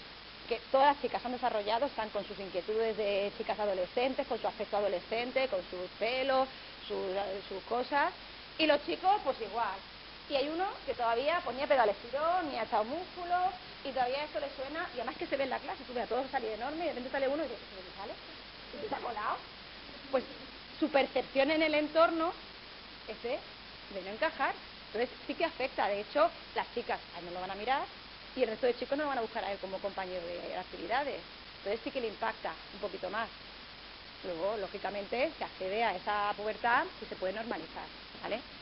que 0.50 0.60
todas 0.72 0.88
las 0.88 1.02
chicas 1.04 1.24
han 1.24 1.34
desarrollado, 1.34 1.86
están 1.86 2.10
con 2.10 2.26
sus 2.26 2.40
inquietudes 2.40 2.98
de 2.98 3.32
chicas 3.38 3.60
adolescentes, 3.60 4.26
con 4.26 4.42
su 4.42 4.48
aspecto 4.48 4.78
adolescente, 4.78 5.48
con 5.50 5.60
sus 5.70 5.88
pelos, 6.00 6.48
sus, 6.88 7.64
cosas, 7.70 8.12
y 8.58 8.66
los 8.66 8.84
chicos 8.88 9.22
pues 9.24 9.40
igual. 9.40 9.78
Y 10.32 10.36
hay 10.36 10.50
uno 10.50 10.66
que 10.88 10.96
todavía 10.96 11.42
ponía 11.46 11.68
pedal 11.68 11.90
estirón, 11.90 12.50
ni 12.50 12.58
ha 12.58 12.64
echado 12.64 12.84
músculo, 12.86 13.38
y 13.84 13.90
todavía 13.90 14.24
esto 14.24 14.40
le 14.40 14.50
suena, 14.56 14.90
y 14.96 14.98
además 14.98 15.16
que 15.18 15.28
se 15.28 15.38
ve 15.38 15.44
en 15.44 15.52
la 15.52 15.60
clase, 15.60 15.84
tú 15.86 15.94
ves 15.94 16.06
a 16.06 16.08
todos 16.08 16.26
salir 16.32 16.50
enorme, 16.58 16.86
y 16.86 16.88
de 16.88 16.90
repente 16.90 17.12
sale 17.12 17.28
uno 17.28 17.44
y 17.44 17.48
dice, 17.48 17.60
¿qué 17.70 18.02
sale? 18.02 18.14
¿Qué 18.82 18.90
se 18.90 18.96
ha 18.96 18.98
colado? 18.98 19.38
Pues 20.10 20.24
su 20.80 20.90
percepción 20.90 21.52
en 21.52 21.62
el 21.62 21.76
entorno, 21.76 22.34
ese, 23.08 23.38
de 23.94 24.02
no 24.02 24.10
encajar, 24.10 24.56
entonces 24.96 25.18
sí 25.26 25.36
que 25.36 25.44
afecta, 25.46 25.88
de 25.90 26.00
hecho, 26.00 26.32
las 26.54 26.70
chicas 26.72 27.02
a 27.12 27.20
él 27.20 27.26
no 27.26 27.32
lo 27.32 27.42
van 27.42 27.52
a 27.52 27.56
mirar 27.56 27.90
y 28.34 28.44
el 28.44 28.50
resto 28.50 28.66
de 28.68 28.76
chicos 28.76 28.98
no 28.98 29.04
lo 29.04 29.10
van 29.10 29.18
a 29.18 29.22
buscar 29.22 29.44
a 29.44 29.52
él 29.52 29.60
como 29.60 29.82
compañero 29.82 30.26
de 30.26 30.56
actividades. 30.56 31.28
Entonces 31.58 31.82
sí 31.82 31.92
que 31.92 32.00
le 32.02 32.08
impacta 32.08 32.62
un 32.72 32.80
poquito 32.80 33.10
más. 33.10 33.32
Luego, 34.24 34.58
lógicamente, 34.58 35.34
se 35.34 35.44
accede 35.44 35.84
a 35.84 35.96
esa 35.96 36.34
pubertad 36.38 36.88
y 37.02 37.06
se 37.08 37.18
puede 37.18 37.34
normalizar, 37.34 37.92
¿vale? 38.22 38.55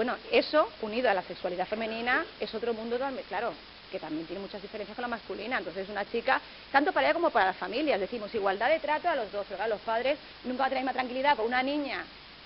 Bueno, 0.00 0.16
eso, 0.32 0.66
unido 0.80 1.10
a 1.10 1.12
la 1.12 1.20
sexualidad 1.20 1.66
femenina, 1.66 2.24
es 2.40 2.54
otro 2.54 2.72
mundo 2.72 2.98
claro, 3.28 3.52
que 3.92 3.98
también 3.98 4.24
tiene 4.24 4.40
muchas 4.40 4.62
diferencias 4.62 4.96
con 4.96 5.02
la 5.02 5.08
masculina. 5.08 5.58
Entonces, 5.58 5.86
una 5.90 6.06
chica, 6.06 6.40
tanto 6.72 6.90
para 6.90 7.08
ella 7.08 7.12
como 7.12 7.28
para 7.28 7.48
las 7.48 7.58
familias, 7.58 8.00
decimos 8.00 8.34
igualdad 8.34 8.70
de 8.70 8.78
trato 8.78 9.10
a 9.10 9.16
los 9.16 9.30
dos, 9.30 9.44
pero 9.46 9.68
los 9.68 9.78
padres 9.82 10.16
nunca 10.44 10.60
van 10.62 10.68
a 10.68 10.70
tener 10.70 10.84
más 10.86 10.94
tranquilidad 10.94 11.36
con 11.36 11.44
una 11.44 11.62
niña 11.62 12.02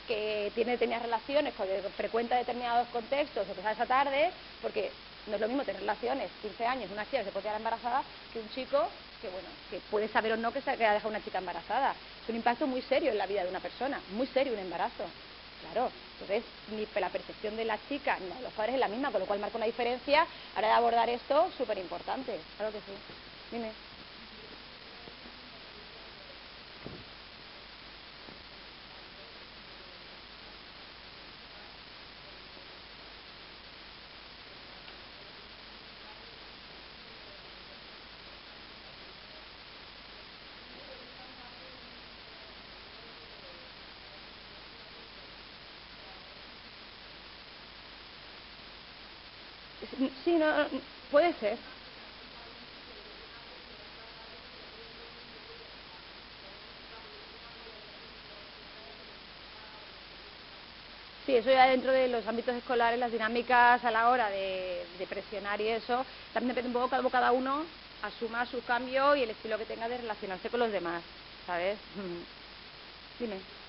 que 0.09 0.51
tiene, 0.57 0.77
tenía 0.79 0.99
relaciones, 0.99 1.55
que 1.55 1.91
frecuenta 1.97 2.37
determinados 2.37 2.89
contextos, 2.89 3.47
o 3.49 3.55
que 3.55 3.63
sale 3.63 3.75
esa 3.75 3.87
tarde, 3.87 4.33
porque 4.61 4.91
no 5.29 5.37
es 5.37 5.41
lo 5.41 5.47
mismo 5.47 5.63
tener 5.63 5.81
relaciones, 5.81 6.33
15 6.43 6.67
años, 6.67 6.91
una 6.91 7.05
chica 7.05 7.19
que 7.19 7.27
se 7.27 7.31
puede 7.31 7.45
quedar 7.45 7.59
embarazada, 7.59 8.03
que 8.33 8.41
un 8.41 8.51
chico 8.51 8.89
que, 9.23 9.29
bueno, 9.29 9.49
que 9.71 9.79
puede 9.93 10.09
saber 10.09 10.33
o 10.33 10.37
no 10.37 10.53
que 10.53 10.61
se 10.61 10.73
ha 10.73 10.77
dejado 10.77 11.09
una 11.09 11.23
chica 11.23 11.39
embarazada. 11.39 11.95
Es 12.21 12.29
un 12.29 12.35
impacto 12.35 12.67
muy 12.67 12.83
serio 12.83 13.13
en 13.13 13.19
la 13.19 13.29
vida 13.29 13.45
de 13.45 13.51
una 13.51 13.61
persona, 13.61 14.01
muy 14.11 14.27
serio 14.27 14.55
un 14.55 14.59
embarazo. 14.59 15.05
Claro, 15.65 15.95
entonces 16.13 16.45
ni 16.67 16.87
la 16.95 17.11
percepción 17.11 17.57
de 17.57 17.65
la 17.65 17.81
chica 17.83 18.19
ni 18.21 18.29
de 18.29 18.43
los 18.43 18.53
padres 18.53 18.75
es 18.75 18.81
la 18.81 18.89
misma, 18.89 19.11
con 19.11 19.21
lo 19.21 19.27
cual 19.27 19.39
marca 19.41 19.57
una 19.57 19.65
diferencia. 19.67 20.29
Ahora 20.53 20.69
de 20.69 20.75
abordar 20.75 21.09
esto, 21.09 21.51
súper 21.53 21.79
importante. 21.79 22.47
Claro 22.57 22.71
que 22.71 22.83
sí. 22.83 23.03
Dime. 23.51 23.79
sí, 50.25 50.34
puede 51.11 51.33
ser. 51.35 51.59
Sí, 61.27 61.35
eso 61.35 61.51
ya 61.51 61.67
dentro 61.67 61.91
de 61.91 62.09
los 62.09 62.27
ámbitos 62.27 62.55
escolares, 62.55 62.99
las 62.99 63.11
dinámicas 63.11 63.83
a 63.83 63.91
la 63.91 64.11
hora 64.11 64.29
de, 64.29 65.07
presionar 65.09 65.61
y 65.61 65.69
eso, 65.69 66.05
también 66.33 66.55
depende 66.55 66.77
un 66.77 66.91
poco 66.91 67.11
cada 67.11 67.33
uno 67.33 67.65
asuma 68.03 68.45
su 68.45 68.63
cambio 68.63 69.17
y 69.17 69.23
el 69.23 69.31
estilo 69.31 69.57
que 69.57 69.65
tenga 69.65 69.89
de 69.89 69.97
relacionarse 69.99 70.51
con 70.51 70.61
los 70.61 70.71
demás, 70.71 71.03
¿sabes? 71.47 71.79
Dime. 73.19 73.64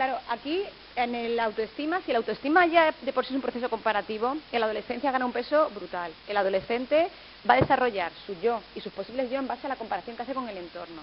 Claro, 0.00 0.18
aquí 0.30 0.64
en 0.96 1.14
el 1.14 1.38
autoestima, 1.38 2.00
si 2.00 2.12
la 2.12 2.16
autoestima 2.20 2.64
ya 2.64 2.94
de 3.02 3.12
por 3.12 3.26
sí 3.26 3.34
es 3.34 3.36
un 3.36 3.42
proceso 3.42 3.68
comparativo, 3.68 4.34
en 4.50 4.60
la 4.60 4.64
adolescencia 4.64 5.12
gana 5.12 5.26
un 5.26 5.32
peso 5.32 5.68
brutal. 5.68 6.10
El 6.26 6.38
adolescente 6.38 7.10
va 7.46 7.52
a 7.52 7.60
desarrollar 7.60 8.10
su 8.24 8.32
yo 8.40 8.62
y 8.74 8.80
sus 8.80 8.94
posibles 8.94 9.30
yo 9.30 9.38
en 9.38 9.46
base 9.46 9.66
a 9.66 9.68
la 9.68 9.76
comparación 9.76 10.16
que 10.16 10.22
hace 10.22 10.32
con 10.32 10.48
el 10.48 10.56
entorno. 10.56 11.02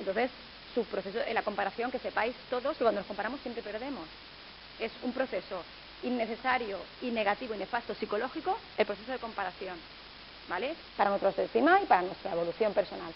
Entonces, 0.00 0.32
su 0.74 0.84
proceso, 0.84 1.20
en 1.24 1.32
la 1.32 1.42
comparación, 1.42 1.92
que 1.92 2.00
sepáis 2.00 2.34
todos 2.50 2.76
que 2.76 2.82
cuando 2.82 3.02
nos 3.02 3.06
comparamos 3.06 3.40
siempre 3.40 3.62
perdemos. 3.62 4.08
Es 4.80 4.90
un 5.04 5.12
proceso 5.12 5.62
innecesario 6.02 6.80
y 7.02 7.12
negativo 7.12 7.54
y 7.54 7.58
nefasto 7.58 7.94
psicológico 7.94 8.58
el 8.76 8.84
proceso 8.84 9.12
de 9.12 9.20
comparación, 9.20 9.78
¿vale? 10.48 10.74
Para 10.96 11.10
nuestra 11.10 11.28
autoestima 11.28 11.78
y 11.80 11.86
para 11.86 12.02
nuestra 12.02 12.32
evolución 12.32 12.74
personal. 12.74 13.12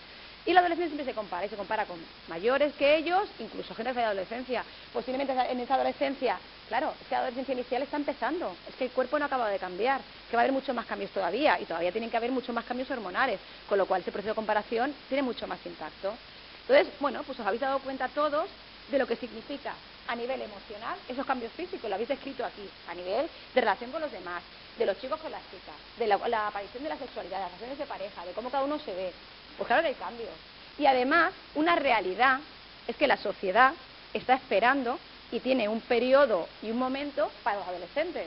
Y 0.47 0.53
la 0.53 0.61
adolescencia 0.61 0.95
siempre 0.95 1.05
se 1.05 1.15
compara, 1.15 1.45
y 1.47 1.49
se 1.51 1.57
compara 1.57 1.85
con 1.85 1.99
mayores 2.29 2.73
que 2.75 2.97
ellos, 2.97 3.29
incluso 3.39 3.75
gente 3.75 3.93
de 3.93 4.03
adolescencia. 4.03 4.65
Posiblemente 4.93 5.33
en 5.33 5.61
esa 5.61 5.75
adolescencia, 5.75 6.39
claro, 6.69 6.95
es 7.01 7.07
que 7.07 7.15
la 7.15 7.19
adolescencia 7.19 7.53
inicial 7.53 7.83
está 7.83 7.97
empezando, 7.97 8.57
es 8.67 8.75
que 8.77 8.85
el 8.85 8.91
cuerpo 8.91 9.19
no 9.19 9.27
acaba 9.27 9.51
de 9.51 9.59
cambiar, 9.59 10.01
que 10.31 10.37
va 10.37 10.43
a 10.43 10.45
haber 10.45 10.53
muchos 10.53 10.75
más 10.75 10.87
cambios 10.87 11.11
todavía, 11.11 11.61
y 11.61 11.65
todavía 11.65 11.93
tienen 11.93 12.11
que 12.11 12.17
haber 12.17 12.31
muchos 12.31 12.55
más 12.55 12.65
cambios 12.65 12.91
hormonales, 12.91 13.41
con 13.69 13.77
lo 13.77 13.87
cual 13.87 14.01
ese 14.01 14.13
proceso 14.13 14.31
de 14.31 14.37
comparación 14.37 14.95
tiene 15.09 15.23
mucho 15.23 15.47
más 15.47 15.59
impacto. 15.67 16.15
Entonces, 16.63 16.95
bueno, 17.01 17.23
pues 17.25 17.39
os 17.39 17.47
habéis 17.47 17.61
dado 17.61 17.79
cuenta 17.81 18.09
todos 18.09 18.49
de 18.91 18.99
lo 18.99 19.07
que 19.07 19.17
significa 19.17 19.75
a 20.07 20.17
nivel 20.17 20.41
emocional 20.41 20.97
esos 21.09 21.27
cambios 21.27 21.53
físicos, 21.53 21.89
lo 21.89 21.95
habéis 21.95 22.11
escrito 22.11 22.45
aquí, 22.45 22.69
a 22.89 22.95
nivel 22.95 23.29
de 23.55 23.61
relación 23.61 23.91
con 23.91 24.01
los 24.01 24.11
demás, 24.11 24.43
de 24.79 24.87
los 24.87 24.99
chicos 24.99 25.21
con 25.21 25.31
las 25.31 25.43
chicas, 25.51 25.75
de 25.99 26.07
la, 26.07 26.17
la 26.29 26.49
aparición 26.49 26.83
de 26.83 26.89
la 26.89 26.97
sexualidad, 26.97 27.37
de 27.37 27.43
las 27.43 27.53
relaciones 27.53 27.79
de 27.79 27.87
pareja, 27.87 28.25
de 28.25 28.33
cómo 28.33 28.51
cada 28.51 28.65
uno 28.65 28.79
se 28.79 28.95
ve, 28.95 29.13
pues 29.59 29.67
claro 29.67 29.83
que 29.83 29.89
hay 29.89 29.95
cambios. 29.95 30.31
Y 30.79 30.87
además, 30.87 31.33
una 31.57 31.75
realidad 31.75 32.39
es 32.87 32.97
que 32.97 33.09
la 33.09 33.17
sociedad 33.17 33.75
está 34.15 34.35
esperando 34.35 34.99
y 35.31 35.41
tiene 35.41 35.69
un 35.69 35.81
periodo 35.81 36.49
y 36.63 36.71
un 36.71 36.79
momento 36.79 37.31
para 37.43 37.59
los 37.59 37.69
adolescentes. 37.69 38.27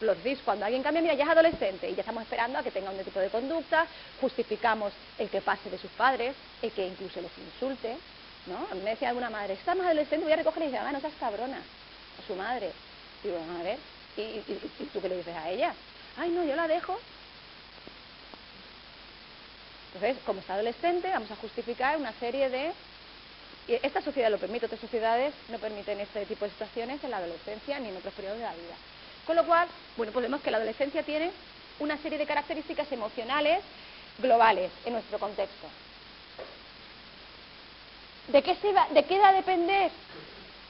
Lo 0.00 0.14
decís, 0.14 0.38
cuando 0.44 0.64
alguien 0.64 0.82
cambia, 0.82 1.02
mira, 1.02 1.14
ya 1.14 1.24
es 1.24 1.30
adolescente 1.30 1.90
y 1.90 1.94
ya 1.94 2.00
estamos 2.00 2.22
esperando 2.22 2.58
a 2.58 2.62
que 2.62 2.70
tenga 2.70 2.90
un 2.90 3.02
tipo 3.02 3.18
de 3.18 3.28
conducta, 3.28 3.86
justificamos 4.20 4.92
el 5.18 5.28
que 5.28 5.40
pase 5.40 5.68
de 5.70 5.78
sus 5.78 5.90
padres, 5.92 6.34
el 6.62 6.70
que 6.70 6.86
incluso 6.86 7.20
les 7.20 7.30
insulte, 7.38 7.96
¿no? 8.46 8.66
A 8.70 8.74
mí 8.74 8.82
me 8.82 8.90
decía 8.90 9.08
alguna 9.08 9.30
madre, 9.30 9.54
está 9.54 9.74
más 9.74 9.86
adolescente, 9.86 10.24
voy 10.24 10.32
a 10.32 10.36
recogerle 10.36 10.66
y 10.66 10.72
dice, 10.72 10.82
ah, 10.82 10.92
no 10.92 11.00
seas 11.00 11.14
cabrona, 11.18 11.56
a 11.56 12.26
su 12.26 12.34
madre. 12.34 12.70
Y 13.24 13.28
digo, 13.28 13.40
a 13.58 13.62
ver, 13.62 13.78
¿y, 14.16 14.20
y 14.20 14.90
tú 14.92 15.00
qué 15.00 15.08
le 15.08 15.16
dices 15.16 15.34
a 15.34 15.50
ella? 15.50 15.74
Ay, 16.18 16.30
no, 16.30 16.44
yo 16.44 16.54
la 16.54 16.68
dejo 16.68 16.98
entonces, 19.96 20.22
como 20.26 20.40
está 20.40 20.54
adolescente, 20.54 21.08
vamos 21.08 21.30
a 21.30 21.36
justificar 21.36 21.96
una 21.96 22.12
serie 22.20 22.50
de... 22.50 22.72
Esta 23.66 24.02
sociedad 24.02 24.30
lo 24.30 24.38
permite, 24.38 24.66
otras 24.66 24.80
sociedades 24.80 25.32
no 25.48 25.58
permiten 25.58 25.98
este 26.00 26.26
tipo 26.26 26.44
de 26.44 26.50
situaciones 26.50 27.02
en 27.02 27.10
la 27.10 27.16
adolescencia 27.16 27.80
ni 27.80 27.88
en 27.88 27.96
otros 27.96 28.12
periodos 28.12 28.38
de 28.38 28.44
la 28.44 28.52
vida. 28.52 28.74
Con 29.26 29.36
lo 29.36 29.46
cual, 29.46 29.66
bueno, 29.96 30.12
pues 30.12 30.22
vemos 30.22 30.42
que 30.42 30.50
la 30.50 30.58
adolescencia 30.58 31.02
tiene 31.02 31.30
una 31.80 31.96
serie 31.98 32.18
de 32.18 32.26
características 32.26 32.92
emocionales 32.92 33.60
globales 34.18 34.70
en 34.84 34.92
nuestro 34.92 35.18
contexto. 35.18 35.66
¿De 38.28 38.42
qué, 38.42 38.54
se 38.56 38.72
va, 38.72 38.86
¿De 38.90 39.02
qué 39.04 39.18
va 39.18 39.30
a 39.30 39.32
depender 39.32 39.90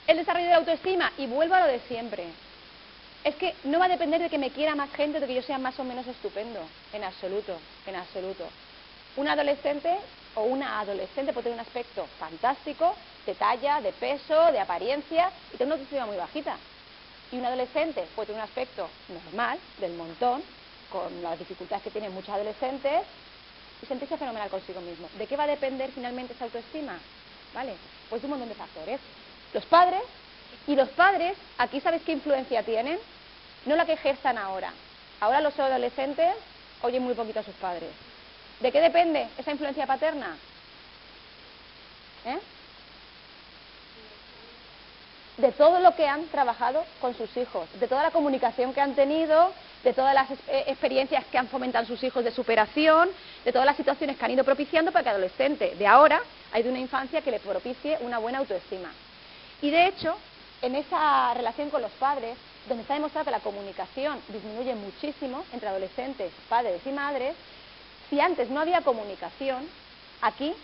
el 0.07 0.17
desarrollo 0.19 0.47
de 0.47 0.53
la 0.53 0.59
autoestima? 0.59 1.13
Y 1.19 1.27
vuelvo 1.27 1.55
a 1.55 1.61
lo 1.61 1.67
de 1.67 1.81
siempre. 1.81 2.27
Es 3.25 3.35
que 3.35 3.55
no 3.65 3.81
va 3.81 3.87
a 3.87 3.89
depender 3.89 4.23
de 4.23 4.31
que 4.31 4.39
me 4.39 4.51
quiera 4.51 4.77
más 4.77 4.91
gente, 4.93 5.19
de 5.19 5.27
que 5.27 5.35
yo 5.35 5.43
sea 5.43 5.59
más 5.59 5.79
o 5.81 5.85
menos 5.85 6.07
estupendo, 6.07 6.61
en 6.93 7.03
absoluto, 7.03 7.59
en 7.87 7.97
absoluto. 7.97 8.49
Un 9.17 9.29
adolescente 9.29 9.97
o 10.35 10.43
una 10.43 10.81
adolescente 10.81 11.33
puede 11.33 11.45
tener 11.45 11.59
un 11.59 11.67
aspecto 11.67 12.07
fantástico, 12.19 12.95
de 13.25 13.35
talla, 13.35 13.81
de 13.81 13.93
peso, 13.93 14.53
de 14.53 14.61
apariencia, 14.61 15.31
y 15.53 15.57
tener 15.57 15.67
una 15.67 15.75
autoestima 15.75 16.07
muy 16.07 16.17
bajita. 16.17 16.57
Y 17.33 17.37
un 17.37 17.47
adolescente 17.47 18.07
puede 18.15 18.27
tener 18.27 18.43
un 18.43 18.49
aspecto 18.49 18.89
normal, 19.09 19.59
del 19.79 19.95
montón, 19.95 20.43
con 20.93 21.23
las 21.23 21.39
dificultades 21.39 21.83
que 21.83 21.91
tienen 21.91 22.13
muchos 22.13 22.29
adolescentes, 22.29 23.03
y 23.83 23.87
sentirse 23.87 24.17
fenomenal 24.17 24.51
consigo 24.51 24.81
mismo. 24.81 25.09
¿De 25.19 25.27
qué 25.27 25.37
va 25.37 25.45
a 25.45 25.49
depender 25.49 25.91
finalmente 25.93 26.35
esa 26.35 26.45
autoestima? 26.45 26.99
¿Vale? 27.55 27.75
Pues 28.11 28.21
de 28.21 28.27
un 28.27 28.31
montón 28.31 28.49
de 28.49 28.55
factores. 28.55 29.01
Los 29.53 29.65
padres, 29.65 30.03
y 30.67 30.75
los 30.75 30.89
padres, 30.91 31.37
aquí 31.59 31.81
sabéis 31.81 32.03
qué 32.03 32.13
influencia 32.13 32.63
tienen, 32.63 32.99
no 33.65 33.77
la 33.77 33.87
que 33.87 33.95
ejerzan 33.95 34.37
ahora. 34.37 34.73
Ahora 35.21 35.41
los 35.41 35.59
adolescentes 35.59 36.35
oyen 36.83 37.03
muy 37.03 37.15
poquito 37.15 37.41
a 37.41 37.45
sus 37.45 37.55
padres. 37.55 37.91
¿De 38.61 38.73
qué 38.73 38.81
depende 38.81 39.29
esa 39.37 39.51
influencia 39.51 39.87
paterna? 39.87 40.37
¿Eh? 42.25 42.39
De 45.37 45.53
todo 45.53 45.81
lo 45.81 45.95
que 45.95 46.09
han 46.09 46.27
trabajado 46.29 46.85
con 47.01 47.15
sus 47.15 47.37
hijos, 47.37 47.69
de 47.79 47.87
toda 47.87 48.03
la 48.03 48.11
comunicación 48.11 48.73
que 48.73 48.81
han 48.81 48.95
tenido, 48.95 49.53
de 49.85 49.93
todas 49.93 50.15
las 50.15 50.31
eh, 50.31 50.65
experiencias 50.69 51.25
que 51.27 51.37
han 51.37 51.49
fomentado 51.49 51.87
sus 51.87 52.03
hijos 52.03 52.25
de 52.25 52.31
superación, 52.31 53.11
de 53.45 53.53
todas 53.53 53.67
las 53.67 53.77
situaciones 53.77 54.17
que 54.17 54.25
han 54.25 54.31
ido 54.31 54.45
propiciando 54.45 54.91
para 54.91 55.03
que 55.03 55.11
el 55.11 55.17
adolescente 55.17 55.75
de 55.77 55.87
ahora 55.87 56.23
haya 56.53 56.65
de 56.65 56.71
una 56.71 56.81
infancia 56.81 57.21
que 57.21 57.31
le 57.31 57.41
propicie 57.41 57.99
una 58.01 58.19
buena 58.19 58.39
autoestima. 58.39 58.91
Y 59.61 59.71
de 59.71 59.87
hecho, 59.87 60.17
en 60.63 60.75
esa 60.75 61.35
relación 61.35 61.69
con 61.69 61.83
los 61.83 61.93
padres, 61.93 62.37
donde 62.67 62.83
está 62.83 62.95
demostrado 62.95 63.27
que 63.27 63.31
la 63.31 63.41
comunicación 63.41 64.19
disminuye 64.29 64.75
muchísimo 64.75 65.45
entre 65.53 65.69
adolescentes, 65.69 66.33
padres 66.49 66.81
y 66.85 66.91
madres, 66.91 67.35
si 68.11 68.21
antes 68.21 68.51
no 68.51 68.61
había 68.61 68.83
comunicación, 68.83 69.69
aquí 70.23 70.55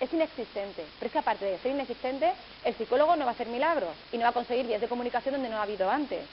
es 0.00 0.12
inexistente. 0.12 0.84
Pero 0.98 1.06
es 1.06 1.12
que 1.12 1.18
aparte 1.18 1.44
de 1.44 1.58
ser 1.58 1.72
inexistente, 1.72 2.32
el 2.64 2.74
psicólogo 2.74 3.16
no 3.16 3.24
va 3.24 3.32
a 3.32 3.34
hacer 3.34 3.48
milagros 3.48 3.94
y 4.12 4.16
no 4.16 4.24
va 4.24 4.30
a 4.30 4.32
conseguir 4.32 4.66
vías 4.66 4.80
de 4.80 4.88
comunicación 4.88 5.34
donde 5.34 5.48
no 5.48 5.58
ha 5.58 5.62
habido 5.62 5.90
antes. 5.90 6.24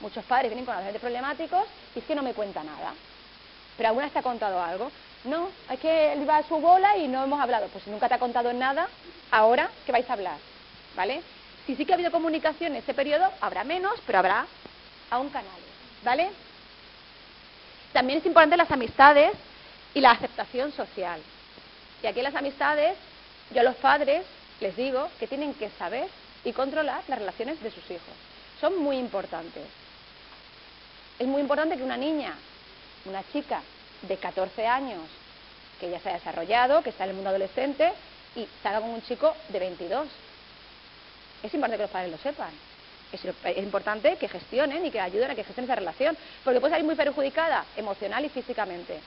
Muchos 0.00 0.24
padres 0.24 0.50
vienen 0.50 0.66
con 0.66 0.74
adolescentes 0.74 1.00
problemáticos 1.00 1.64
y 1.94 2.00
es 2.00 2.04
que 2.04 2.14
no 2.14 2.22
me 2.22 2.34
cuenta 2.34 2.62
nada. 2.62 2.92
¿Pero 3.76 3.88
alguna 3.88 4.10
te 4.10 4.18
ha 4.18 4.22
contado 4.22 4.62
algo? 4.62 4.90
No, 5.24 5.48
es 5.70 5.80
que 5.80 6.12
él 6.12 6.22
iba 6.22 6.36
a 6.36 6.46
su 6.46 6.56
bola 6.56 6.96
y 6.96 7.08
no 7.08 7.24
hemos 7.24 7.40
hablado. 7.40 7.66
Pues 7.68 7.84
si 7.84 7.90
nunca 7.90 8.08
te 8.08 8.14
ha 8.14 8.18
contado 8.18 8.52
nada, 8.52 8.88
ahora, 9.30 9.70
¿qué 9.84 9.92
vais 9.92 10.08
a 10.08 10.12
hablar? 10.12 10.38
¿Vale? 10.94 11.22
Si 11.66 11.74
sí 11.74 11.84
que 11.84 11.92
ha 11.92 11.96
habido 11.96 12.12
comunicación 12.12 12.72
en 12.72 12.78
ese 12.78 12.94
periodo, 12.94 13.28
habrá 13.40 13.64
menos, 13.64 13.94
pero 14.06 14.18
habrá 14.18 14.46
aún 15.10 15.30
canales. 15.30 15.64
¿Vale? 16.04 16.30
También 17.92 18.20
es 18.20 18.26
importante 18.26 18.56
las 18.56 18.70
amistades 18.70 19.32
y 19.94 20.00
la 20.00 20.12
aceptación 20.12 20.72
social. 20.72 21.20
Y 22.02 22.06
aquí 22.06 22.22
las 22.22 22.34
amistades, 22.34 22.96
yo 23.50 23.60
a 23.60 23.64
los 23.64 23.76
padres 23.76 24.24
les 24.60 24.76
digo 24.76 25.08
que 25.18 25.26
tienen 25.26 25.54
que 25.54 25.70
saber 25.70 26.08
y 26.44 26.52
controlar 26.52 27.02
las 27.08 27.18
relaciones 27.18 27.60
de 27.62 27.70
sus 27.70 27.84
hijos. 27.90 28.14
Son 28.60 28.78
muy 28.82 28.96
importantes. 28.98 29.64
Es 31.18 31.26
muy 31.26 31.40
importante 31.40 31.76
que 31.76 31.82
una 31.82 31.96
niña, 31.96 32.34
una 33.04 33.22
chica 33.32 33.62
de 34.02 34.16
14 34.16 34.66
años, 34.66 35.00
que 35.80 35.90
ya 35.90 36.00
se 36.00 36.10
ha 36.10 36.14
desarrollado, 36.14 36.82
que 36.82 36.90
está 36.90 37.04
en 37.04 37.10
el 37.10 37.16
mundo 37.16 37.30
adolescente, 37.30 37.92
y 38.34 38.46
salga 38.62 38.80
con 38.80 38.90
un 38.90 39.02
chico 39.02 39.34
de 39.48 39.58
22. 39.58 40.08
Es 41.42 41.54
importante 41.54 41.76
que 41.76 41.82
los 41.82 41.90
padres 41.90 42.10
lo 42.10 42.18
sepan. 42.18 42.50
Es, 43.12 43.24
es, 43.24 43.58
importante 43.58 44.16
que 44.16 44.28
gestionen 44.28 44.84
y 44.84 44.90
que 44.90 45.00
ayuden 45.00 45.30
a 45.30 45.34
que 45.34 45.44
gestionen 45.44 45.70
esa 45.70 45.76
relación, 45.76 46.16
porque 46.44 46.60
puede 46.60 46.72
salir 46.72 46.86
muy 46.86 46.96
perjudicada 46.96 47.64
emocional 47.76 48.24
y 48.24 48.28
físicamente. 48.28 49.00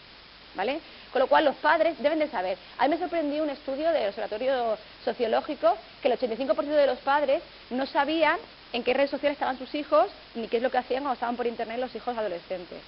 ¿Vale? 0.56 0.80
Con 1.12 1.22
lo 1.22 1.28
cual 1.28 1.45
los 1.45 1.56
padres 1.58 1.97
deben 2.00 2.20
de 2.20 2.30
saber. 2.30 2.58
A 2.78 2.84
mí 2.84 2.89
me 2.89 3.00
sorprendió 3.00 3.43
un 3.43 3.50
estudio 3.50 3.91
del 3.91 4.10
Observatorio 4.10 4.78
Sociológico 5.04 5.76
que 6.02 6.08
el 6.08 6.20
85% 6.20 6.66
de 6.66 6.88
los 6.88 7.00
padres 7.00 7.41
no 7.70 7.86
sabían 7.86 8.38
en 8.74 8.84
qué 8.84 8.93
redes 8.93 9.10
sociales 9.10 9.36
estaban 9.36 9.58
sus 9.58 9.74
hijos 9.76 10.08
ni 10.36 10.47
qué 10.47 10.58
es 10.58 10.64
lo 10.64 10.70
que 10.70 10.78
hacían 10.78 11.04
cuando 11.04 11.14
estaban 11.14 11.36
por 11.36 11.47
internet 11.47 11.80
los 11.80 11.95
hijos 11.95 12.18
adolescentes. 12.18 12.80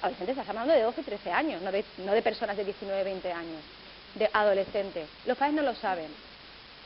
Adolescentes, 0.00 0.36
estamos 0.36 0.48
hablando 0.50 0.74
de 0.74 0.82
12 0.82 1.00
y 1.00 1.04
13 1.04 1.32
años, 1.32 1.62
no 1.62 1.72
de, 1.72 1.84
no 1.98 2.12
de 2.12 2.22
personas 2.22 2.56
de 2.56 2.64
19 2.64 3.04
20 3.04 3.32
años, 3.32 3.62
de 4.14 4.30
adolescentes. 4.32 5.08
Los 5.26 5.38
padres 5.38 5.54
no 5.54 5.62
lo 5.62 5.74
saben. 5.74 6.08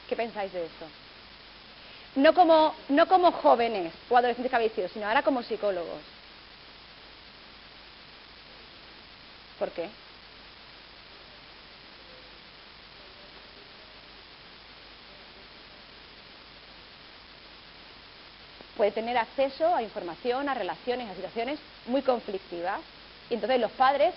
¿Qué 0.08 0.16
pensáis 0.16 0.52
de 0.52 0.64
esto? 0.64 0.86
no 2.16 2.32
como, 2.34 2.74
no 2.88 3.06
como 3.06 3.30
jóvenes 3.30 3.92
o 4.08 4.16
adolescentes 4.16 4.50
que 4.50 4.56
habéis 4.56 4.72
sido, 4.72 4.88
sino 4.88 5.06
ahora 5.06 5.22
como 5.22 5.42
psicólogos. 5.42 6.00
¿Por 9.58 9.70
qué? 9.70 9.88
puede 18.76 18.90
tener 18.92 19.16
acceso 19.16 19.74
a 19.74 19.82
información, 19.82 20.48
a 20.48 20.54
relaciones, 20.54 21.08
a 21.08 21.14
situaciones 21.14 21.58
muy 21.86 22.02
conflictivas. 22.02 22.80
Y 23.30 23.34
entonces 23.34 23.60
los 23.60 23.72
padres 23.72 24.14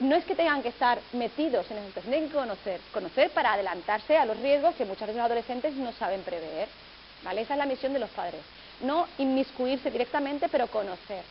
no 0.00 0.14
es 0.14 0.24
que 0.24 0.34
tengan 0.34 0.62
que 0.62 0.68
estar 0.68 1.00
metidos 1.12 1.70
en 1.70 1.78
esa 1.78 1.86
situación, 1.88 2.12
tienen 2.12 2.30
que 2.30 2.36
conocer, 2.36 2.80
conocer 2.92 3.30
para 3.30 3.54
adelantarse 3.54 4.16
a 4.16 4.24
los 4.24 4.38
riesgos 4.38 4.74
que 4.76 4.84
muchas 4.84 5.08
veces 5.08 5.16
los 5.16 5.26
adolescentes 5.26 5.74
no 5.74 5.92
saben 5.92 6.22
prever. 6.22 6.68
¿vale? 7.22 7.42
Esa 7.42 7.54
es 7.54 7.58
la 7.58 7.66
misión 7.66 7.92
de 7.92 7.98
los 7.98 8.10
padres. 8.10 8.40
No 8.82 9.06
inmiscuirse 9.18 9.90
directamente, 9.90 10.48
pero 10.48 10.68
conocer. 10.68 11.24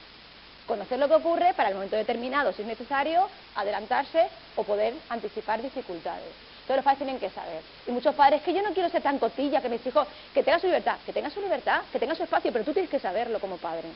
Conocer 0.67 0.97
lo 0.97 1.07
que 1.07 1.15
ocurre 1.15 1.53
para 1.53 1.69
el 1.69 1.75
momento 1.75 1.95
determinado, 1.95 2.51
si 2.51 2.63
es 2.63 2.67
necesario, 2.67 3.27
adelantarse 3.55 4.27
o 4.55 4.63
poder 4.63 4.93
anticipar 5.09 5.61
dificultades. 5.61 6.33
Todos 6.65 6.77
los 6.77 6.83
padres 6.83 6.99
tienen 6.99 7.19
que 7.19 7.29
saber. 7.29 7.61
Y 7.85 7.91
muchos 7.91 8.15
padres, 8.15 8.41
que 8.41 8.51
yo 8.51 8.63
no 8.63 8.73
quiero 8.73 8.89
ser 8.89 9.03
tan 9.03 9.19
cotilla, 9.19 9.61
que 9.61 9.69
mis 9.69 9.85
hijos, 9.85 10.07
que 10.33 10.41
tengan 10.43 10.59
su 10.59 10.65
libertad, 10.65 10.97
que 11.05 11.13
tengan 11.13 11.31
su 11.31 11.39
libertad, 11.39 11.81
que 11.91 11.99
tengan 11.99 12.17
su 12.17 12.23
espacio, 12.23 12.51
pero 12.51 12.65
tú 12.65 12.73
tienes 12.73 12.89
que 12.89 12.99
saberlo 12.99 13.39
como 13.39 13.57
padre. 13.57 13.87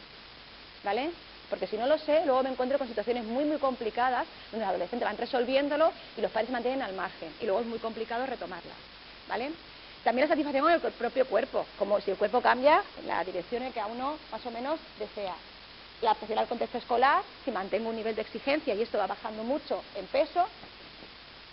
¿Vale? 0.83 1.09
Porque 1.49 1.65
si 1.65 1.77
no 1.77 1.87
lo 1.87 1.97
sé, 1.97 2.23
luego 2.25 2.43
me 2.43 2.49
encuentro 2.49 2.77
con 2.77 2.87
situaciones 2.87 3.23
muy, 3.23 3.43
muy 3.43 3.57
complicadas, 3.57 4.27
donde 4.51 4.63
los 4.65 4.69
adolescentes 4.69 5.07
van 5.07 5.17
resolviéndolo 5.17 5.91
y 6.15 6.21
los 6.21 6.29
padres 6.29 6.49
se 6.49 6.53
mantienen 6.53 6.83
al 6.83 6.93
margen. 6.93 7.33
Y 7.41 7.45
luego 7.45 7.61
es 7.61 7.65
muy 7.65 7.79
complicado 7.79 8.27
retomarlas. 8.27 8.77
¿Vale? 9.27 9.51
También 10.03 10.27
la 10.27 10.33
satisfacción 10.33 10.63
con 10.63 10.73
el 10.73 10.93
propio 10.93 11.25
cuerpo, 11.25 11.65
como 11.77 11.99
si 11.99 12.11
el 12.11 12.17
cuerpo 12.17 12.39
cambia 12.41 12.83
la 13.07 13.23
dirección 13.23 13.63
en 13.63 13.73
que 13.73 13.79
a 13.79 13.87
uno 13.87 14.17
más 14.31 14.45
o 14.45 14.51
menos 14.51 14.79
desea. 14.99 15.33
La 16.01 16.11
adaptación 16.11 16.39
al 16.39 16.47
contexto 16.47 16.77
escolar, 16.77 17.23
si 17.43 17.51
mantengo 17.51 17.89
un 17.89 17.95
nivel 17.95 18.15
de 18.15 18.21
exigencia 18.21 18.73
y 18.73 18.81
esto 18.81 18.97
va 18.97 19.07
bajando 19.07 19.43
mucho 19.43 19.83
en 19.95 20.05
peso, 20.07 20.45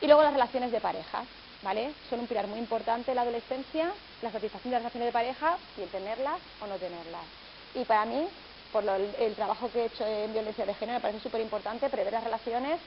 y 0.01 0.07
luego 0.07 0.23
las 0.23 0.33
relaciones 0.33 0.71
de 0.71 0.81
pareja, 0.81 1.25
¿vale? 1.63 1.93
Son 2.09 2.21
un 2.21 2.27
pilar 2.27 2.47
muy 2.47 2.59
importante 2.59 3.11
en 3.11 3.17
la 3.17 3.23
adolescencia, 3.23 3.93
la 4.23 4.31
satisfacción 4.31 4.71
de 4.71 4.77
las 4.77 4.83
relaciones 4.83 5.09
de 5.09 5.13
pareja 5.13 5.59
y 5.77 5.83
el 5.83 5.89
tenerlas 5.89 6.39
o 6.63 6.67
no 6.67 6.77
tenerlas. 6.77 7.25
Y 7.75 7.85
para 7.85 8.05
mí, 8.05 8.29
por 8.73 8.85
el, 8.89 9.35
trabajo 9.35 9.71
que 9.73 9.83
he 9.83 9.87
hecho 9.87 10.07
en 10.07 10.33
violencia 10.33 10.67
de 10.67 10.75
género, 10.75 10.99
me 10.99 11.03
parece 11.03 11.21
súper 11.21 11.41
importante 11.41 11.89
prever 11.89 12.13
las 12.13 12.25
relaciones 12.25 12.79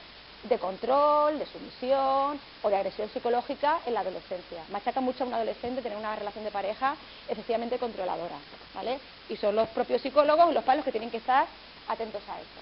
de 0.43 0.57
control, 0.57 1.39
de 1.39 1.45
sumisión 1.45 2.39
o 2.61 2.69
de 2.69 2.75
agresión 2.75 3.09
psicológica 3.09 3.81
en 3.85 3.93
la 3.93 4.01
adolescencia. 4.01 4.65
Machaca 4.69 5.01
mucho 5.01 5.23
a 5.23 5.27
un 5.27 5.33
adolescente 5.33 5.81
tener 5.81 5.97
una 5.97 6.15
relación 6.15 6.43
de 6.43 6.51
pareja 6.51 6.97
excesivamente 7.27 7.77
controladora, 7.77 8.39
¿vale? 8.73 8.99
Y 9.27 9.35
son 9.35 9.55
los 9.55 9.69
propios 9.69 10.01
psicólogos 10.01 10.53
los 10.53 10.63
padres 10.63 10.77
los 10.79 10.85
que 10.85 10.91
tienen 10.91 11.11
que 11.11 11.17
estar 11.17 11.47
atentos 11.87 12.27
a 12.29 12.41
eso. 12.41 12.49